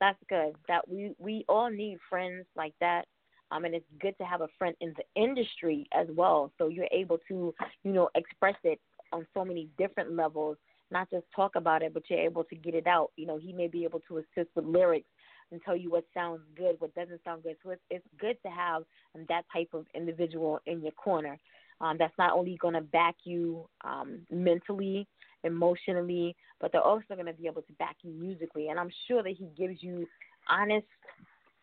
That's 0.00 0.18
good. 0.28 0.54
That 0.68 0.88
we 0.88 1.14
we 1.18 1.44
all 1.48 1.70
need 1.70 1.98
friends 2.10 2.46
like 2.56 2.74
that. 2.80 3.06
Um, 3.52 3.66
and 3.66 3.74
it's 3.74 3.86
good 4.00 4.16
to 4.18 4.24
have 4.24 4.40
a 4.40 4.48
friend 4.58 4.74
in 4.80 4.94
the 4.96 5.22
industry 5.22 5.86
as 5.92 6.06
well, 6.16 6.50
so 6.56 6.68
you're 6.68 6.88
able 6.90 7.18
to, 7.28 7.54
you 7.84 7.92
know, 7.92 8.08
express 8.14 8.56
it 8.64 8.80
on 9.12 9.26
so 9.34 9.44
many 9.44 9.68
different 9.76 10.16
levels. 10.16 10.56
Not 10.90 11.10
just 11.10 11.26
talk 11.36 11.54
about 11.54 11.82
it, 11.82 11.92
but 11.92 12.02
you're 12.08 12.18
able 12.18 12.44
to 12.44 12.56
get 12.56 12.74
it 12.74 12.86
out. 12.86 13.10
You 13.16 13.26
know, 13.26 13.38
he 13.38 13.52
may 13.52 13.68
be 13.68 13.84
able 13.84 14.00
to 14.08 14.18
assist 14.18 14.48
with 14.56 14.64
lyrics 14.64 15.08
and 15.50 15.60
tell 15.62 15.76
you 15.76 15.90
what 15.90 16.04
sounds 16.14 16.40
good, 16.56 16.76
what 16.78 16.94
doesn't 16.94 17.22
sound 17.24 17.42
good. 17.42 17.56
So 17.62 17.70
it's 17.70 17.82
it's 17.90 18.06
good 18.18 18.36
to 18.44 18.50
have 18.50 18.84
um, 19.14 19.26
that 19.28 19.44
type 19.52 19.68
of 19.74 19.86
individual 19.94 20.58
in 20.66 20.82
your 20.82 20.92
corner. 20.92 21.38
Um, 21.80 21.96
that's 21.98 22.16
not 22.18 22.32
only 22.32 22.56
going 22.60 22.74
to 22.74 22.80
back 22.80 23.16
you 23.24 23.68
um, 23.84 24.20
mentally, 24.30 25.06
emotionally, 25.44 26.36
but 26.60 26.72
they're 26.72 26.82
also 26.82 27.14
going 27.14 27.26
to 27.26 27.32
be 27.32 27.46
able 27.46 27.62
to 27.62 27.72
back 27.74 27.96
you 28.02 28.12
musically. 28.12 28.68
And 28.68 28.78
I'm 28.78 28.90
sure 29.08 29.22
that 29.22 29.34
he 29.36 29.48
gives 29.56 29.82
you 29.82 30.06
honest 30.48 30.86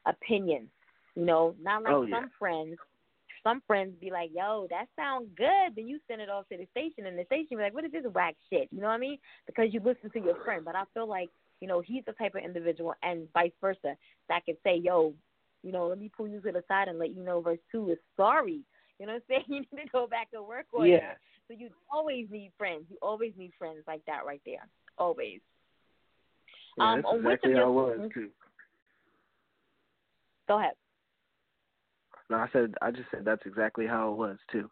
opinions. 0.06 0.70
You 1.16 1.26
know, 1.26 1.56
not 1.62 1.84
like 1.84 1.94
Oh, 1.94 2.04
yeah. 2.04 2.22
some 2.22 2.32
friends. 2.38 2.78
Some 3.44 3.62
friends 3.66 3.96
be 4.02 4.12
like, 4.12 4.32
"Yo, 4.34 4.68
that 4.70 4.88
sounds 4.96 5.30
good." 5.36 5.76
Then 5.76 5.88
you 5.88 6.00
send 6.08 6.22
it 6.22 6.30
off 6.30 6.48
to 6.50 6.58
the 6.58 6.68
station, 6.72 7.06
and 7.06 7.18
the 7.18 7.24
station 7.26 7.58
be 7.58 7.64
like, 7.64 7.74
"What 7.74 7.86
is 7.86 7.92
this 7.92 8.06
whack 8.14 8.36
shit?" 8.50 8.68
You 8.72 8.82
know 8.82 8.88
what 8.88 8.96
I 8.96 8.98
mean? 8.98 9.18
Because 9.46 9.74
you 9.74 9.80
listen 9.80 10.10
to 10.12 10.20
your 10.20 10.36
friend. 10.44 10.66
But 10.66 10.76
I 10.76 10.84
feel 10.94 11.08
like 11.08 11.30
you 11.62 11.68
know 11.68 11.80
he's 11.80 12.04
the 12.06 12.12
type 12.14 12.36
of 12.36 12.44
individual, 12.44 12.96
and 13.02 13.32
vice 13.34 13.54
versa, 13.62 13.96
that 14.28 14.46
could 14.46 14.58
say, 14.62 14.76
"Yo, 14.76 15.14
you 15.64 15.72
know, 15.72 15.88
let 15.88 16.00
me 16.00 16.10
pull 16.10 16.28
you 16.28 16.42
to 16.42 16.52
the 16.52 16.64
side 16.68 16.90
and 16.90 17.00
let 17.00 17.16
you 17.16 17.24
know 17.24 17.40
verse 17.40 17.60
two 17.72 17.90
is 17.92 17.98
sorry." 18.18 18.62
You 19.00 19.06
know 19.06 19.14
what 19.14 19.24
I'm 19.30 19.44
saying? 19.48 19.66
You 19.72 19.78
need 19.78 19.86
to 19.86 19.90
go 19.92 20.06
back 20.06 20.28
and 20.34 20.46
work 20.46 20.66
on 20.74 20.86
it. 20.86 20.90
Yeah. 20.90 21.14
So 21.50 21.56
you 21.58 21.70
always 21.92 22.28
need 22.30 22.52
friends. 22.58 22.86
You 22.90 22.98
always 23.02 23.34
need 23.36 23.52
friends 23.58 23.80
like 23.88 24.06
that 24.06 24.26
right 24.26 24.42
there. 24.46 24.68
Always. 25.00 25.40
Yeah, 26.78 26.96
Um, 26.96 27.02
that's 27.02 27.18
exactly 27.18 27.54
how 27.54 27.70
it 27.70 27.72
was 27.72 28.12
too. 28.14 28.30
Go 30.48 30.60
ahead. 30.60 30.74
No, 32.30 32.38
I 32.38 32.48
said 32.54 32.76
I 32.82 32.92
just 32.92 33.10
said 33.10 33.26
that's 33.26 33.46
exactly 33.46 33.88
how 33.88 34.12
it 34.12 34.18
was 34.18 34.38
too. 34.52 34.70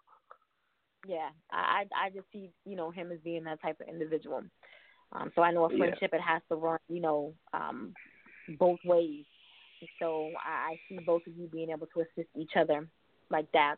Yeah, 1.07 1.29
I 1.51 1.85
I 1.95 2.09
just 2.11 2.27
see 2.31 2.51
you 2.65 2.75
know 2.75 2.91
him 2.91 3.11
as 3.11 3.19
being 3.23 3.43
that 3.45 3.61
type 3.61 3.79
of 3.81 3.87
individual. 3.87 4.43
Um, 5.13 5.31
so 5.35 5.41
I 5.41 5.51
know 5.51 5.65
a 5.65 5.71
Yeah. 5.71 5.77
friendship 5.77 6.13
it 6.13 6.21
has 6.21 6.41
to 6.49 6.55
run 6.55 6.79
you 6.89 7.01
know 7.01 7.33
um, 7.53 7.93
both 8.59 8.79
ways. 8.85 9.25
So 9.99 10.31
I, 10.45 10.73
I 10.73 10.79
see 10.89 10.99
both 10.99 11.25
of 11.27 11.33
you 11.35 11.47
being 11.47 11.71
able 11.71 11.87
to 11.87 12.01
assist 12.01 12.29
each 12.35 12.51
other 12.55 12.87
like 13.31 13.51
that. 13.53 13.77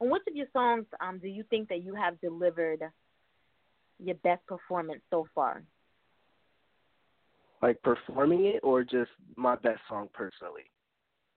On 0.00 0.10
which 0.10 0.22
of 0.28 0.34
your 0.34 0.46
songs 0.52 0.86
um, 1.00 1.18
do 1.18 1.28
you 1.28 1.44
think 1.50 1.68
that 1.68 1.82
you 1.84 1.94
have 1.94 2.20
delivered 2.20 2.80
your 3.98 4.14
best 4.16 4.44
performance 4.46 5.02
so 5.10 5.26
far? 5.34 5.62
Like 7.62 7.82
performing 7.82 8.46
it 8.46 8.60
or 8.62 8.82
just 8.82 9.10
my 9.36 9.54
best 9.56 9.80
song 9.88 10.08
personally. 10.14 10.64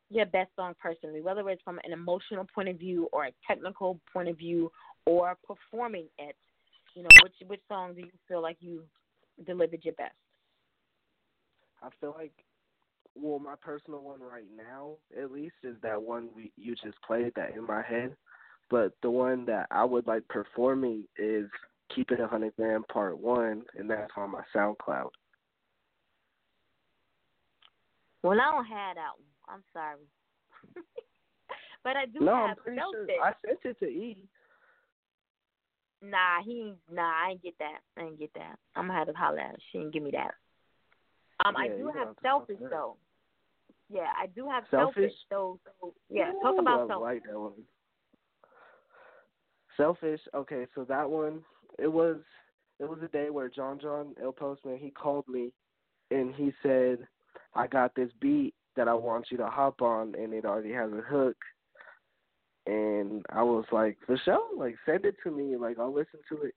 Your 0.10 0.26
best 0.26 0.52
song 0.56 0.74
personally, 0.82 1.22
whether 1.22 1.48
it's 1.50 1.62
from 1.64 1.80
an 1.84 1.92
emotional 1.92 2.48
point 2.56 2.70
of 2.70 2.78
view 2.78 3.10
or 3.12 3.26
a 3.26 3.34
technical 3.46 4.00
point 4.14 4.30
of 4.30 4.38
view 4.38 4.72
or 5.06 5.38
performing 5.46 6.08
it. 6.18 6.36
You 6.96 7.04
know, 7.04 7.10
which 7.24 7.34
which 7.48 7.62
song 7.68 7.96
do 7.96 8.02
you 8.02 8.12
feel 8.28 8.42
like 8.42 8.58
you 8.60 8.84
delivered 9.46 9.84
your 9.84 9.96
best? 9.96 10.14
I 11.82 11.90
feel 12.00 12.14
like 12.18 12.32
well, 13.16 13.40
my 13.40 13.56
personal 13.62 14.02
one 14.02 14.22
right 14.22 14.48
now, 14.56 14.94
at 15.20 15.32
least, 15.32 15.56
is 15.64 15.76
that 15.84 16.02
one 16.02 16.30
we 16.36 16.52
you 16.56 16.76
just 16.76 17.02
played 17.06 17.32
that 17.36 17.56
in 17.56 17.66
my 17.66 17.82
head. 17.82 18.16
But 18.74 18.94
the 19.04 19.12
one 19.12 19.46
that 19.46 19.68
I 19.70 19.86
would 19.86 20.08
like 20.08 20.28
performing 20.30 21.04
is 21.16 21.46
Keep 21.94 22.10
It 22.10 22.20
a 22.20 22.26
Hundred 22.26 22.56
Grand 22.56 22.88
Part 22.88 23.20
One, 23.20 23.62
and 23.78 23.88
that's 23.88 24.10
on 24.18 24.32
my 24.32 24.42
SoundCloud. 24.54 25.10
Well, 28.24 28.42
I 28.42 28.52
don't 28.52 28.66
have 28.66 28.96
that 28.96 29.12
one. 29.16 29.28
I'm 29.48 29.64
sorry, 29.74 30.00
but 31.84 31.96
I 31.96 32.08
do 32.08 32.22
no, 32.22 32.34
have 32.34 32.50
I'm 32.50 32.56
pretty 32.56 32.80
Selfish. 32.80 33.16
sure 33.16 33.24
I 33.24 33.34
sent 33.46 33.60
it 33.64 33.80
to 33.80 33.86
E. 33.86 34.26
Nah, 36.02 36.42
he 36.44 36.62
ain't- 36.70 36.78
nah, 36.92 37.04
I 37.04 37.30
ain't 37.34 37.44
get 37.44 37.54
that. 37.60 37.78
I 37.96 38.02
ain't 38.06 38.18
get 38.18 38.34
that. 38.34 38.58
I'm 38.76 38.88
gonna 38.88 38.98
have 38.98 39.08
to 39.08 39.14
holler 39.14 39.38
at 39.38 39.52
her. 39.52 39.58
She 39.72 39.78
didn't 39.78 39.94
give 39.94 40.02
me 40.02 40.10
that. 40.14 40.34
Um, 41.46 41.56
I 41.56 41.68
do 41.68 41.86
have 41.86 41.94
gonna 41.94 42.06
have 42.08 42.16
to 42.16 42.22
selfish 42.24 42.56
talk 42.56 42.58
to 42.58 42.64
her. 42.64 42.70
though. 42.72 42.98
Yeah, 43.90 44.12
I 44.20 44.26
do 44.26 44.50
have 44.50 44.64
Selfish? 44.72 45.14
So, 45.30 45.60
so 45.80 45.94
yeah, 46.10 46.32
talk 46.42 46.56
about 46.58 46.86
I 46.86 46.88
selfish. 46.88 47.02
like 47.04 47.24
that 47.30 47.40
one. 47.40 47.52
Selfish. 49.78 50.22
Okay, 50.34 50.68
so 50.76 50.84
that 50.86 51.10
one 51.10 51.42
it 51.80 51.92
was 51.92 52.18
it 52.80 52.88
was 52.88 53.00
a 53.04 53.08
day 53.08 53.30
where 53.30 53.50
John 53.50 53.80
John 53.80 54.16
El 54.22 54.32
Postman 54.32 54.78
he 54.78 54.92
called 54.92 55.28
me 55.28 55.52
and 56.12 56.34
he 56.36 56.52
said, 56.62 57.00
I 57.56 57.68
got 57.68 57.96
this 57.96 58.10
beat 58.20 58.54
that 58.76 58.88
I 58.88 58.94
want 58.94 59.28
you 59.30 59.38
to 59.38 59.48
hop 59.48 59.82
on 59.82 60.16
and 60.16 60.34
it 60.34 60.46
already 60.46 60.74
has 60.74 60.92
a 60.92 61.02
hook 61.02 61.38
and 62.66 63.26
I 63.30 63.44
was 63.44 63.66
like, 63.72 63.98
For 64.06 64.18
sure, 64.24 64.58
like 64.58 64.76
send 64.86 65.06
it 65.06 65.16
to 65.24 65.32
me, 65.32 65.58
like 65.58 65.80
I'll 65.80 65.94
listen 65.94 66.20
to 66.30 66.44
it 66.44 66.56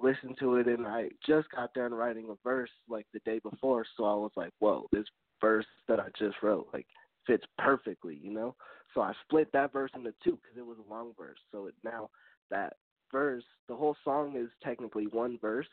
listen 0.00 0.34
to 0.40 0.56
it 0.56 0.66
and 0.66 0.86
I 0.88 1.08
just 1.24 1.48
got 1.50 1.72
done 1.72 1.94
writing 1.94 2.26
a 2.28 2.34
verse 2.42 2.70
like 2.88 3.06
the 3.14 3.20
day 3.20 3.38
before 3.38 3.84
so 3.96 4.04
I 4.04 4.14
was 4.14 4.32
like, 4.36 4.52
Whoa, 4.58 4.86
this 4.92 5.06
verse 5.40 5.66
that 5.88 6.00
I 6.00 6.08
just 6.18 6.36
wrote 6.42 6.68
like 6.72 6.86
fits 7.26 7.44
perfectly, 7.58 8.18
you 8.22 8.32
know? 8.32 8.54
So 8.94 9.00
I 9.00 9.12
split 9.24 9.50
that 9.52 9.72
verse 9.72 9.90
into 9.94 10.12
two 10.22 10.38
because 10.42 10.56
it 10.56 10.66
was 10.66 10.78
a 10.78 10.92
long 10.92 11.12
verse. 11.18 11.38
So 11.50 11.66
it 11.66 11.74
now 11.82 12.10
that 12.54 12.74
verse. 13.10 13.44
The 13.68 13.76
whole 13.76 13.96
song 14.04 14.34
is 14.36 14.48
technically 14.62 15.06
one 15.06 15.38
verse, 15.40 15.66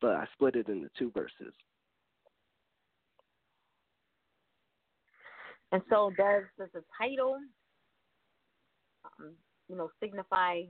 but 0.00 0.16
I 0.16 0.26
split 0.34 0.56
it 0.56 0.68
into 0.68 0.88
two 0.98 1.10
verses. 1.10 1.54
And 5.72 5.82
so, 5.88 6.10
does 6.16 6.42
does 6.58 6.68
the 6.74 6.82
title, 6.98 7.38
um, 9.04 9.32
you 9.68 9.76
know, 9.76 9.90
signify 10.00 10.62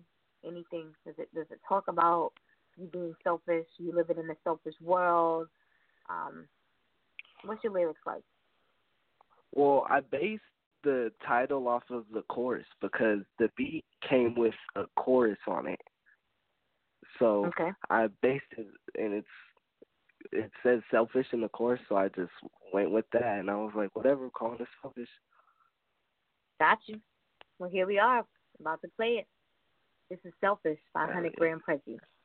anything? 0.44 0.92
Does 1.06 1.14
it 1.18 1.28
does 1.34 1.46
it 1.50 1.60
talk 1.66 1.84
about 1.88 2.32
you 2.76 2.86
being 2.86 3.14
selfish, 3.24 3.66
you 3.78 3.94
living 3.94 4.18
in 4.18 4.28
a 4.30 4.34
selfish 4.44 4.74
world? 4.82 5.48
Um, 6.08 6.46
what's 7.44 7.64
your 7.64 7.72
lyrics 7.72 8.00
like? 8.06 8.22
Well, 9.52 9.86
I 9.88 10.00
based 10.00 10.42
the 10.82 11.10
title 11.26 11.68
off 11.68 11.82
of 11.90 12.04
the 12.12 12.22
chorus 12.28 12.66
because 12.80 13.20
the 13.38 13.48
beat 13.56 13.84
came 14.08 14.34
with 14.36 14.54
a 14.76 14.84
chorus 14.96 15.38
on 15.46 15.66
it. 15.66 15.80
So 17.18 17.46
okay. 17.46 17.72
I 17.90 18.08
based 18.22 18.44
it, 18.56 18.66
and 18.98 19.12
it's 19.12 19.26
it 20.32 20.50
says 20.62 20.80
selfish 20.90 21.26
in 21.32 21.40
the 21.40 21.48
chorus, 21.48 21.80
so 21.88 21.96
I 21.96 22.08
just 22.08 22.32
went 22.72 22.90
with 22.90 23.06
that, 23.12 23.38
and 23.38 23.50
I 23.50 23.56
was 23.56 23.72
like, 23.74 23.94
whatever, 23.94 24.28
calling 24.30 24.60
it 24.60 24.68
selfish. 24.82 25.08
Got 26.58 26.78
you. 26.86 27.00
Well, 27.58 27.70
here 27.70 27.86
we 27.86 27.98
are, 27.98 28.24
about 28.58 28.80
to 28.82 28.88
play 28.96 29.14
it. 29.14 29.26
This 30.10 30.18
is 30.24 30.32
Selfish 30.40 30.78
by 30.92 31.04
100 31.04 31.34
Grand 31.36 31.60
Prezi. 31.62 31.84
Tell 31.86 32.19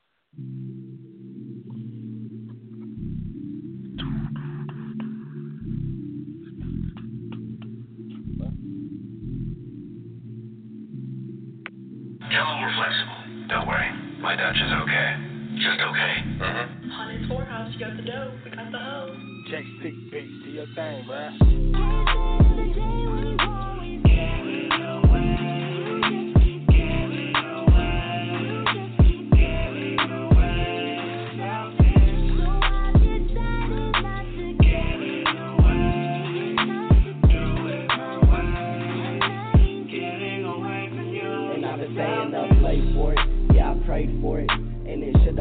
Don't 13.48 13.68
worry. 13.68 13.92
My 14.20 14.36
Dutch 14.36 14.56
is 14.56 14.72
okay. 14.84 15.16
Just 15.56 15.80
okay. 15.80 16.14
Mm-hmm. 16.42 16.90
Haunted 16.90 17.30
Whorehouse, 17.30 17.74
you 17.74 17.80
got 17.80 17.96
the 17.96 18.04
dough. 18.04 18.32
We 18.44 18.52
got 18.52 18.72
the 18.72 18.78
hoe. 18.80 19.16
JC, 19.52 20.12
beats 20.12 20.44
to 20.44 20.50
your 20.50 20.66
thing, 20.76 21.06
bruh. 21.08 22.92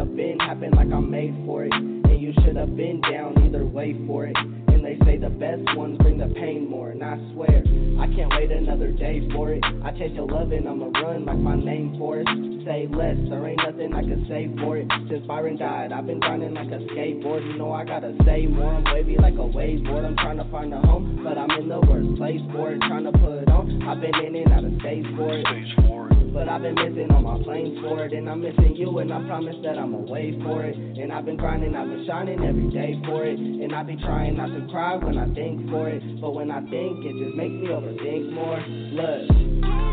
Have 0.04 0.16
been 0.16 0.38
happened 0.38 0.76
like 0.76 0.92
I'm 0.92 1.10
made 1.10 1.34
for 1.46 1.64
it. 1.64 1.72
And 1.72 2.20
you 2.20 2.32
should 2.44 2.56
have 2.56 2.76
been 2.76 3.00
down 3.00 3.42
either 3.44 3.64
way 3.64 3.96
for 4.06 4.26
it. 4.26 4.36
And 4.36 4.84
they 4.84 4.98
say 5.04 5.16
the 5.16 5.30
best 5.30 5.64
ones 5.76 5.96
bring 5.98 6.18
the 6.18 6.28
pain 6.34 6.68
more. 6.68 6.90
And 6.90 7.02
I 7.02 7.16
swear, 7.32 7.48
I 7.48 8.06
can't 8.12 8.30
wait 8.36 8.52
another 8.52 8.92
day 8.92 9.26
for 9.32 9.50
it. 9.52 9.64
I 9.64 9.90
chase 9.92 10.12
your 10.12 10.26
love 10.26 10.52
and 10.52 10.68
I'ma 10.68 10.92
run 11.00 11.24
like 11.24 11.38
my 11.38 11.56
name 11.56 11.96
for 11.98 12.20
it. 12.20 12.28
Say 12.64 12.86
less, 12.92 13.16
there 13.28 13.46
ain't 13.48 13.60
nothing 13.64 13.94
I 13.94 14.02
can 14.02 14.26
say 14.28 14.52
for 14.60 14.76
it. 14.76 14.86
Since 15.08 15.26
Byron 15.26 15.56
died, 15.56 15.92
I've 15.92 16.06
been 16.06 16.20
grinding 16.20 16.52
like 16.52 16.68
a 16.68 16.84
skateboard. 16.92 17.40
You 17.40 17.56
know 17.56 17.72
I 17.72 17.84
gotta 17.84 18.14
say 18.26 18.46
more. 18.46 18.74
I'm 18.74 18.84
wavy 18.84 19.16
like 19.16 19.34
a 19.34 19.48
waveboard. 19.48 20.04
I'm 20.04 20.16
trying 20.16 20.38
to 20.38 20.48
find 20.50 20.72
a 20.74 20.80
home, 20.80 21.20
but 21.24 21.38
I'm 21.38 21.50
in 21.52 21.68
the 21.68 21.80
worst 21.80 22.16
place 22.18 22.40
for 22.52 22.72
it. 22.72 22.80
Trying 22.80 23.04
to 23.04 23.12
put 23.12 23.48
on. 23.48 23.82
I've 23.88 24.00
been 24.00 24.14
in 24.14 24.36
and 24.36 24.52
out 24.52 24.64
of 24.64 24.72
space 24.80 25.06
for 25.16 25.32
it. 25.32 26.03
But 26.34 26.48
I've 26.48 26.62
been 26.62 26.74
missing 26.74 27.12
all 27.12 27.22
my 27.22 27.40
planes 27.44 27.78
for 27.80 28.04
it, 28.04 28.12
and 28.12 28.28
I'm 28.28 28.40
missing 28.40 28.74
you, 28.74 28.98
and 28.98 29.12
I 29.12 29.22
promise 29.24 29.54
that 29.62 29.78
I'm 29.78 29.94
away 29.94 30.36
for 30.42 30.64
it. 30.64 30.76
And 30.76 31.12
I've 31.12 31.24
been 31.24 31.36
grinding, 31.36 31.76
I've 31.76 31.88
been 31.88 32.04
shining 32.08 32.42
every 32.44 32.70
day 32.70 33.00
for 33.06 33.24
it. 33.24 33.38
And 33.38 33.72
I 33.72 33.84
be 33.84 33.94
trying 33.96 34.36
not 34.36 34.48
to 34.48 34.66
cry 34.68 34.96
when 34.96 35.16
I 35.16 35.32
think 35.32 35.70
for 35.70 35.88
it. 35.88 36.02
But 36.20 36.34
when 36.34 36.50
I 36.50 36.60
think, 36.62 37.06
it 37.06 37.14
just 37.22 37.36
makes 37.36 37.54
me 37.54 37.68
overthink 37.68 38.32
more. 38.34 38.58
Look. 38.66 39.83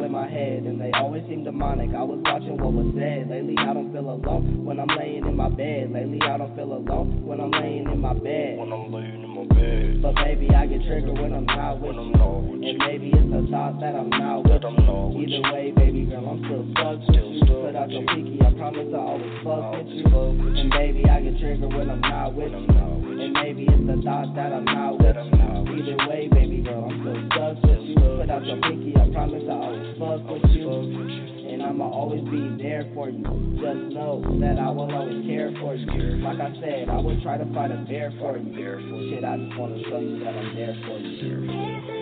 All 0.00 0.06
in 0.06 0.12
my 0.12 0.28
head, 0.28 0.62
and 0.64 0.80
they 0.80 0.90
always 0.94 1.22
seem 1.28 1.44
demonic. 1.44 1.90
I 1.94 2.02
was 2.02 2.20
watching 2.24 2.56
what 2.56 2.72
was 2.72 2.88
said. 2.96 3.28
Lately, 3.28 3.54
I 3.58 3.72
don't 3.74 3.92
feel 3.92 4.08
alone 4.10 4.64
when 4.64 4.80
I'm 4.80 4.88
laying 4.96 5.26
in 5.26 5.36
my 5.36 5.48
bed. 5.48 5.92
Lately, 5.92 6.18
I 6.22 6.38
don't 6.38 6.54
feel 6.56 6.72
alone 6.72 7.24
when 7.26 7.40
I'm 7.40 7.50
laying 7.50 7.84
in 7.88 8.00
my 8.00 8.14
bed. 8.14 8.56
When 8.58 8.72
I'm 8.72 8.88
laying 8.92 9.22
in 9.22 9.28
my 9.30 9.44
bed. 9.52 10.00
But 10.02 10.14
baby, 10.24 10.48
I 10.54 10.66
get 10.66 10.80
triggered 10.88 11.18
when 11.18 11.34
I'm 11.34 11.44
not 11.44 11.80
with 11.80 11.96
When 11.96 11.98
I'm 12.00 12.10
you. 12.12 12.16
not 12.16 12.40
with 12.48 12.62
And 12.64 12.64
you. 12.64 12.78
maybe 12.80 13.08
it's 13.12 13.28
the 13.30 13.42
thought 13.52 13.80
that 13.80 13.94
I'm 13.94 14.08
not 14.10 14.44
with 14.48 14.64
I'm 14.64 14.74
you. 14.80 14.86
not 14.88 15.06
with 15.12 15.28
Either 15.28 15.52
way, 15.52 15.70
baby 15.76 16.02
girl, 16.08 16.24
I'm 16.28 16.40
still 16.48 16.64
stuck 16.72 16.96
with 17.04 17.16
you. 17.16 17.36
stuck 17.44 17.60
Put 17.60 17.76
out 17.76 17.90
your 17.92 18.04
pinky, 18.08 18.38
I 18.40 18.50
promise 18.56 18.88
I 18.88 18.96
always 19.04 19.36
fuck 19.44 19.64
with 19.76 19.88
you. 19.92 20.04
And 20.08 20.56
you. 20.56 20.70
baby, 20.72 21.02
I 21.04 21.20
get 21.20 21.36
triggered 21.38 21.68
when 21.76 21.90
I'm 21.92 22.00
not 22.00 22.32
with 22.34 22.52
When 22.52 22.54
I'm 22.56 22.72
you. 22.72 22.80
not 22.80 22.96
with 23.04 23.20
And 23.20 23.32
maybe 23.36 23.64
it's 23.68 23.84
the 23.84 24.00
thought 24.00 24.32
that 24.34 24.52
I'm 24.56 24.64
not 24.64 24.96
with 24.96 25.12
That 25.12 25.18
I'm 25.20 25.30
not 25.36 25.44
you. 25.44 25.49
Either 25.70 25.96
way, 26.08 26.28
baby 26.32 26.62
girl, 26.62 26.88
I'm 26.90 27.00
still 27.00 27.14
stuck 27.30 27.62
with 27.62 27.82
you. 27.86 27.94
Put 27.94 28.30
out 28.30 28.44
your 28.44 28.60
pinky, 28.60 28.92
I 28.96 29.10
promise 29.12 29.44
I 29.48 29.52
always 29.52 29.98
fuck 29.98 30.28
with 30.28 30.50
you. 30.50 30.68
And 31.50 31.62
I'ma 31.62 31.84
always 31.84 32.24
be 32.24 32.62
there 32.62 32.90
for 32.94 33.08
you. 33.08 33.22
Just 33.54 33.94
know 33.94 34.22
that 34.40 34.58
I 34.58 34.70
will 34.70 34.90
always 34.90 35.24
care 35.26 35.52
for 35.60 35.74
you. 35.74 35.86
Like 36.22 36.40
I 36.40 36.52
said, 36.60 36.88
I 36.88 36.98
will 36.98 37.20
try 37.22 37.38
to 37.38 37.46
fight 37.54 37.70
a 37.70 37.84
bear 37.88 38.12
for 38.18 38.36
you. 38.36 39.10
Shit, 39.10 39.24
I 39.24 39.36
just 39.36 39.58
wanna 39.58 39.82
show 39.88 40.00
you 40.00 40.18
that 40.24 40.34
I'm 40.34 40.54
there 40.54 40.76
for 40.86 40.98
you. 40.98 41.99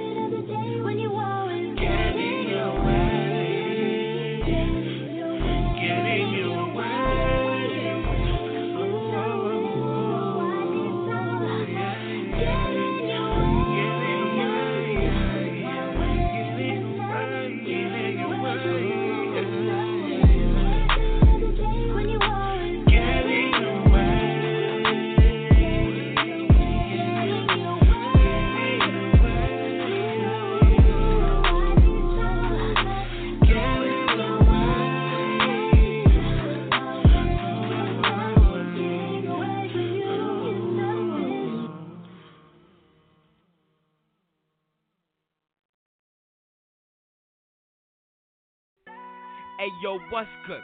Yo, 49.89 49.99
what's 50.11 50.29
good? 50.47 50.61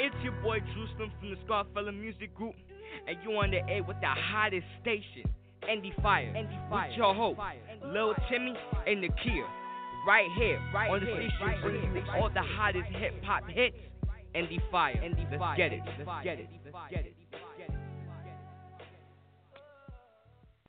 It's 0.00 0.14
your 0.22 0.32
boy 0.42 0.58
Jerusalem 0.74 1.12
from 1.20 1.30
the 1.30 1.36
Scarfella 1.46 1.94
Music 1.94 2.34
Group, 2.34 2.54
and 3.06 3.16
you 3.22 3.30
on 3.36 3.50
the 3.50 3.58
air 3.70 3.82
with 3.82 4.00
the 4.00 4.08
hottest 4.08 4.66
station, 4.80 5.30
Indie 5.62 5.94
Fire. 6.02 6.32
Indie 6.34 6.70
Fire. 6.70 6.88
With 6.88 6.96
your 6.96 7.14
host, 7.14 7.40
Lil 7.84 8.14
Timmy 8.28 8.54
and 8.86 9.04
Nakia. 9.04 9.46
Right 10.06 10.28
here, 10.36 10.58
right 10.74 10.90
on 10.90 11.00
the 11.00 11.06
station, 11.06 11.60
bringing 11.62 11.94
you 11.94 12.02
all 12.16 12.30
the 12.30 12.42
hottest 12.42 12.88
hip 12.96 13.22
hop 13.24 13.44
hits. 13.48 13.76
Indie 14.34 14.60
Fire. 14.70 14.94
Indie 14.96 15.30
Let's 15.30 15.56
get 15.56 15.72
it. 15.72 15.80
Let's 15.98 16.24
get 16.24 16.38
it. 16.38 16.48
Let's 16.64 16.90
get 16.90 17.06
it. 17.06 17.14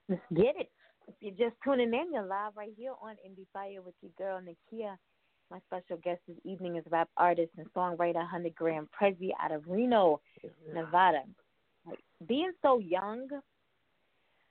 Let's 0.07 0.21
get 0.35 0.55
it. 0.57 0.71
If 1.07 1.15
you're 1.21 1.49
just 1.49 1.59
tuning 1.63 1.93
in, 1.93 2.13
you're 2.13 2.25
live 2.25 2.53
right 2.55 2.73
here 2.77 2.93
on 3.01 3.15
Indie 3.27 3.47
Fire 3.51 3.81
with 3.83 3.95
your 4.01 4.11
girl 4.17 4.39
Nakia. 4.41 4.95
My 5.51 5.59
special 5.65 5.97
guest 6.03 6.21
this 6.27 6.37
evening 6.43 6.75
is 6.75 6.83
rap 6.91 7.09
artist 7.17 7.51
and 7.57 7.65
songwriter 7.73 8.15
100 8.15 8.53
Grand 8.55 8.87
Prezi 8.91 9.29
out 9.41 9.51
of 9.51 9.63
Reno, 9.67 10.21
Nevada. 10.73 11.23
Being 12.27 12.51
so 12.61 12.77
young, 12.77 13.27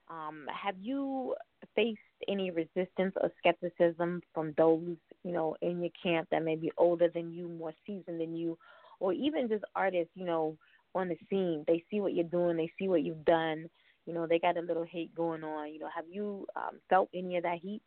um, 0.09 0.45
have 0.51 0.75
you 0.81 1.35
faced 1.75 1.99
any 2.27 2.51
resistance 2.51 3.13
or 3.21 3.31
skepticism 3.37 4.21
from 4.33 4.53
those, 4.57 4.97
you 5.23 5.31
know, 5.31 5.55
in 5.61 5.81
your 5.81 5.91
camp 6.03 6.27
that 6.31 6.43
may 6.43 6.57
be 6.57 6.71
older 6.77 7.07
than 7.07 7.31
you, 7.31 7.47
more 7.47 7.73
seasoned 7.85 8.19
than 8.19 8.35
you, 8.35 8.57
or 8.99 9.13
even 9.13 9.47
just 9.47 9.63
artists, 9.75 10.11
you 10.15 10.25
know, 10.25 10.57
on 10.95 11.07
the 11.07 11.17
scene? 11.29 11.63
They 11.65 11.83
see 11.89 12.01
what 12.01 12.13
you're 12.13 12.25
doing, 12.25 12.57
they 12.57 12.71
see 12.77 12.89
what 12.89 13.03
you've 13.03 13.23
done, 13.23 13.69
you 14.05 14.13
know, 14.13 14.27
they 14.27 14.39
got 14.39 14.57
a 14.57 14.61
little 14.61 14.83
hate 14.83 15.13
going 15.15 15.43
on. 15.43 15.71
You 15.71 15.79
know, 15.79 15.89
have 15.95 16.05
you 16.11 16.45
um, 16.55 16.79
felt 16.89 17.09
any 17.13 17.37
of 17.37 17.43
that 17.43 17.59
heat? 17.59 17.81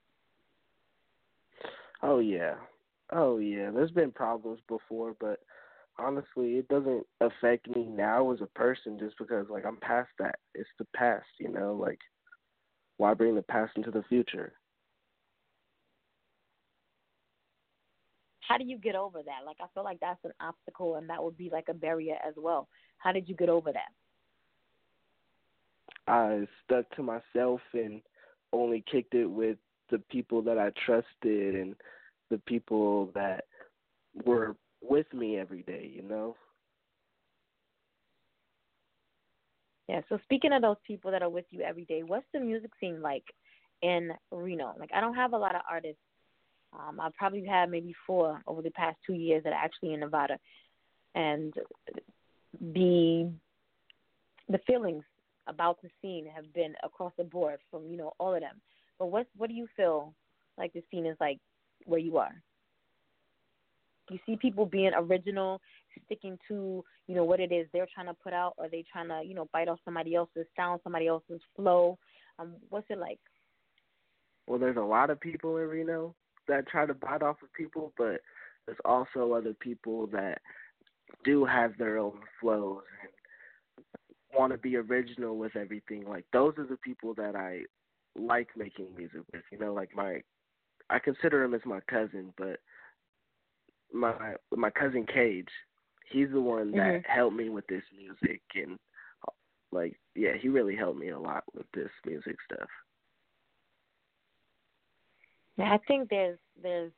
Oh 2.02 2.20
yeah, 2.20 2.54
oh 3.12 3.38
yeah. 3.38 3.70
There's 3.70 3.90
been 3.90 4.10
problems 4.10 4.60
before, 4.68 5.14
but 5.20 5.40
honestly, 5.98 6.54
it 6.54 6.68
doesn't 6.68 7.06
affect 7.20 7.68
me 7.68 7.86
now 7.88 8.32
as 8.32 8.40
a 8.40 8.46
person 8.46 8.98
just 8.98 9.16
because 9.18 9.46
like 9.50 9.64
I'm 9.66 9.78
past 9.78 10.10
that. 10.18 10.36
It's 10.54 10.68
the 10.78 10.86
past, 10.96 11.26
you 11.38 11.48
know. 11.48 11.74
Like, 11.74 11.98
why 12.96 13.14
bring 13.14 13.34
the 13.34 13.42
past 13.42 13.72
into 13.76 13.90
the 13.90 14.02
future? 14.08 14.52
How 18.40 18.58
do 18.58 18.64
you 18.64 18.76
get 18.76 18.96
over 18.96 19.22
that? 19.22 19.46
Like, 19.46 19.56
I 19.62 19.66
feel 19.72 19.84
like 19.84 20.00
that's 20.00 20.22
an 20.24 20.32
obstacle, 20.40 20.96
and 20.96 21.08
that 21.08 21.22
would 21.22 21.38
be 21.38 21.48
like 21.50 21.66
a 21.70 21.74
barrier 21.74 22.16
as 22.26 22.34
well. 22.36 22.68
How 22.98 23.12
did 23.12 23.28
you 23.28 23.34
get 23.34 23.48
over 23.48 23.72
that? 23.72 23.92
I 26.06 26.46
stuck 26.64 26.90
to 26.96 27.02
myself 27.02 27.60
and 27.72 28.02
only 28.52 28.84
kicked 28.90 29.14
it 29.14 29.26
with 29.26 29.56
the 29.90 29.98
people 30.10 30.42
that 30.42 30.58
I 30.58 30.70
trusted 30.84 31.54
and 31.54 31.74
the 32.32 32.38
people 32.46 33.10
that 33.14 33.44
were 34.24 34.56
with 34.80 35.06
me 35.12 35.38
every 35.38 35.62
day, 35.62 35.92
you 35.94 36.02
know? 36.02 36.34
Yeah, 39.86 40.00
so 40.08 40.18
speaking 40.24 40.54
of 40.54 40.62
those 40.62 40.78
people 40.86 41.10
that 41.10 41.22
are 41.22 41.28
with 41.28 41.44
you 41.50 41.60
every 41.60 41.84
day, 41.84 42.02
what's 42.02 42.24
the 42.32 42.40
music 42.40 42.70
scene 42.80 43.02
like 43.02 43.24
in 43.82 44.10
Reno? 44.30 44.74
Like 44.78 44.90
I 44.94 45.00
don't 45.02 45.14
have 45.14 45.34
a 45.34 45.38
lot 45.38 45.54
of 45.54 45.60
artists. 45.70 46.00
Um, 46.72 46.98
I've 46.98 47.14
probably 47.14 47.44
had 47.44 47.70
maybe 47.70 47.94
four 48.06 48.40
over 48.46 48.62
the 48.62 48.70
past 48.70 48.96
two 49.06 49.12
years 49.12 49.44
that 49.44 49.52
are 49.52 49.62
actually 49.62 49.92
in 49.92 50.00
Nevada. 50.00 50.38
And 51.14 51.52
the 52.58 53.30
the 54.48 54.60
feelings 54.66 55.04
about 55.46 55.82
the 55.82 55.90
scene 56.00 56.26
have 56.34 56.50
been 56.54 56.74
across 56.82 57.12
the 57.18 57.24
board 57.24 57.58
from, 57.70 57.86
you 57.86 57.98
know, 57.98 58.12
all 58.18 58.34
of 58.34 58.40
them. 58.40 58.62
But 58.98 59.08
what 59.08 59.26
what 59.36 59.50
do 59.50 59.54
you 59.54 59.66
feel 59.76 60.14
like 60.56 60.72
the 60.72 60.82
scene 60.90 61.04
is 61.04 61.16
like 61.20 61.38
where 61.86 62.00
you 62.00 62.18
are? 62.18 62.34
You 64.10 64.18
see 64.26 64.36
people 64.36 64.66
being 64.66 64.92
original, 64.94 65.60
sticking 66.04 66.38
to 66.48 66.84
you 67.06 67.14
know 67.14 67.24
what 67.24 67.40
it 67.40 67.52
is 67.52 67.66
they're 67.72 67.88
trying 67.92 68.06
to 68.06 68.14
put 68.14 68.32
out, 68.32 68.54
or 68.58 68.68
they 68.68 68.84
trying 68.90 69.08
to 69.08 69.22
you 69.26 69.34
know 69.34 69.48
bite 69.52 69.68
off 69.68 69.78
somebody 69.84 70.14
else's 70.14 70.46
sound, 70.56 70.80
somebody 70.82 71.06
else's 71.06 71.40
flow. 71.56 71.98
Um, 72.38 72.54
what's 72.68 72.86
it 72.90 72.98
like? 72.98 73.20
Well, 74.46 74.58
there's 74.58 74.76
a 74.76 74.80
lot 74.80 75.10
of 75.10 75.20
people 75.20 75.56
in 75.58 75.68
Reno 75.68 76.14
that 76.48 76.66
try 76.66 76.86
to 76.86 76.94
bite 76.94 77.22
off 77.22 77.36
of 77.42 77.52
people, 77.52 77.92
but 77.96 78.20
there's 78.66 78.78
also 78.84 79.32
other 79.32 79.54
people 79.54 80.06
that 80.08 80.40
do 81.24 81.44
have 81.44 81.76
their 81.78 81.98
own 81.98 82.18
flows 82.40 82.82
and 83.02 83.86
want 84.38 84.52
to 84.52 84.58
be 84.58 84.76
original 84.76 85.36
with 85.36 85.56
everything. 85.56 86.04
Like 86.08 86.24
those 86.32 86.54
are 86.58 86.66
the 86.66 86.78
people 86.78 87.14
that 87.14 87.36
I 87.36 87.62
like 88.16 88.48
making 88.56 88.88
music 88.96 89.20
with. 89.32 89.42
You 89.50 89.58
know, 89.58 89.72
like 89.72 89.90
my 89.94 90.20
I 90.92 90.98
consider 90.98 91.42
him 91.42 91.54
as 91.54 91.62
my 91.64 91.80
cousin, 91.88 92.32
but 92.36 92.60
my 93.92 94.34
my 94.54 94.70
cousin 94.70 95.06
Cage, 95.06 95.48
he's 96.10 96.28
the 96.32 96.40
one 96.40 96.70
that 96.72 96.78
mm-hmm. 96.78 97.12
helped 97.12 97.36
me 97.36 97.48
with 97.48 97.66
this 97.66 97.82
music 97.96 98.42
and 98.54 98.78
like 99.72 99.98
yeah, 100.14 100.32
he 100.40 100.48
really 100.48 100.76
helped 100.76 100.98
me 100.98 101.08
a 101.08 101.18
lot 101.18 101.44
with 101.54 101.66
this 101.74 101.90
music 102.06 102.36
stuff. 102.44 102.68
Yeah, 105.56 105.72
I 105.72 105.78
think 105.88 106.08
there's 106.10 106.38
there's 106.62 106.92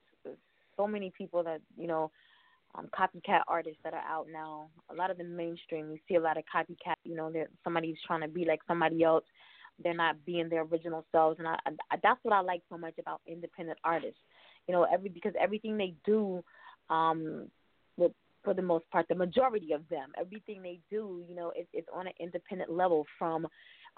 so 0.77 0.87
many 0.87 1.13
people 1.17 1.43
that 1.45 1.61
you 1.77 1.87
know 1.87 2.11
um, 2.75 2.89
copycat 2.99 3.43
artists 3.47 3.81
that 3.85 3.95
are 3.95 4.05
out 4.09 4.27
now. 4.33 4.69
A 4.91 4.95
lot 4.95 5.11
of 5.11 5.19
the 5.19 5.25
mainstream, 5.25 5.91
you 5.91 5.99
see 6.09 6.17
a 6.17 6.21
lot 6.21 6.37
of 6.37 6.45
copycat. 6.55 6.97
You 7.05 7.15
know, 7.15 7.31
that 7.33 7.49
somebody's 7.63 7.97
trying 8.07 8.23
to 8.23 8.29
be 8.29 8.45
like 8.45 8.61
somebody 8.67 9.03
else. 9.05 9.25
They're 9.83 9.95
not 9.95 10.25
being 10.25 10.49
their 10.49 10.63
original 10.63 11.05
selves, 11.11 11.39
and 11.39 11.49
I, 11.49 11.57
I 11.91 11.97
that's 12.03 12.21
what 12.23 12.35
I 12.35 12.41
like 12.41 12.63
so 12.69 12.79
much 12.79 12.95
about 12.99 13.21
independent 13.27 13.79
artists. 13.85 14.21
You 14.69 14.75
know, 14.75 14.85
every 14.85 15.09
because 15.09 15.35
everything 15.41 15.77
they 15.77 15.95
do 16.07 16.43
um, 16.91 17.49
with, 17.97 18.13
for 18.43 18.55
the 18.55 18.63
most 18.63 18.89
part, 18.91 19.07
the 19.09 19.15
majority 19.15 19.73
of 19.73 19.83
them, 19.89 20.13
everything 20.19 20.63
they 20.63 20.79
do, 20.91 21.23
you 21.29 21.35
know, 21.35 21.53
it, 21.57 21.67
it's 21.73 21.89
on 21.93 22.07
an 22.07 22.13
independent 22.21 22.71
level 22.71 23.05
from 23.19 23.47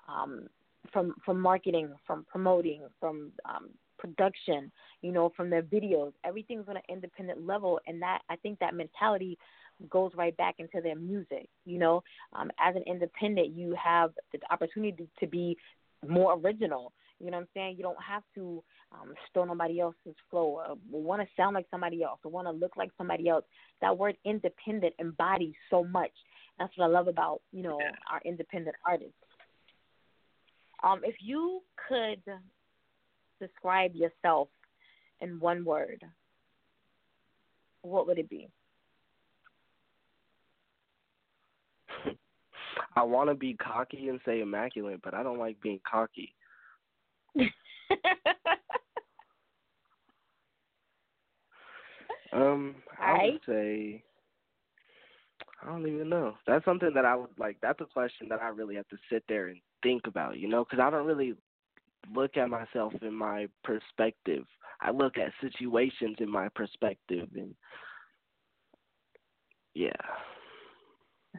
um, 0.09 0.49
from 0.93 1.15
from 1.25 1.41
marketing, 1.41 1.93
from 2.07 2.25
promoting, 2.31 2.83
from 2.99 3.33
um, 3.45 3.71
production, 3.99 4.71
you 5.03 5.13
know, 5.13 5.33
from 5.37 5.51
their 5.51 5.63
videos. 5.63 6.13
Everything's 6.25 6.69
on 6.69 6.77
an 6.77 6.83
independent 6.89 7.47
level, 7.47 7.81
and 7.87 8.01
that 8.03 8.21
I 8.31 8.37
think 8.37 8.59
that 8.61 8.75
mentality 8.75 9.39
goes 9.91 10.13
right 10.15 10.37
back 10.37 10.57
into 10.59 10.81
their 10.83 10.97
music. 10.97 11.49
You 11.65 11.79
know, 11.79 12.03
um, 12.33 12.51
as 12.59 12.77
an 12.77 12.83
independent, 12.87 13.49
you 13.49 13.75
have 13.83 14.13
the 14.33 14.39
opportunity 14.51 15.09
to 15.21 15.27
be 15.27 15.57
more 16.07 16.39
original. 16.39 16.93
You 17.19 17.31
know 17.31 17.39
what 17.39 17.43
I'm 17.45 17.49
saying? 17.55 17.77
You 17.77 17.83
don't 17.83 18.03
have 18.07 18.23
to 18.35 18.63
um, 18.93 19.15
steal 19.31 19.47
nobody 19.47 19.81
else's 19.81 20.15
flow 20.31 20.61
or 20.67 20.77
want 20.91 21.23
to 21.23 21.29
sound 21.37 21.55
like 21.55 21.67
somebody 21.71 22.03
else 22.03 22.21
or 22.25 22.31
want 22.31 22.47
to 22.47 22.53
look 22.53 22.77
like 22.77 22.91
somebody 22.99 23.29
else. 23.29 23.45
That 23.81 23.97
word 23.97 24.17
independent 24.25 24.95
embodies 25.01 25.55
so 25.71 25.85
much. 25.85 26.11
That's 26.59 26.73
what 26.77 26.87
I 26.87 26.89
love 26.89 27.09
about, 27.09 27.41
you 27.53 27.63
know, 27.63 27.79
our 28.11 28.21
independent 28.25 28.77
artists. 28.87 29.15
Um, 30.83 31.01
if 31.05 31.15
you 31.21 31.63
could 31.89 32.23
describe 33.41 33.95
yourself 33.95 34.49
in 35.21 35.41
one 35.41 35.65
word, 35.65 36.05
what 37.83 38.07
would 38.07 38.19
it 38.19 38.29
be? 38.29 38.49
I 42.95 43.03
want 43.03 43.31
to 43.31 43.35
be 43.35 43.55
cocky 43.55 44.09
and 44.09 44.21
say 44.25 44.41
immaculate, 44.41 45.01
but 45.03 45.15
I 45.15 45.23
don't 45.23 45.39
like 45.39 45.61
being 45.61 45.81
cocky. 45.89 46.35
um, 52.33 52.75
I 52.99 53.13
right. 53.13 53.33
would 53.33 53.41
say 53.47 54.03
I 55.63 55.67
don't 55.71 55.87
even 55.87 56.09
know. 56.09 56.35
That's 56.47 56.65
something 56.65 56.93
that 56.95 57.05
I 57.05 57.17
would 57.17 57.31
like. 57.39 57.57
That's 57.61 57.81
a 57.81 57.87
question 57.87 58.29
that 58.29 58.41
I 58.41 58.49
really 58.49 58.77
have 58.77 58.89
to 58.89 58.97
sit 59.11 59.25
there 59.29 59.49
and 59.49 59.61
think 59.83 60.07
about, 60.07 60.39
you 60.39 60.49
know, 60.49 60.65
because 60.65 60.83
I 60.83 60.91
don't 60.91 61.07
really 61.07 61.35
look 62.15 62.37
at 62.37 62.49
myself 62.49 62.93
in 63.03 63.15
my 63.15 63.49
perspective. 63.65 64.45
I 64.81 64.91
look 64.91 65.17
at 65.19 65.33
situations 65.41 66.17
in 66.21 66.31
my 66.31 66.49
perspective, 66.55 67.29
and 67.35 67.55
yeah. 69.75 69.91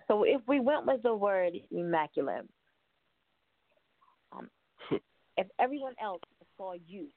So 0.07 0.23
if 0.23 0.41
we 0.47 0.59
went 0.59 0.85
with 0.85 1.01
the 1.03 1.15
word 1.15 1.53
immaculate, 1.71 2.47
um, 4.31 4.49
if 5.37 5.47
everyone 5.59 5.93
else 6.01 6.21
saw 6.57 6.73
you 6.87 7.07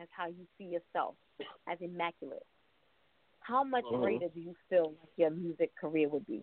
as 0.00 0.08
how 0.16 0.26
you 0.26 0.46
see 0.58 0.64
yourself 0.64 1.14
as 1.68 1.78
immaculate, 1.80 2.44
how 3.40 3.64
much 3.64 3.84
mm-hmm. 3.84 4.02
greater 4.02 4.28
do 4.34 4.40
you 4.40 4.54
feel 4.68 4.94
like 5.00 5.10
your 5.16 5.30
music 5.30 5.72
career 5.80 6.08
would 6.08 6.26
be? 6.26 6.42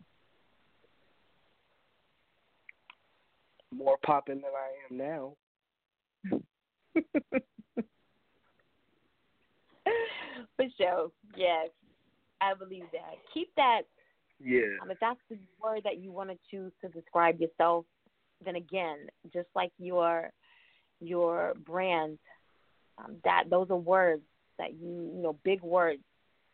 More 3.72 3.98
popping 4.06 4.42
than 4.42 4.52
I 4.56 4.72
am 4.90 4.98
now. 4.98 5.36
For 10.56 10.66
sure, 10.78 11.12
yes, 11.38 11.70
I 12.42 12.54
believe 12.54 12.86
that. 12.92 13.16
Keep 13.34 13.54
that. 13.56 13.84
Yeah. 14.44 14.78
Um, 14.82 14.92
if 14.92 15.00
that's 15.00 15.20
the 15.30 15.38
word 15.62 15.82
that 15.84 16.00
you 16.00 16.12
want 16.12 16.30
to 16.30 16.38
choose 16.50 16.72
to 16.82 16.90
describe 16.90 17.40
yourself, 17.40 17.86
then 18.44 18.56
again, 18.56 19.08
just 19.34 19.48
like 19.56 19.72
your 19.78 20.32
your 21.02 21.54
brand, 21.66 22.18
um, 22.98 23.16
that 23.24 23.46
those 23.50 23.68
are 23.70 23.78
words 23.78 24.24
that 24.58 24.74
you 24.74 25.12
you 25.16 25.22
know 25.22 25.36
big 25.44 25.62
words 25.62 26.02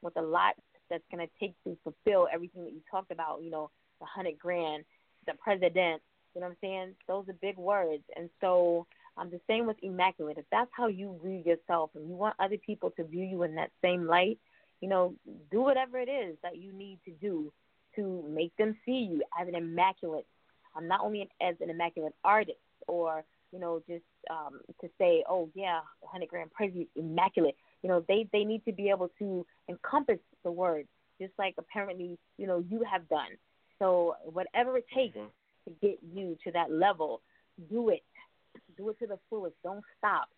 with 0.01 0.17
a 0.17 0.21
lot 0.21 0.55
that's 0.89 1.03
going 1.11 1.25
to 1.25 1.31
take 1.39 1.55
to 1.63 1.77
fulfill 1.83 2.27
everything 2.31 2.63
that 2.63 2.73
you 2.73 2.81
talked 2.89 3.11
about. 3.11 3.43
You 3.43 3.51
know, 3.51 3.69
the 3.99 4.05
hundred 4.05 4.39
grand, 4.39 4.83
the 5.27 5.33
president. 5.33 6.01
You 6.33 6.41
know 6.41 6.47
what 6.47 6.51
I'm 6.51 6.57
saying? 6.61 6.95
Those 7.07 7.29
are 7.29 7.33
big 7.41 7.57
words, 7.57 8.03
and 8.17 8.29
so 8.41 8.87
um, 9.15 9.29
the 9.29 9.39
same 9.47 9.65
with 9.65 9.77
immaculate. 9.81 10.37
If 10.37 10.45
that's 10.51 10.71
how 10.75 10.87
you 10.87 11.17
view 11.23 11.41
yourself, 11.45 11.91
and 11.95 12.09
you 12.09 12.15
want 12.15 12.35
other 12.39 12.57
people 12.57 12.91
to 12.97 13.03
view 13.03 13.23
you 13.23 13.43
in 13.43 13.55
that 13.55 13.71
same 13.81 14.05
light, 14.05 14.37
you 14.81 14.89
know, 14.89 15.13
do 15.51 15.61
whatever 15.61 15.97
it 15.97 16.09
is 16.09 16.35
that 16.43 16.57
you 16.57 16.73
need 16.73 16.99
to 17.05 17.11
do 17.21 17.53
to 17.95 18.23
make 18.29 18.55
them 18.57 18.75
see 18.85 19.09
you 19.11 19.23
as 19.39 19.47
an 19.47 19.55
immaculate. 19.55 20.25
Um, 20.75 20.87
not 20.87 21.01
only 21.01 21.29
as 21.41 21.55
an 21.61 21.69
immaculate 21.69 22.13
artist, 22.23 22.57
or 22.87 23.23
you 23.51 23.59
know, 23.59 23.81
just 23.87 24.03
um, 24.29 24.59
to 24.81 24.89
say, 24.97 25.23
oh 25.29 25.49
yeah, 25.55 25.79
100 26.01 26.27
grand 26.27 26.51
praise 26.51 26.73
immaculate. 26.95 27.55
You 27.81 27.89
know, 27.89 28.03
they 28.07 28.27
they 28.33 28.43
need 28.43 28.65
to 28.65 28.73
be 28.73 28.89
able 28.89 29.09
to 29.19 29.45
encompass 29.69 30.19
the 30.43 30.51
word, 30.51 30.87
just 31.21 31.33
like 31.39 31.55
apparently 31.57 32.17
you 32.37 32.47
know 32.47 32.63
you 32.69 32.83
have 32.89 33.07
done. 33.07 33.37
So 33.79 34.15
whatever 34.25 34.77
it 34.77 34.85
takes 34.93 35.17
mm-hmm. 35.17 35.27
to 35.69 35.75
get 35.81 35.99
you 36.13 36.37
to 36.43 36.51
that 36.51 36.71
level, 36.71 37.21
do 37.69 37.89
it 37.89 38.03
do 38.77 38.89
it 38.89 38.99
to 38.99 39.07
the 39.07 39.19
fullest. 39.29 39.55
Don't 39.63 39.83
stop. 39.97 40.29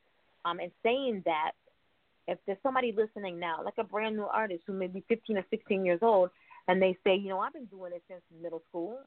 Um, 0.45 0.59
and 0.59 0.71
saying 0.83 1.23
that, 1.25 1.51
if 2.27 2.37
there's 2.45 2.57
somebody 2.61 2.93
listening 2.95 3.39
now, 3.39 3.63
like 3.63 3.75
a 3.77 3.83
brand 3.83 4.15
new 4.15 4.25
artist 4.25 4.63
who 4.67 4.73
may 4.73 4.87
be 4.87 5.03
15 5.07 5.37
or 5.37 5.45
16 5.49 5.85
years 5.85 5.99
old, 6.01 6.29
and 6.67 6.81
they 6.81 6.97
say, 7.03 7.15
you 7.15 7.29
know, 7.29 7.39
I've 7.39 7.53
been 7.53 7.65
doing 7.65 7.93
it 7.93 8.03
since 8.09 8.21
middle 8.41 8.61
school, 8.69 8.99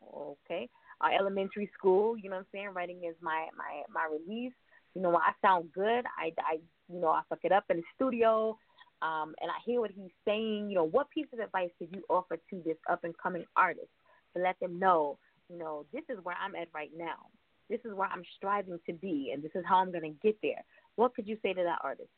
okay, 0.45 0.69
uh, 1.01 1.09
elementary 1.19 1.71
school, 1.77 2.17
you 2.17 2.31
know 2.31 2.37
what 2.37 2.41
I'm 2.43 2.47
saying? 2.53 2.69
Writing 2.75 3.03
is 3.09 3.15
my 3.21 3.49
my 3.57 3.83
my 3.93 4.09
release. 4.11 4.53
You 4.95 5.03
know, 5.03 5.15
I 5.17 5.33
sound 5.43 5.71
good. 5.73 6.05
I 6.19 6.33
I 6.39 6.59
you 6.93 7.01
know 7.01 7.09
I 7.09 7.23
fuck 7.29 7.41
it 7.45 7.53
up 7.53 7.65
in 7.71 7.79
the 7.79 7.83
studio. 7.97 8.57
um, 9.03 9.35
and 9.41 9.51
I 9.51 9.55
hear 9.65 9.81
what 9.81 9.91
he's 9.91 10.11
saying. 10.25 10.69
You 10.71 10.77
know, 10.77 10.87
what 10.87 11.11
piece 11.11 11.27
of 11.33 11.39
advice 11.39 11.71
could 11.79 11.89
you 11.93 12.03
offer 12.11 12.37
to 12.37 12.63
this 12.65 12.77
up 12.91 13.05
and 13.05 13.17
coming 13.17 13.45
artist 13.57 13.89
to 14.37 14.43
let 14.43 14.59
them 14.61 14.79
know, 14.79 15.19
you 15.49 15.59
know, 15.59 15.87
this 15.93 16.05
is 16.09 16.19
where 16.23 16.37
I'm 16.43 16.55
at 16.55 16.69
right 16.75 16.91
now. 16.97 17.27
This 17.69 17.81
is 17.85 17.95
where 17.95 18.09
I'm 18.09 18.23
striving 18.37 18.79
to 18.87 18.93
be, 18.93 19.31
and 19.33 19.43
this 19.43 19.53
is 19.55 19.65
how 19.67 19.77
I'm 19.77 19.93
going 19.93 20.03
to 20.03 20.19
get 20.23 20.37
there. 20.43 20.63
What 20.97 21.15
could 21.15 21.27
you 21.27 21.39
say 21.43 21.53
to 21.53 21.63
that 21.63 21.79
artist? 21.83 22.09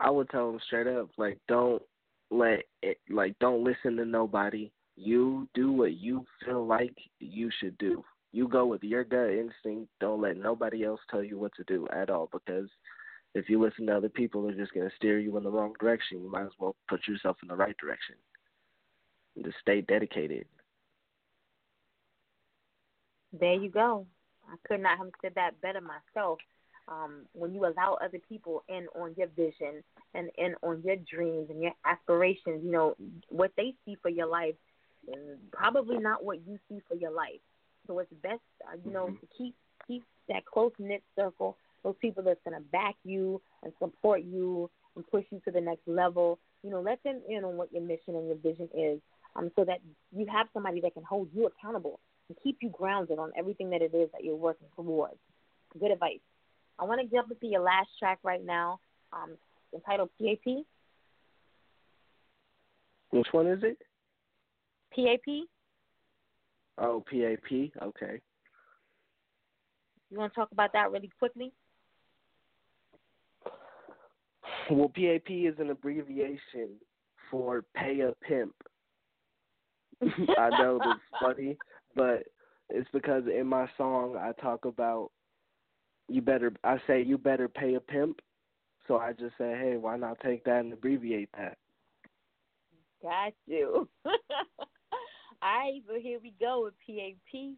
I 0.00 0.10
would 0.10 0.30
tell 0.30 0.50
them 0.50 0.60
straight 0.66 0.86
up, 0.86 1.08
like, 1.18 1.38
don't 1.48 1.82
let 2.30 2.64
it, 2.82 2.98
like, 3.10 3.38
don't 3.38 3.64
listen 3.64 3.96
to 3.96 4.04
nobody. 4.04 4.70
You 4.96 5.48
do 5.54 5.72
what 5.72 5.94
you 5.94 6.24
feel 6.44 6.66
like 6.66 6.96
you 7.20 7.50
should 7.60 7.78
do. 7.78 8.04
You 8.32 8.48
go 8.48 8.66
with 8.66 8.82
your 8.82 9.04
gut 9.04 9.30
instinct. 9.30 9.88
Don't 10.00 10.20
let 10.20 10.36
nobody 10.36 10.84
else 10.84 11.00
tell 11.10 11.22
you 11.22 11.38
what 11.38 11.52
to 11.56 11.64
do 11.64 11.88
at 11.88 12.10
all 12.10 12.28
because 12.32 12.68
if 13.34 13.48
you 13.48 13.62
listen 13.62 13.86
to 13.86 13.96
other 13.96 14.08
people, 14.08 14.42
they're 14.42 14.52
just 14.52 14.74
going 14.74 14.88
to 14.88 14.96
steer 14.96 15.18
you 15.18 15.36
in 15.36 15.44
the 15.44 15.50
wrong 15.50 15.74
direction. 15.80 16.22
You 16.22 16.30
might 16.30 16.42
as 16.42 16.52
well 16.58 16.74
put 16.88 17.06
yourself 17.06 17.36
in 17.42 17.48
the 17.48 17.56
right 17.56 17.76
direction. 17.78 18.16
And 19.36 19.44
just 19.44 19.58
stay 19.60 19.80
dedicated. 19.82 20.46
There 23.38 23.54
you 23.54 23.70
go. 23.70 24.06
I 24.50 24.56
could 24.66 24.80
not 24.80 24.98
have 24.98 25.08
said 25.22 25.32
that 25.34 25.60
better 25.60 25.80
myself. 25.80 26.38
Um, 26.90 27.26
when 27.32 27.54
you 27.54 27.66
allow 27.66 27.98
other 28.02 28.18
people 28.28 28.64
in 28.68 28.86
on 28.98 29.14
your 29.16 29.28
vision 29.28 29.82
and 30.14 30.30
in 30.38 30.54
on 30.62 30.82
your 30.82 30.96
dreams 30.96 31.48
and 31.50 31.62
your 31.62 31.72
aspirations, 31.84 32.64
you 32.64 32.70
know 32.70 32.96
what 33.28 33.52
they 33.56 33.74
see 33.84 33.96
for 34.00 34.08
your 34.08 34.26
life, 34.26 34.54
is 35.06 35.38
probably 35.52 35.98
not 35.98 36.24
what 36.24 36.38
you 36.46 36.58
see 36.68 36.80
for 36.88 36.96
your 36.96 37.10
life. 37.10 37.40
So 37.86 37.98
it's 37.98 38.12
best, 38.22 38.40
uh, 38.66 38.76
you 38.84 38.92
know, 38.92 39.06
mm-hmm. 39.06 39.16
to 39.16 39.26
keep 39.36 39.54
keep 39.86 40.04
that 40.28 40.44
close 40.46 40.72
knit 40.78 41.02
circle 41.16 41.56
those 41.84 41.94
people 42.00 42.22
that's 42.22 42.40
going 42.44 42.56
to 42.56 42.68
back 42.70 42.94
you 43.04 43.40
and 43.62 43.72
support 43.78 44.22
you 44.22 44.70
and 44.96 45.06
push 45.08 45.24
you 45.30 45.40
to 45.44 45.50
the 45.50 45.60
next 45.60 45.86
level. 45.86 46.38
You 46.62 46.70
know, 46.70 46.80
let 46.80 47.02
them 47.02 47.20
in 47.28 47.44
on 47.44 47.56
what 47.56 47.72
your 47.72 47.82
mission 47.82 48.14
and 48.16 48.26
your 48.26 48.36
vision 48.36 48.68
is 48.76 49.00
um, 49.36 49.50
so 49.56 49.64
that 49.64 49.80
you 50.14 50.26
have 50.26 50.48
somebody 50.52 50.80
that 50.80 50.94
can 50.94 51.04
hold 51.04 51.28
you 51.34 51.46
accountable 51.46 52.00
and 52.28 52.36
keep 52.42 52.58
you 52.60 52.68
grounded 52.70 53.18
on 53.18 53.32
everything 53.38 53.70
that 53.70 53.82
it 53.82 53.94
is 53.94 54.10
that 54.12 54.24
you're 54.24 54.36
working 54.36 54.66
towards. 54.74 55.16
Good 55.78 55.92
advice. 55.92 56.20
I 56.78 56.84
want 56.84 57.00
to 57.00 57.06
jump 57.14 57.30
into 57.30 57.46
your 57.46 57.62
last 57.62 57.88
track 57.98 58.18
right 58.22 58.44
now, 58.44 58.78
um, 59.12 59.36
entitled 59.74 60.10
PAP. 60.20 60.64
Which 63.10 63.28
one 63.32 63.46
is 63.46 63.60
it? 63.62 63.78
PAP. 64.94 65.46
Oh, 66.78 67.04
PAP. 67.10 67.72
Okay. 67.82 68.20
You 70.10 70.18
want 70.18 70.32
to 70.32 70.40
talk 70.40 70.52
about 70.52 70.72
that 70.72 70.90
really 70.90 71.10
quickly? 71.18 71.52
Well, 74.70 74.88
PAP 74.88 75.30
is 75.30 75.54
an 75.58 75.70
abbreviation 75.70 76.76
for 77.30 77.64
pay 77.74 78.00
a 78.00 78.12
pimp. 78.26 78.54
I 80.38 80.50
know 80.50 80.78
that's 80.78 81.00
funny, 81.20 81.56
but 81.96 82.24
it's 82.70 82.88
because 82.92 83.24
in 83.26 83.46
my 83.46 83.68
song 83.76 84.16
I 84.16 84.32
talk 84.40 84.64
about 84.64 85.10
you 86.08 86.22
better 86.22 86.52
I 86.64 86.78
say 86.86 87.02
you 87.02 87.18
better 87.18 87.48
pay 87.48 87.74
a 87.74 87.80
pimp. 87.80 88.20
So 88.86 88.96
I 88.96 89.12
just 89.12 89.36
say, 89.36 89.54
hey, 89.60 89.76
why 89.78 89.96
not 89.98 90.18
take 90.24 90.44
that 90.44 90.60
and 90.60 90.72
abbreviate 90.72 91.28
that? 91.36 91.58
Got 93.02 93.34
you. 93.46 93.88
All 94.04 94.14
right, 95.42 95.82
so 95.86 96.00
here 96.00 96.18
we 96.20 96.32
go 96.40 96.64
with 96.64 96.74
PAP 96.84 97.54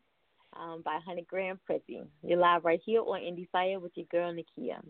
um, 0.60 0.82
by 0.84 0.94
100 0.94 1.26
Grand 1.26 1.58
Prezi. 1.68 2.04
You're 2.22 2.38
live 2.38 2.64
right 2.64 2.80
here 2.84 3.00
on 3.00 3.20
Indie 3.20 3.48
Fire 3.50 3.78
with 3.78 3.92
your 3.94 4.06
girl, 4.10 4.34
Nakia. 4.34 4.80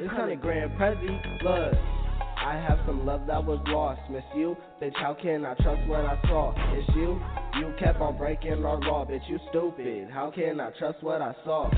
It's 0.00 0.10
hundred 0.10 0.40
grand 0.40 0.72
Prezi, 0.72 1.42
look. 1.42 1.97
I 2.44 2.54
have 2.54 2.78
some 2.86 3.04
love 3.04 3.26
that 3.26 3.44
was 3.44 3.60
lost. 3.66 4.00
Miss 4.10 4.22
you, 4.34 4.56
bitch. 4.80 4.94
How 4.94 5.14
can 5.14 5.44
I 5.44 5.54
trust 5.54 5.86
what 5.88 6.04
I 6.04 6.18
saw? 6.28 6.54
It's 6.72 6.88
you. 6.94 7.20
You 7.58 7.74
kept 7.78 8.00
on 8.00 8.16
breaking 8.16 8.64
our 8.64 8.80
law, 8.80 9.04
bitch. 9.04 9.28
You 9.28 9.38
stupid. 9.50 10.08
How 10.10 10.30
can 10.30 10.60
I 10.60 10.70
trust 10.78 11.02
what 11.02 11.20
I 11.20 11.34
saw? 11.44 11.70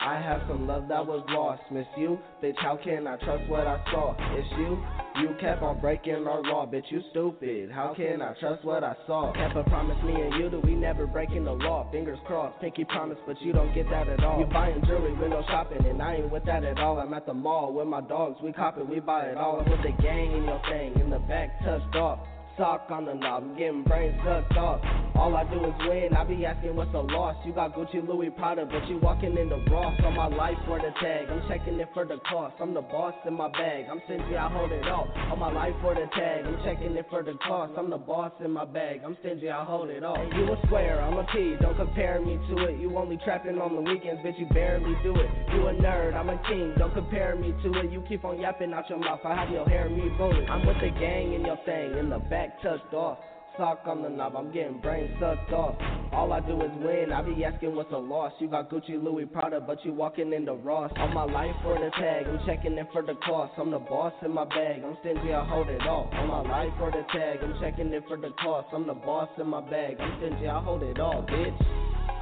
I 0.00 0.20
have 0.20 0.42
some 0.48 0.66
love 0.66 0.88
that 0.88 1.06
was 1.06 1.24
lost. 1.28 1.62
Miss 1.70 1.86
you, 1.96 2.18
bitch. 2.42 2.56
How 2.58 2.76
can 2.82 3.06
I 3.06 3.16
trust 3.16 3.48
what 3.48 3.66
I 3.66 3.78
saw? 3.90 4.14
It's 4.36 4.48
you. 4.58 4.82
You 5.20 5.34
kept 5.40 5.62
on 5.62 5.80
breaking 5.80 6.26
our 6.28 6.42
law, 6.42 6.64
bitch. 6.64 6.84
You 6.90 7.02
stupid. 7.10 7.72
How 7.72 7.92
can 7.94 8.22
I 8.22 8.34
trust 8.38 8.64
what 8.64 8.84
I 8.84 8.94
saw? 9.06 9.32
Kept 9.32 9.56
a 9.56 9.64
promise, 9.64 9.96
me 10.04 10.14
and 10.14 10.34
you 10.34 10.48
that 10.48 10.64
we 10.64 10.76
never 10.76 11.08
breaking 11.08 11.44
the 11.44 11.52
law. 11.52 11.90
Fingers 11.90 12.18
crossed, 12.24 12.60
pinky 12.60 12.84
promise, 12.84 13.18
but 13.26 13.40
you 13.42 13.52
don't 13.52 13.74
get 13.74 13.90
that 13.90 14.08
at 14.08 14.22
all. 14.22 14.38
You 14.38 14.46
buying 14.46 14.80
jewelry, 14.86 15.14
window 15.14 15.42
shopping, 15.48 15.84
and 15.86 16.00
I 16.00 16.16
ain't 16.16 16.30
with 16.30 16.44
that 16.44 16.62
at 16.62 16.78
all. 16.78 17.00
I'm 17.00 17.12
at 17.14 17.26
the 17.26 17.34
mall 17.34 17.72
with 17.72 17.88
my 17.88 18.00
dogs. 18.00 18.38
We 18.42 18.52
cop 18.52 18.78
it, 18.78 18.88
we 18.88 19.00
buy 19.00 19.26
it 19.26 19.36
all. 19.36 19.60
I'm 19.60 19.68
with 19.68 19.82
the 19.82 20.02
gang 20.02 20.32
in 20.32 20.44
your 20.44 20.62
thing, 20.68 20.94
in 21.00 21.10
the 21.10 21.18
back, 21.18 21.50
tucked 21.64 21.96
off 21.96 22.20
sock 22.58 22.90
on 22.90 23.06
the 23.06 23.14
knob. 23.14 23.44
I'm 23.44 23.56
getting 23.56 23.84
brains 23.84 24.18
sucked 24.24 24.56
off. 24.56 24.80
All 25.14 25.34
I 25.34 25.44
do 25.44 25.64
is 25.64 25.74
win. 25.88 26.14
I 26.14 26.24
be 26.24 26.44
asking 26.44 26.76
what's 26.76 26.92
the 26.92 27.00
loss. 27.00 27.34
You 27.44 27.52
got 27.52 27.74
Gucci, 27.74 28.06
Louis, 28.06 28.30
Prada, 28.30 28.66
but 28.66 28.86
you 28.88 28.98
walking 28.98 29.36
in 29.36 29.48
the 29.48 29.58
Ross 29.70 29.98
on 30.04 30.14
my 30.14 30.28
life 30.28 30.58
for 30.66 30.78
the 30.78 30.92
tag. 31.00 31.26
I'm 31.30 31.42
checking 31.48 31.78
it 31.80 31.88
for 31.94 32.04
the 32.04 32.18
cost. 32.30 32.54
I'm 32.60 32.74
the 32.74 32.82
boss 32.82 33.14
in 33.26 33.34
my 33.34 33.48
bag. 33.48 33.86
I'm 33.90 34.00
stingy, 34.04 34.36
I 34.36 34.48
hold 34.48 34.70
it 34.70 34.86
all. 34.86 35.08
On 35.32 35.38
my 35.38 35.50
life 35.50 35.74
for 35.80 35.94
the 35.94 36.06
tag. 36.14 36.44
I'm 36.46 36.58
checking 36.64 36.96
it 36.96 37.06
for 37.10 37.22
the 37.22 37.34
cost. 37.46 37.72
I'm 37.76 37.90
the 37.90 37.98
boss 37.98 38.32
in 38.44 38.50
my 38.52 38.64
bag. 38.64 39.00
I'm 39.04 39.16
stingy, 39.20 39.50
I 39.50 39.64
hold 39.64 39.90
it 39.90 40.04
all. 40.04 40.18
You 40.34 40.52
a 40.52 40.56
square, 40.66 41.00
I'm 41.00 41.18
a 41.18 41.26
P. 41.32 41.56
Don't 41.60 41.76
compare 41.76 42.20
me 42.20 42.38
to 42.50 42.64
it. 42.66 42.78
You 42.78 42.96
only 42.96 43.18
trapping 43.24 43.58
on 43.58 43.74
the 43.74 43.82
weekends, 43.82 44.22
bitch. 44.22 44.38
You 44.38 44.46
barely 44.54 44.94
do 45.02 45.14
it. 45.16 45.30
You 45.52 45.66
a 45.66 45.74
nerd, 45.74 46.14
I'm 46.14 46.28
a 46.28 46.38
king. 46.46 46.74
Don't 46.78 46.94
compare 46.94 47.34
me 47.34 47.54
to 47.62 47.80
it. 47.80 47.90
You 47.90 48.04
keep 48.08 48.24
on 48.24 48.40
yapping 48.40 48.72
out 48.72 48.88
your 48.88 48.98
mouth. 48.98 49.20
I 49.24 49.34
have 49.34 49.50
your 49.50 49.68
hair, 49.68 49.90
me 49.90 50.08
bullet. 50.16 50.48
I'm 50.48 50.64
with 50.64 50.78
the 50.80 50.90
gang 50.90 51.34
in 51.34 51.44
your 51.44 51.58
thing 51.66 51.98
in 51.98 52.08
the 52.08 52.18
back 52.18 52.47
back 52.48 52.62
tucked 52.62 52.94
off. 52.94 53.18
Sock 53.56 53.80
on 53.86 54.02
the 54.02 54.08
knob, 54.08 54.36
I'm 54.36 54.52
getting 54.52 54.80
brain 54.80 55.10
sucked 55.18 55.52
off. 55.52 55.74
All 56.12 56.32
I 56.32 56.38
do 56.38 56.54
is 56.62 56.70
win, 56.80 57.12
I 57.12 57.22
be 57.22 57.44
asking 57.44 57.74
what's 57.74 57.92
a 57.92 57.98
loss. 57.98 58.32
You 58.38 58.46
got 58.46 58.70
Gucci, 58.70 59.02
Louis, 59.02 59.26
Prada, 59.26 59.60
but 59.60 59.84
you 59.84 59.92
walking 59.92 60.32
in 60.32 60.44
the 60.44 60.54
Ross. 60.54 60.92
On 60.96 61.12
my 61.12 61.24
life 61.24 61.56
for 61.62 61.74
the 61.74 61.90
tag, 61.98 62.26
I'm 62.28 62.38
checking 62.46 62.78
it 62.78 62.86
for 62.92 63.02
the 63.02 63.14
cost. 63.26 63.54
I'm 63.58 63.72
the 63.72 63.80
boss 63.80 64.12
in 64.24 64.32
my 64.32 64.44
bag, 64.44 64.82
I'm 64.84 64.96
stingy, 65.00 65.34
I 65.34 65.44
hold 65.44 65.68
it 65.68 65.82
all. 65.82 66.08
On 66.12 66.28
my 66.28 66.42
life 66.42 66.72
for 66.78 66.92
the 66.92 67.02
tag, 67.12 67.38
I'm 67.42 67.58
checking 67.60 67.92
it 67.92 68.04
for 68.06 68.16
the 68.16 68.30
cost. 68.40 68.68
I'm 68.72 68.86
the 68.86 68.94
boss 68.94 69.28
in 69.38 69.48
my 69.48 69.60
bag, 69.68 69.96
I'm 69.98 70.18
stingy, 70.20 70.46
I 70.46 70.62
hold 70.62 70.84
it 70.84 71.00
all, 71.00 71.22
bitch. 71.22 71.58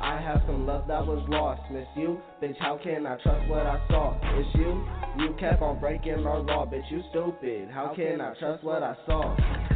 I 0.00 0.18
have 0.18 0.42
some 0.46 0.66
love 0.66 0.88
that 0.88 1.06
was 1.06 1.22
lost. 1.28 1.60
Miss 1.70 1.86
you, 1.96 2.18
bitch, 2.42 2.56
how 2.60 2.78
can 2.82 3.06
I 3.06 3.16
trust 3.22 3.46
what 3.50 3.66
I 3.66 3.82
saw? 3.88 4.16
It's 4.38 4.48
you, 4.54 4.86
you 5.18 5.36
kept 5.38 5.60
on 5.60 5.80
breaking 5.80 6.26
our 6.26 6.38
law, 6.38 6.64
bitch, 6.64 6.90
you 6.90 7.02
stupid. 7.10 7.68
How 7.70 7.92
can 7.94 8.22
I 8.22 8.32
trust 8.38 8.64
what 8.64 8.82
I 8.82 8.96
saw? 9.04 9.75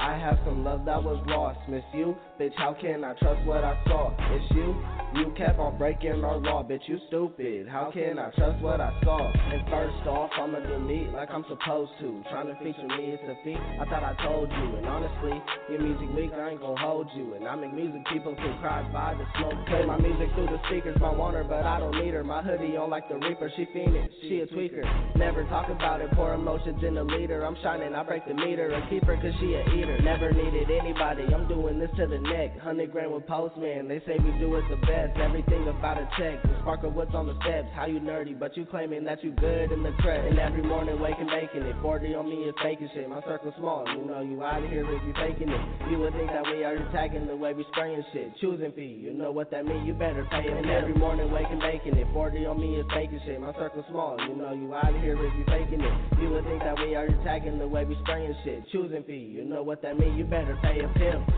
I 0.00 0.18
have 0.18 0.38
some 0.46 0.64
love 0.64 0.86
that 0.86 1.02
was 1.02 1.22
lost. 1.26 1.58
Miss 1.68 1.84
you, 1.92 2.16
bitch, 2.40 2.56
how 2.56 2.72
can 2.72 3.04
I 3.04 3.12
trust 3.20 3.44
what 3.44 3.64
I 3.64 3.76
saw? 3.84 4.16
It's 4.32 4.50
you, 4.56 4.74
you 5.12 5.34
kept 5.36 5.58
on 5.58 5.76
breaking 5.76 6.24
our 6.24 6.38
law, 6.38 6.64
bitch, 6.64 6.80
you 6.86 6.98
stupid. 7.08 7.68
How 7.68 7.90
can 7.92 8.18
I 8.18 8.30
trust 8.30 8.62
what 8.62 8.80
I 8.80 8.96
saw? 9.04 9.20
And 9.20 9.60
first 9.68 10.08
off, 10.08 10.30
I'ma 10.40 10.60
delete 10.60 11.12
like 11.12 11.28
I'm 11.30 11.44
supposed 11.50 11.92
to. 12.00 12.22
Trying 12.30 12.46
to 12.46 12.56
feature 12.64 12.88
me 12.96 13.12
is 13.12 13.20
a 13.28 13.36
feat, 13.44 13.60
I 13.60 13.84
thought 13.84 14.02
I 14.02 14.16
told 14.24 14.48
you. 14.48 14.76
And 14.80 14.86
honestly, 14.86 15.36
your 15.68 15.82
music 15.82 16.08
weak, 16.16 16.32
I 16.32 16.56
ain't 16.56 16.60
gon' 16.60 16.78
hold 16.78 17.08
you. 17.14 17.34
And 17.34 17.46
I 17.46 17.56
make 17.56 17.74
music 17.74 18.00
people 18.10 18.34
can 18.34 18.56
cry 18.60 18.88
by 18.88 19.12
the 19.12 19.26
smoke. 19.36 19.66
Play 19.66 19.84
my 19.84 19.98
music 19.98 20.32
through 20.34 20.48
the 20.48 20.60
speakers, 20.68 20.96
my 20.98 21.12
her, 21.12 21.44
but 21.44 21.66
I 21.66 21.78
don't 21.78 21.98
need 22.02 22.14
her. 22.14 22.24
My 22.24 22.40
hoodie 22.40 22.76
on 22.78 22.88
like 22.88 23.08
the 23.10 23.16
Reaper, 23.16 23.52
she 23.54 23.68
fiendin', 23.76 24.08
she 24.22 24.40
a 24.40 24.46
tweaker. 24.46 24.80
Never 25.16 25.44
talk 25.44 25.68
about 25.68 26.00
it, 26.00 26.10
pour 26.12 26.32
emotions 26.32 26.80
in 26.86 26.94
the 26.94 27.04
leader. 27.04 27.44
I'm 27.44 27.56
shining, 27.62 27.94
I 27.94 28.02
break 28.02 28.26
the 28.26 28.32
meter, 28.32 28.72
a 28.72 28.88
keeper, 28.88 29.16
cause 29.16 29.34
she 29.40 29.52
a 29.52 29.62
eater. 29.76 30.00
Never 30.00 30.32
needed 30.32 30.70
anybody, 30.70 31.24
I'm 31.34 31.46
doing 31.46 31.78
this 31.78 31.90
to 31.98 32.06
the 32.06 32.29
neck. 32.30 32.54
100 32.56 32.92
grand 32.92 33.12
with 33.12 33.26
Postman, 33.26 33.88
they 33.88 33.98
say 34.06 34.16
we 34.22 34.30
do 34.38 34.54
it 34.56 34.64
the 34.70 34.78
best. 34.86 35.18
Everything 35.18 35.66
about 35.68 35.98
a 35.98 36.08
check. 36.16 36.38
The 36.42 36.88
what's 36.88 37.14
on 37.14 37.26
the 37.26 37.34
steps, 37.42 37.68
how 37.74 37.86
you 37.86 37.98
nerdy, 38.00 38.38
but 38.38 38.56
you 38.56 38.64
claiming 38.64 39.04
that 39.04 39.22
you 39.24 39.32
good 39.32 39.72
in 39.72 39.82
the 39.82 39.92
crap. 39.98 40.24
And 40.24 40.38
every 40.38 40.62
morning 40.62 41.00
waking 41.00 41.26
making 41.26 41.62
it. 41.62 41.74
40 41.82 42.14
on 42.14 42.30
me 42.30 42.46
is 42.46 42.54
faking 42.62 42.88
shit, 42.94 43.08
my 43.08 43.20
circle 43.22 43.52
small. 43.58 43.84
You 43.88 44.06
know 44.06 44.20
you 44.20 44.42
out 44.42 44.62
of 44.62 44.70
here 44.70 44.86
if 44.86 45.02
you 45.02 45.12
faking 45.14 45.48
it. 45.48 45.90
You 45.90 45.98
would 45.98 46.12
think 46.14 46.30
that 46.30 46.44
we 46.46 46.64
are 46.64 46.78
tagging 46.92 47.26
the 47.26 47.36
way 47.36 47.52
we 47.54 47.64
spraying 47.72 48.04
shit. 48.12 48.32
Choosing 48.40 48.72
fee, 48.72 49.00
you 49.02 49.12
know 49.12 49.32
what 49.32 49.50
that 49.50 49.64
mean, 49.66 49.84
you 49.84 49.94
better 49.94 50.26
pay 50.30 50.46
it. 50.46 50.56
And 50.56 50.70
every 50.70 50.94
morning 50.94 51.30
waking 51.32 51.58
making 51.58 51.96
it. 51.96 52.06
40 52.12 52.46
on 52.46 52.60
me 52.60 52.76
is 52.76 52.86
faking 52.94 53.20
shit, 53.26 53.40
my 53.40 53.52
circle 53.54 53.84
small. 53.90 54.16
You 54.28 54.36
know 54.36 54.52
you 54.52 54.72
out 54.74 54.94
of 54.94 55.00
here 55.02 55.16
if 55.18 55.34
you 55.34 55.44
faking 55.46 55.80
it. 55.80 56.22
You 56.22 56.30
would 56.30 56.44
think 56.44 56.60
that 56.60 56.78
we 56.78 56.94
are 56.94 57.08
tagging 57.24 57.58
the 57.58 57.66
way 57.66 57.84
we 57.84 57.96
spraying 58.02 58.34
shit. 58.44 58.62
Choosing 58.70 59.02
fee, 59.04 59.32
you 59.34 59.44
know 59.44 59.62
what 59.62 59.82
that 59.82 59.98
mean, 59.98 60.16
you 60.16 60.24
better 60.24 60.58
pay 60.62 60.80
a 60.80 60.88
pimp. 60.98 61.28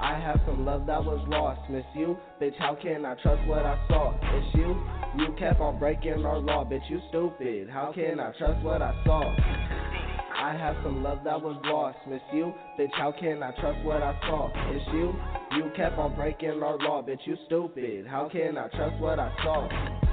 I 0.00 0.18
have 0.18 0.40
some 0.46 0.64
love 0.64 0.86
that 0.86 1.04
was 1.04 1.22
lost. 1.28 1.60
Miss 1.68 1.84
you, 1.94 2.16
bitch, 2.40 2.56
how 2.58 2.74
can 2.74 3.04
I 3.04 3.14
trust 3.16 3.46
what 3.46 3.66
I 3.66 3.78
saw? 3.88 4.14
It's 4.18 4.54
you, 4.54 4.80
you 5.18 5.34
kept 5.38 5.60
on 5.60 5.78
breaking 5.78 6.24
our 6.24 6.38
law, 6.38 6.64
bitch, 6.64 6.88
you 6.88 7.00
stupid. 7.10 7.68
How 7.68 7.92
can 7.92 8.18
I 8.18 8.32
trust 8.38 8.64
what 8.64 8.80
I 8.80 8.94
saw? 9.04 9.20
I 9.20 10.56
have 10.56 10.76
some 10.82 11.02
love 11.02 11.18
that 11.24 11.42
was 11.42 11.60
lost. 11.64 11.98
Miss 12.08 12.22
you, 12.32 12.54
bitch, 12.78 12.88
how 12.96 13.12
can 13.12 13.42
I 13.42 13.50
trust 13.60 13.84
what 13.84 14.02
I 14.02 14.18
saw? 14.22 14.50
It's 14.70 14.84
you, 14.94 15.12
you 15.58 15.70
kept 15.76 15.98
on 15.98 16.14
breaking 16.14 16.62
our 16.62 16.78
law, 16.78 17.02
bitch, 17.02 17.26
you 17.26 17.36
stupid. 17.44 18.06
How 18.06 18.30
can 18.32 18.56
I 18.56 18.68
trust 18.68 18.98
what 19.02 19.20
I 19.20 19.30
saw? 19.44 20.09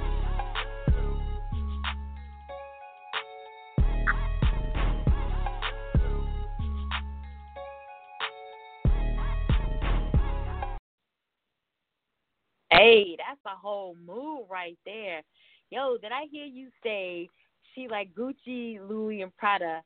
Hey, 12.88 13.16
that's 13.18 13.40
a 13.44 13.54
whole 13.54 13.94
move 14.06 14.48
right 14.48 14.78
there. 14.86 15.20
Yo, 15.68 15.98
did 15.98 16.10
I 16.10 16.22
hear 16.32 16.46
you 16.46 16.68
say 16.82 17.28
she 17.74 17.86
like 17.86 18.14
Gucci, 18.14 18.78
Louis, 18.80 19.20
and 19.20 19.36
Prada? 19.36 19.82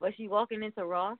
Was 0.00 0.12
she 0.16 0.26
walking 0.26 0.64
into 0.64 0.84
Ross? 0.84 1.18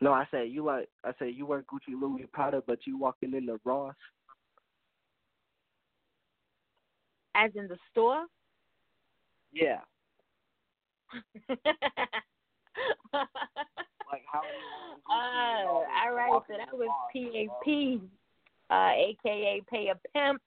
No, 0.00 0.14
I 0.14 0.26
said 0.30 0.48
you 0.48 0.64
like 0.64 0.88
I 1.04 1.12
said 1.18 1.34
you 1.34 1.44
wear 1.44 1.62
Gucci, 1.70 2.00
Louis, 2.00 2.24
Prada, 2.32 2.62
but 2.66 2.78
you 2.86 2.96
walking 2.96 3.34
into 3.34 3.60
Ross. 3.62 3.94
As 7.34 7.50
in 7.54 7.68
the 7.68 7.76
store? 7.90 8.24
Yeah. 9.52 9.80
like 11.50 11.52
how? 14.32 14.40
Uh, 15.10 15.66
all 15.68 16.14
right, 16.14 16.40
so 16.48 16.54
that 16.56 16.72
was 16.72 16.88
PAP, 17.12 18.00
uh, 18.70 18.92
aka 18.96 19.62
Pay 19.70 19.88
a 19.88 19.94
Pimp, 20.16 20.42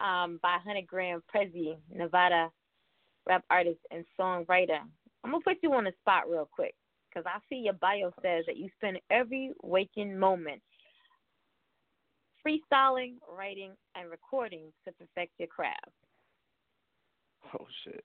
um, 0.00 0.38
by 0.42 0.58
Hundred 0.64 0.86
Grand 0.86 1.22
Prezi, 1.32 1.76
Nevada 1.94 2.50
rap 3.26 3.44
artist 3.50 3.80
and 3.90 4.04
songwriter. 4.18 4.80
I'm 5.22 5.30
gonna 5.30 5.44
put 5.44 5.58
you 5.62 5.72
on 5.74 5.84
the 5.84 5.92
spot 6.00 6.28
real 6.28 6.48
quick 6.50 6.74
because 7.08 7.26
I 7.26 7.38
see 7.48 7.56
your 7.56 7.74
bio 7.74 8.12
says 8.22 8.44
that 8.46 8.56
you 8.56 8.68
spend 8.78 8.98
every 9.10 9.52
waking 9.62 10.18
moment 10.18 10.62
freestyling, 12.46 13.14
writing, 13.30 13.72
and 13.94 14.10
recording 14.10 14.72
to 14.84 14.92
perfect 14.92 15.32
your 15.38 15.48
craft. 15.48 15.90
Oh 17.54 17.66
shit. 17.84 18.04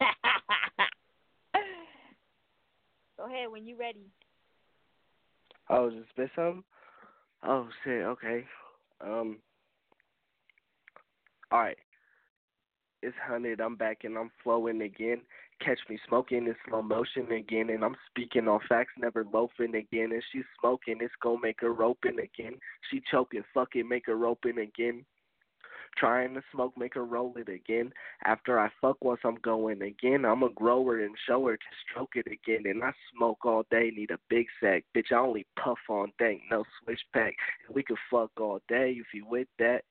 Go 3.16 3.26
ahead 3.26 3.50
when 3.50 3.66
you're 3.66 3.78
ready. 3.78 4.06
Oh, 5.70 5.90
just 5.90 6.08
spit 6.10 6.30
some? 6.36 6.64
Oh 7.46 7.68
shit, 7.82 8.04
okay. 8.04 8.44
Um 9.00 9.38
Alright. 11.52 11.76
It's 13.02 13.16
hundred, 13.22 13.60
I'm 13.60 13.76
back 13.76 13.98
and 14.04 14.16
I'm 14.16 14.30
flowing 14.42 14.80
again. 14.80 15.20
Catch 15.60 15.78
me 15.88 15.98
smoking 16.08 16.46
in 16.46 16.56
slow 16.68 16.82
motion 16.82 17.30
again 17.30 17.70
and 17.70 17.84
I'm 17.84 17.96
speaking 18.10 18.48
on 18.48 18.60
facts, 18.68 18.92
never 18.98 19.26
loafing 19.32 19.74
again. 19.74 20.12
And 20.12 20.22
she's 20.32 20.44
smoking, 20.58 20.98
it's 21.00 21.12
gonna 21.22 21.38
make 21.42 21.60
her 21.60 21.82
open 21.82 22.18
again. 22.18 22.54
She 22.90 23.02
choking, 23.10 23.44
fuck 23.52 23.68
it, 23.74 23.84
make 23.84 24.06
her 24.06 24.26
open 24.26 24.58
again. 24.58 25.04
Trying 25.96 26.34
to 26.34 26.42
smoke, 26.52 26.74
make 26.76 26.94
her 26.94 27.04
roll 27.04 27.34
it 27.36 27.48
again. 27.48 27.92
After 28.24 28.58
I 28.58 28.68
fuck 28.80 29.02
once, 29.04 29.20
I'm 29.24 29.36
going 29.36 29.82
again. 29.82 30.24
I'm 30.24 30.42
a 30.42 30.50
grower 30.50 31.00
and 31.00 31.14
show 31.26 31.46
her 31.46 31.56
to 31.56 31.64
stroke 31.88 32.16
it 32.16 32.26
again. 32.26 32.64
And 32.66 32.82
I 32.82 32.92
smoke 33.14 33.44
all 33.44 33.64
day, 33.70 33.92
need 33.94 34.10
a 34.10 34.18
big 34.28 34.46
sack. 34.60 34.84
Bitch, 34.96 35.12
I 35.12 35.16
only 35.16 35.46
puff 35.62 35.78
on 35.88 36.12
dank, 36.18 36.42
no 36.50 36.64
switch 36.82 37.00
pack. 37.12 37.34
We 37.72 37.82
could 37.82 37.98
fuck 38.10 38.30
all 38.40 38.60
day 38.68 38.96
if 38.98 39.06
you 39.14 39.24
with 39.26 39.48
that. 39.58 39.82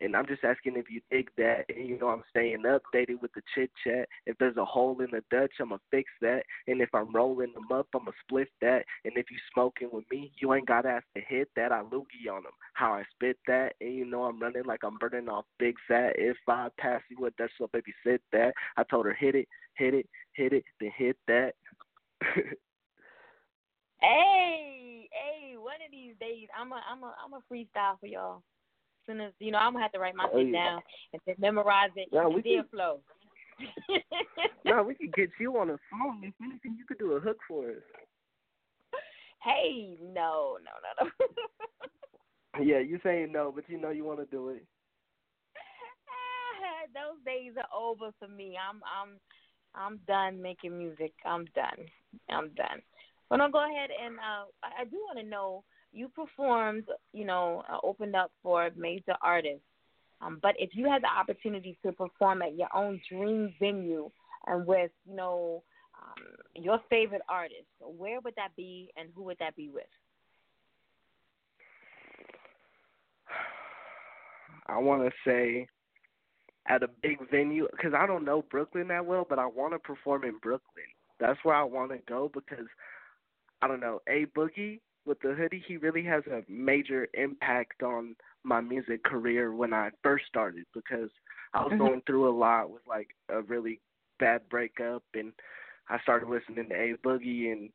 And 0.00 0.14
I'm 0.14 0.26
just 0.26 0.44
asking 0.44 0.76
if 0.76 0.90
you 0.90 1.00
dig 1.10 1.30
that. 1.36 1.64
And 1.68 1.88
you 1.88 1.98
know, 1.98 2.08
I'm 2.08 2.22
staying 2.30 2.62
updated 2.62 3.20
with 3.20 3.32
the 3.34 3.42
chit 3.54 3.70
chat. 3.84 4.08
If 4.26 4.36
there's 4.38 4.56
a 4.56 4.64
hole 4.64 5.00
in 5.00 5.08
the 5.10 5.22
Dutch, 5.30 5.52
I'ma 5.60 5.78
fix 5.90 6.10
that. 6.20 6.42
And 6.66 6.80
if 6.80 6.88
I'm 6.94 7.14
rolling 7.14 7.52
them 7.52 7.66
up, 7.72 7.88
I'ma 7.94 8.12
split 8.24 8.48
that. 8.60 8.84
And 9.04 9.16
if 9.16 9.30
you 9.30 9.38
smoking 9.52 9.88
with 9.92 10.04
me, 10.10 10.32
you 10.40 10.52
ain't 10.54 10.68
got 10.68 10.82
to 10.82 10.90
ask 10.90 11.04
to 11.16 11.22
hit 11.26 11.48
that. 11.56 11.72
I 11.72 11.82
loogie 11.82 12.30
on 12.30 12.42
them. 12.42 12.52
How 12.74 12.92
I 12.92 13.04
spit 13.14 13.38
that. 13.46 13.74
And 13.80 13.94
you 13.94 14.04
know, 14.04 14.24
I'm 14.24 14.40
running 14.40 14.64
like 14.64 14.80
I'm 14.84 14.98
burning 14.98 15.28
off 15.28 15.44
big 15.58 15.76
fat. 15.86 16.12
If 16.16 16.36
I 16.46 16.68
pass 16.78 17.02
you 17.10 17.26
a 17.26 17.30
Dutch, 17.32 17.50
so 17.58 17.68
baby, 17.72 17.92
sit 18.04 18.22
that. 18.32 18.52
I 18.76 18.84
told 18.84 19.06
her, 19.06 19.14
hit 19.14 19.34
it, 19.34 19.48
hit 19.74 19.94
it, 19.94 20.08
hit 20.32 20.52
it, 20.52 20.64
then 20.80 20.90
hit 20.96 21.16
that. 21.26 21.52
Hey, 24.00 25.08
hey, 25.10 25.56
one 25.56 25.82
of 25.84 25.90
these 25.90 26.14
days 26.20 26.46
I'm 26.56 26.70
a 26.70 26.80
I'm 26.88 27.02
a 27.02 27.14
I'm 27.18 27.32
a 27.32 27.42
freestyle 27.52 27.98
for 27.98 28.06
y'all. 28.06 28.42
Soon 29.08 29.20
as 29.22 29.32
you 29.40 29.50
know, 29.50 29.58
I'm 29.58 29.72
gonna 29.72 29.82
have 29.84 29.92
to 29.92 29.98
write 29.98 30.14
my 30.14 30.28
Oh, 30.30 30.38
shit 30.38 30.52
yeah. 30.52 30.64
down 30.64 30.82
and 31.14 31.22
then 31.26 31.34
memorize 31.38 31.90
it 31.96 32.08
Yeah, 32.12 32.26
and 32.26 32.34
we 32.34 32.42
can- 32.42 32.64
flow. 32.70 33.00
no, 34.66 34.82
we 34.82 34.94
could 35.00 35.12
get 35.14 35.30
you 35.40 35.56
on 35.58 35.70
a 35.70 35.78
song. 35.90 36.20
If 36.22 36.34
anything, 36.42 36.76
you 36.78 36.84
could 36.84 36.98
do 36.98 37.12
a 37.12 37.20
hook 37.20 37.38
for 37.48 37.70
us. 37.70 37.76
hey, 39.42 39.96
no, 40.02 40.58
no, 40.62 40.70
no, 40.84 41.06
no. 41.06 41.26
Yeah, 42.64 42.80
you 42.80 42.98
saying 43.04 43.30
no, 43.30 43.52
but 43.54 43.64
you 43.68 43.78
know 43.80 43.90
you 43.90 44.04
want 44.04 44.18
to 44.18 44.26
do 44.26 44.48
it. 44.48 44.64
Ah, 46.10 46.86
Those 46.92 47.24
days 47.24 47.52
are 47.56 47.68
over 47.78 48.10
for 48.18 48.26
me. 48.26 48.56
I'm 48.58 48.80
I'm 48.82 49.20
I'm 49.74 50.00
done 50.08 50.42
making 50.42 50.76
music. 50.76 51.12
I'm 51.24 51.44
done. 51.54 51.86
I'm 52.28 52.48
done. 52.54 52.82
But 53.30 53.40
I'll 53.40 53.50
go 53.50 53.64
ahead 53.64 53.90
and 54.02 54.16
uh, 54.18 54.46
I 54.64 54.84
do 54.86 54.96
want 55.06 55.18
to 55.20 55.24
know 55.24 55.62
you 55.92 56.08
performed, 56.08 56.84
you 57.12 57.24
know, 57.24 57.62
uh, 57.70 57.78
opened 57.82 58.14
up 58.14 58.30
for 58.42 58.70
major 58.76 59.14
artists. 59.22 59.64
Um, 60.20 60.38
but 60.42 60.54
if 60.58 60.70
you 60.72 60.88
had 60.90 61.02
the 61.02 61.08
opportunity 61.08 61.78
to 61.84 61.92
perform 61.92 62.42
at 62.42 62.56
your 62.56 62.68
own 62.74 63.00
dream 63.08 63.54
venue 63.60 64.10
and 64.46 64.66
with, 64.66 64.90
you 65.08 65.14
know, 65.14 65.62
um, 66.00 66.24
your 66.54 66.80
favorite 66.90 67.22
artist, 67.28 67.66
where 67.80 68.20
would 68.20 68.34
that 68.36 68.54
be 68.56 68.90
and 68.96 69.08
who 69.14 69.22
would 69.24 69.38
that 69.38 69.54
be 69.56 69.70
with? 69.72 69.84
I 74.66 74.78
want 74.78 75.02
to 75.04 75.12
say 75.24 75.68
at 76.68 76.82
a 76.82 76.88
big 77.02 77.18
venue 77.30 77.66
because 77.70 77.94
I 77.94 78.06
don't 78.06 78.24
know 78.24 78.44
Brooklyn 78.50 78.88
that 78.88 79.06
well, 79.06 79.26
but 79.28 79.38
I 79.38 79.46
want 79.46 79.72
to 79.72 79.78
perform 79.78 80.24
in 80.24 80.38
Brooklyn. 80.42 80.84
That's 81.20 81.38
where 81.42 81.54
I 81.54 81.62
want 81.62 81.90
to 81.92 81.98
go 82.08 82.30
because 82.32 82.66
I 83.62 83.68
don't 83.68 83.80
know 83.80 84.00
A 84.08 84.26
Boogie 84.36 84.80
with 85.08 85.20
the 85.20 85.34
hoodie. 85.34 85.64
He 85.66 85.76
really 85.78 86.04
has 86.04 86.22
a 86.26 86.42
major 86.48 87.08
impact 87.14 87.82
on 87.82 88.14
my 88.44 88.60
music 88.60 89.02
career 89.02 89.52
when 89.52 89.72
I 89.72 89.90
first 90.02 90.26
started 90.26 90.66
because 90.74 91.10
I 91.54 91.62
was 91.62 91.72
Mhm. 91.72 91.78
going 91.78 92.02
through 92.02 92.28
a 92.28 92.30
lot 92.30 92.70
with 92.70 92.86
like 92.86 93.16
a 93.28 93.42
really 93.42 93.80
bad 94.18 94.48
breakup 94.48 95.02
and 95.14 95.32
I 95.88 95.98
started 96.00 96.28
listening 96.28 96.68
to 96.68 96.74
A 96.74 96.96
Boogie 96.98 97.50
and 97.50 97.72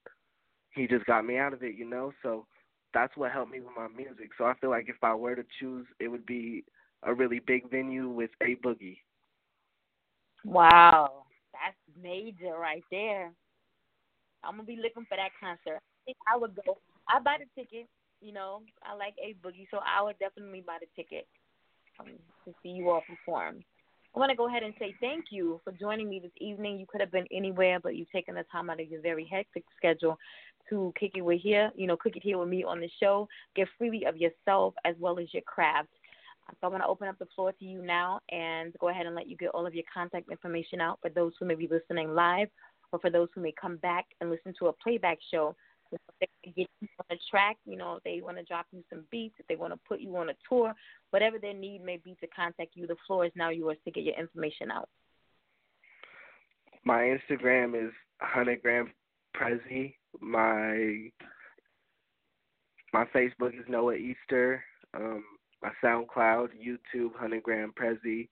he 0.71 0.87
just 0.87 1.05
got 1.05 1.25
me 1.25 1.37
out 1.37 1.53
of 1.53 1.63
it, 1.63 1.75
you 1.75 1.85
know. 1.85 2.13
So 2.21 2.45
that's 2.93 3.15
what 3.17 3.31
helped 3.31 3.51
me 3.51 3.59
with 3.59 3.75
my 3.75 3.87
music. 3.87 4.29
So 4.37 4.45
I 4.45 4.53
feel 4.55 4.69
like 4.69 4.87
if 4.87 5.03
I 5.03 5.15
were 5.15 5.35
to 5.35 5.45
choose, 5.59 5.87
it 5.99 6.07
would 6.07 6.25
be 6.25 6.63
a 7.03 7.13
really 7.13 7.39
big 7.39 7.69
venue 7.69 8.09
with 8.09 8.31
A 8.41 8.55
Boogie. 8.55 8.99
Wow, 10.45 11.25
that's 11.53 11.77
major 12.01 12.57
right 12.57 12.83
there. 12.91 13.33
I'm 14.43 14.55
gonna 14.55 14.63
be 14.63 14.75
looking 14.75 15.05
for 15.05 15.15
that 15.15 15.31
concert. 15.39 15.77
I 15.77 16.01
think 16.05 16.17
I 16.27 16.37
would 16.37 16.55
go. 16.55 16.77
I 17.07 17.19
buy 17.19 17.37
the 17.39 17.61
ticket. 17.61 17.87
You 18.21 18.33
know, 18.33 18.61
I 18.83 18.95
like 18.95 19.15
A 19.21 19.35
Boogie, 19.45 19.67
so 19.69 19.79
I 19.85 20.01
would 20.01 20.17
definitely 20.19 20.63
buy 20.65 20.77
the 20.79 20.87
ticket 20.95 21.27
um, 21.99 22.07
to 22.45 22.53
see 22.63 22.69
you 22.69 22.89
all 22.89 23.01
perform. 23.07 23.63
I 24.15 24.19
want 24.19 24.29
to 24.29 24.35
go 24.35 24.47
ahead 24.47 24.63
and 24.63 24.73
say 24.77 24.93
thank 25.01 25.25
you 25.31 25.59
for 25.63 25.73
joining 25.73 26.07
me 26.07 26.19
this 26.19 26.31
evening. 26.39 26.79
You 26.79 26.85
could 26.85 27.01
have 27.01 27.11
been 27.11 27.25
anywhere, 27.33 27.79
but 27.81 27.95
you've 27.95 28.11
taken 28.11 28.35
the 28.35 28.45
time 28.51 28.69
out 28.69 28.79
of 28.79 28.87
your 28.87 29.01
very 29.01 29.27
hectic 29.29 29.63
schedule 29.75 30.19
to 30.69 30.93
kick 30.99 31.13
it 31.15 31.21
with 31.21 31.41
here. 31.41 31.71
You 31.75 31.87
know, 31.87 31.97
kick 31.97 32.15
it 32.15 32.23
here 32.23 32.37
with 32.37 32.47
me 32.47 32.63
on 32.63 32.79
the 32.79 32.89
show. 33.01 33.27
Give 33.55 33.67
freely 33.77 34.05
of 34.05 34.15
yourself 34.15 34.75
as 34.85 34.95
well 34.99 35.17
as 35.19 35.33
your 35.33 35.41
craft. 35.43 35.89
So 36.49 36.67
I 36.67 36.67
want 36.67 36.83
to 36.83 36.87
open 36.87 37.07
up 37.07 37.17
the 37.17 37.27
floor 37.35 37.53
to 37.53 37.65
you 37.65 37.81
now 37.81 38.19
and 38.29 38.73
go 38.79 38.89
ahead 38.89 39.05
and 39.05 39.15
let 39.15 39.27
you 39.27 39.35
get 39.35 39.49
all 39.49 39.65
of 39.65 39.73
your 39.73 39.85
contact 39.91 40.29
information 40.29 40.79
out 40.79 40.99
for 41.01 41.09
those 41.09 41.33
who 41.39 41.45
may 41.45 41.55
be 41.55 41.67
listening 41.67 42.13
live 42.13 42.49
or 42.91 42.99
for 42.99 43.09
those 43.09 43.29
who 43.33 43.41
may 43.41 43.53
come 43.59 43.77
back 43.77 44.05
and 44.21 44.29
listen 44.29 44.53
to 44.59 44.67
a 44.67 44.73
playback 44.73 45.17
show. 45.31 45.55
Can 46.43 46.53
get 46.55 46.67
you 46.81 46.87
on 46.99 47.17
a 47.17 47.19
track, 47.29 47.57
you 47.65 47.77
know, 47.77 47.95
if 47.95 48.03
they 48.03 48.21
want 48.21 48.37
to 48.37 48.43
drop 48.43 48.65
you 48.71 48.83
some 48.89 49.03
beats, 49.11 49.35
if 49.39 49.47
they 49.47 49.55
want 49.55 49.73
to 49.73 49.79
put 49.87 49.99
you 50.01 50.15
on 50.17 50.29
a 50.29 50.33
tour, 50.47 50.73
whatever 51.11 51.39
their 51.39 51.53
need 51.53 51.83
may 51.83 51.97
be 51.97 52.15
to 52.21 52.27
contact 52.27 52.71
you, 52.75 52.87
the 52.87 52.95
floor 53.07 53.25
is 53.25 53.31
now 53.35 53.49
yours 53.49 53.77
to 53.85 53.91
get 53.91 54.03
your 54.03 54.15
information 54.15 54.71
out. 54.71 54.89
My 56.85 57.17
Instagram 57.17 57.75
is 57.75 57.93
100 58.19 58.61
grand 58.61 58.89
Prezi. 59.35 59.95
My 60.19 61.09
my 62.93 63.05
Facebook 63.05 63.57
is 63.57 63.65
Noah 63.67 63.95
Easter. 63.95 64.63
Um, 64.93 65.23
my 65.61 65.71
SoundCloud, 65.83 66.49
YouTube, 66.61 67.11
100 67.13 67.41
grand 67.41 67.73
Prezi. 67.75 68.27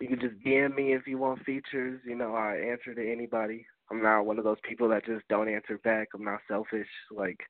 You 0.00 0.08
can 0.08 0.18
just 0.20 0.34
DM 0.44 0.74
me 0.74 0.94
if 0.94 1.06
you 1.06 1.18
want 1.18 1.44
features. 1.44 2.00
You 2.04 2.16
know, 2.16 2.34
I 2.34 2.56
answer 2.56 2.94
to 2.94 3.12
anybody. 3.12 3.66
I'm 3.90 4.02
not 4.02 4.26
one 4.26 4.38
of 4.38 4.44
those 4.44 4.58
people 4.66 4.88
that 4.88 5.04
just 5.04 5.26
don't 5.28 5.48
answer 5.48 5.78
back. 5.78 6.08
I'm 6.14 6.24
not 6.24 6.40
selfish. 6.48 6.88
Like, 7.10 7.40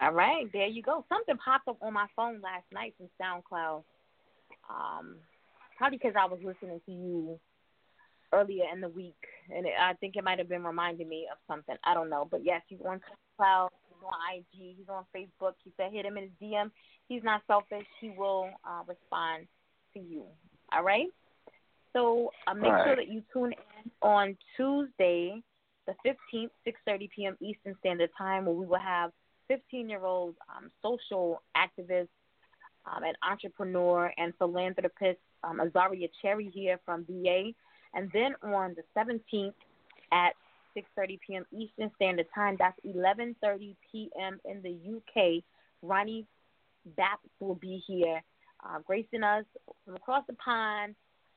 All 0.00 0.12
right, 0.12 0.44
there 0.52 0.66
you 0.66 0.82
go. 0.82 1.04
Something 1.08 1.38
popped 1.42 1.68
up 1.68 1.78
on 1.80 1.94
my 1.94 2.06
phone 2.14 2.42
last 2.42 2.64
night 2.72 2.94
from 2.98 3.08
SoundCloud. 3.20 3.82
Um, 4.68 5.16
probably 5.78 5.96
because 5.96 6.14
I 6.20 6.26
was 6.26 6.38
listening 6.44 6.80
to 6.84 6.92
you 6.92 7.40
earlier 8.32 8.64
in 8.72 8.82
the 8.82 8.90
week, 8.90 9.16
and 9.54 9.64
it, 9.64 9.72
I 9.80 9.94
think 9.94 10.16
it 10.16 10.24
might 10.24 10.38
have 10.38 10.50
been 10.50 10.64
reminding 10.64 11.08
me 11.08 11.26
of 11.32 11.38
something. 11.48 11.76
I 11.82 11.94
don't 11.94 12.10
know, 12.10 12.28
but 12.30 12.44
yes, 12.44 12.60
he's 12.68 12.80
on 12.86 13.00
SoundCloud, 13.40 13.70
on 14.04 14.36
IG, 14.36 14.76
he's 14.76 14.88
on 14.90 15.04
Facebook. 15.16 15.54
He 15.64 15.72
said 15.78 15.92
hit 15.92 16.04
him 16.04 16.18
in 16.18 16.24
his 16.24 16.32
DM. 16.42 16.70
He's 17.08 17.22
not 17.24 17.42
selfish. 17.46 17.86
He 18.00 18.10
will 18.10 18.50
uh, 18.68 18.82
respond 18.86 19.46
to 19.96 20.04
you. 20.04 20.24
All 20.72 20.82
right. 20.82 21.08
So 21.92 22.30
uh, 22.46 22.54
make 22.54 22.72
All 22.72 22.84
sure 22.84 22.96
that 22.96 23.08
you 23.08 23.22
tune 23.32 23.52
in 23.52 23.90
on 24.02 24.36
Tuesday, 24.56 25.42
the 25.86 25.94
15th, 26.04 26.50
6:30 26.66 27.10
p.m. 27.14 27.36
Eastern 27.40 27.74
Standard 27.80 28.10
Time, 28.18 28.44
where 28.44 28.54
we 28.54 28.66
will 28.66 28.78
have 28.78 29.12
15-year-old 29.50 30.34
um, 30.54 30.70
social 30.82 31.42
activist 31.56 32.08
um, 32.84 33.04
and 33.04 33.16
entrepreneur 33.28 34.12
and 34.18 34.34
philanthropist 34.38 35.18
um, 35.44 35.60
Azaria 35.60 36.08
Cherry 36.20 36.50
here 36.52 36.78
from 36.84 37.04
VA. 37.04 37.52
And 37.94 38.10
then 38.12 38.34
on 38.42 38.74
the 38.74 38.82
17th 38.96 39.54
at 40.12 40.32
6:30 40.76 41.18
p.m. 41.26 41.46
Eastern 41.52 41.90
Standard 41.96 42.26
Time, 42.34 42.56
that's 42.58 42.78
11:30 42.84 43.74
p.m. 43.90 44.38
in 44.44 44.60
the 44.62 44.96
UK. 44.96 45.42
Ronnie 45.82 46.26
Bapp 46.98 47.20
will 47.40 47.54
be 47.54 47.82
here, 47.86 48.22
uh, 48.66 48.78
gracing 48.86 49.22
us 49.22 49.44
from 49.84 49.96
across 49.96 50.24
the 50.26 50.34
pond. 50.34 50.94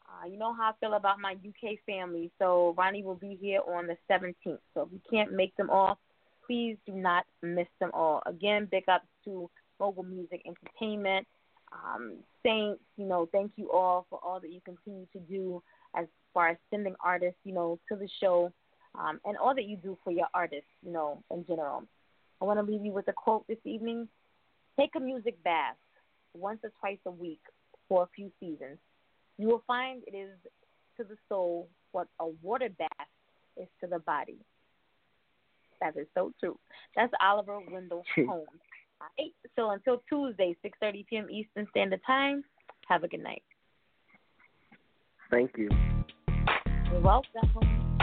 Uh, 0.08 0.28
you 0.28 0.38
know 0.38 0.54
how 0.54 0.70
I 0.70 0.74
feel 0.80 0.96
about 0.96 1.20
my 1.20 1.34
UK 1.34 1.78
family, 1.86 2.32
so 2.40 2.74
Ronnie 2.78 3.04
will 3.04 3.16
be 3.16 3.38
here 3.40 3.62
on 3.68 3.86
the 3.86 3.96
17th. 4.10 4.58
So 4.74 4.82
if 4.82 4.88
you 4.92 5.00
can't 5.10 5.34
make 5.34 5.56
them 5.56 5.70
all, 5.70 6.00
please 6.48 6.78
do 6.88 6.94
not 6.94 7.26
miss 7.44 7.68
them 7.80 7.92
all. 7.94 8.24
Again, 8.26 8.68
big 8.72 8.90
ups 8.90 9.06
to 9.26 9.50
Mogul 9.80 10.04
Music 10.04 10.42
Entertainment. 10.48 11.28
Um, 11.72 12.16
Saints, 12.44 12.82
you 12.98 13.06
know, 13.06 13.30
thank 13.32 13.52
you 13.56 13.72
all 13.72 14.08
for 14.10 14.20
all 14.24 14.40
that 14.40 14.52
you 14.52 14.60
continue 14.66 15.06
to 15.14 15.20
do 15.20 15.62
as 15.96 16.08
far 16.34 16.50
as 16.50 16.58
sending 16.72 16.96
artists, 17.04 17.40
you 17.44 17.54
know, 17.54 17.78
to 17.90 17.96
the 17.96 18.10
show, 18.20 18.52
um, 19.00 19.20
and 19.26 19.38
all 19.38 19.54
that 19.54 19.66
you 19.66 19.78
do 19.78 19.96
for 20.04 20.12
your 20.12 20.28
artists, 20.34 20.70
you 20.84 20.92
know, 20.92 21.22
in 21.30 21.46
general. 21.46 21.84
I 22.42 22.46
want 22.46 22.60
to 22.60 22.72
leave 22.72 22.84
you 22.84 22.94
with 22.94 23.08
a 23.10 23.14
quote 23.14 23.46
this 23.48 23.60
evening. 23.64 24.08
Take 24.80 24.96
a 24.96 25.00
music 25.00 25.44
bath 25.44 25.76
once 26.34 26.60
or 26.64 26.72
twice 26.80 27.00
a 27.06 27.12
week 27.12 27.42
for 27.88 28.04
a 28.04 28.08
few 28.16 28.32
seasons. 28.40 28.78
You 29.38 29.48
will 29.48 29.64
find 29.66 30.04
it 30.06 30.16
is 30.16 30.30
to 30.98 31.04
the 31.04 31.16
soul 31.28 31.70
what 31.92 32.08
a 32.20 32.28
water 32.42 32.70
bath 32.78 33.08
is 33.58 33.68
to 33.82 33.88
the 33.88 34.00
body. 34.00 34.38
That 35.82 35.96
is 35.98 36.08
so 36.14 36.34
true. 36.40 36.60
That's 36.96 37.12
Oliver 37.22 37.60
Wendell 37.72 38.04
Holmes. 38.16 38.48
All 39.02 39.08
right. 39.18 39.34
So 39.56 39.72
until 39.72 40.02
Tuesday, 40.10 40.56
6:30 40.64 41.08
p.m. 41.08 41.30
Eastern 41.30 41.68
Standard 41.72 42.02
Time. 42.06 42.44
Have 42.88 43.04
a 43.04 43.08
good 43.08 43.24
night. 43.24 43.44
Thank 45.30 45.52
you. 45.58 45.70
You're 46.92 47.02
welcome. 47.02 47.99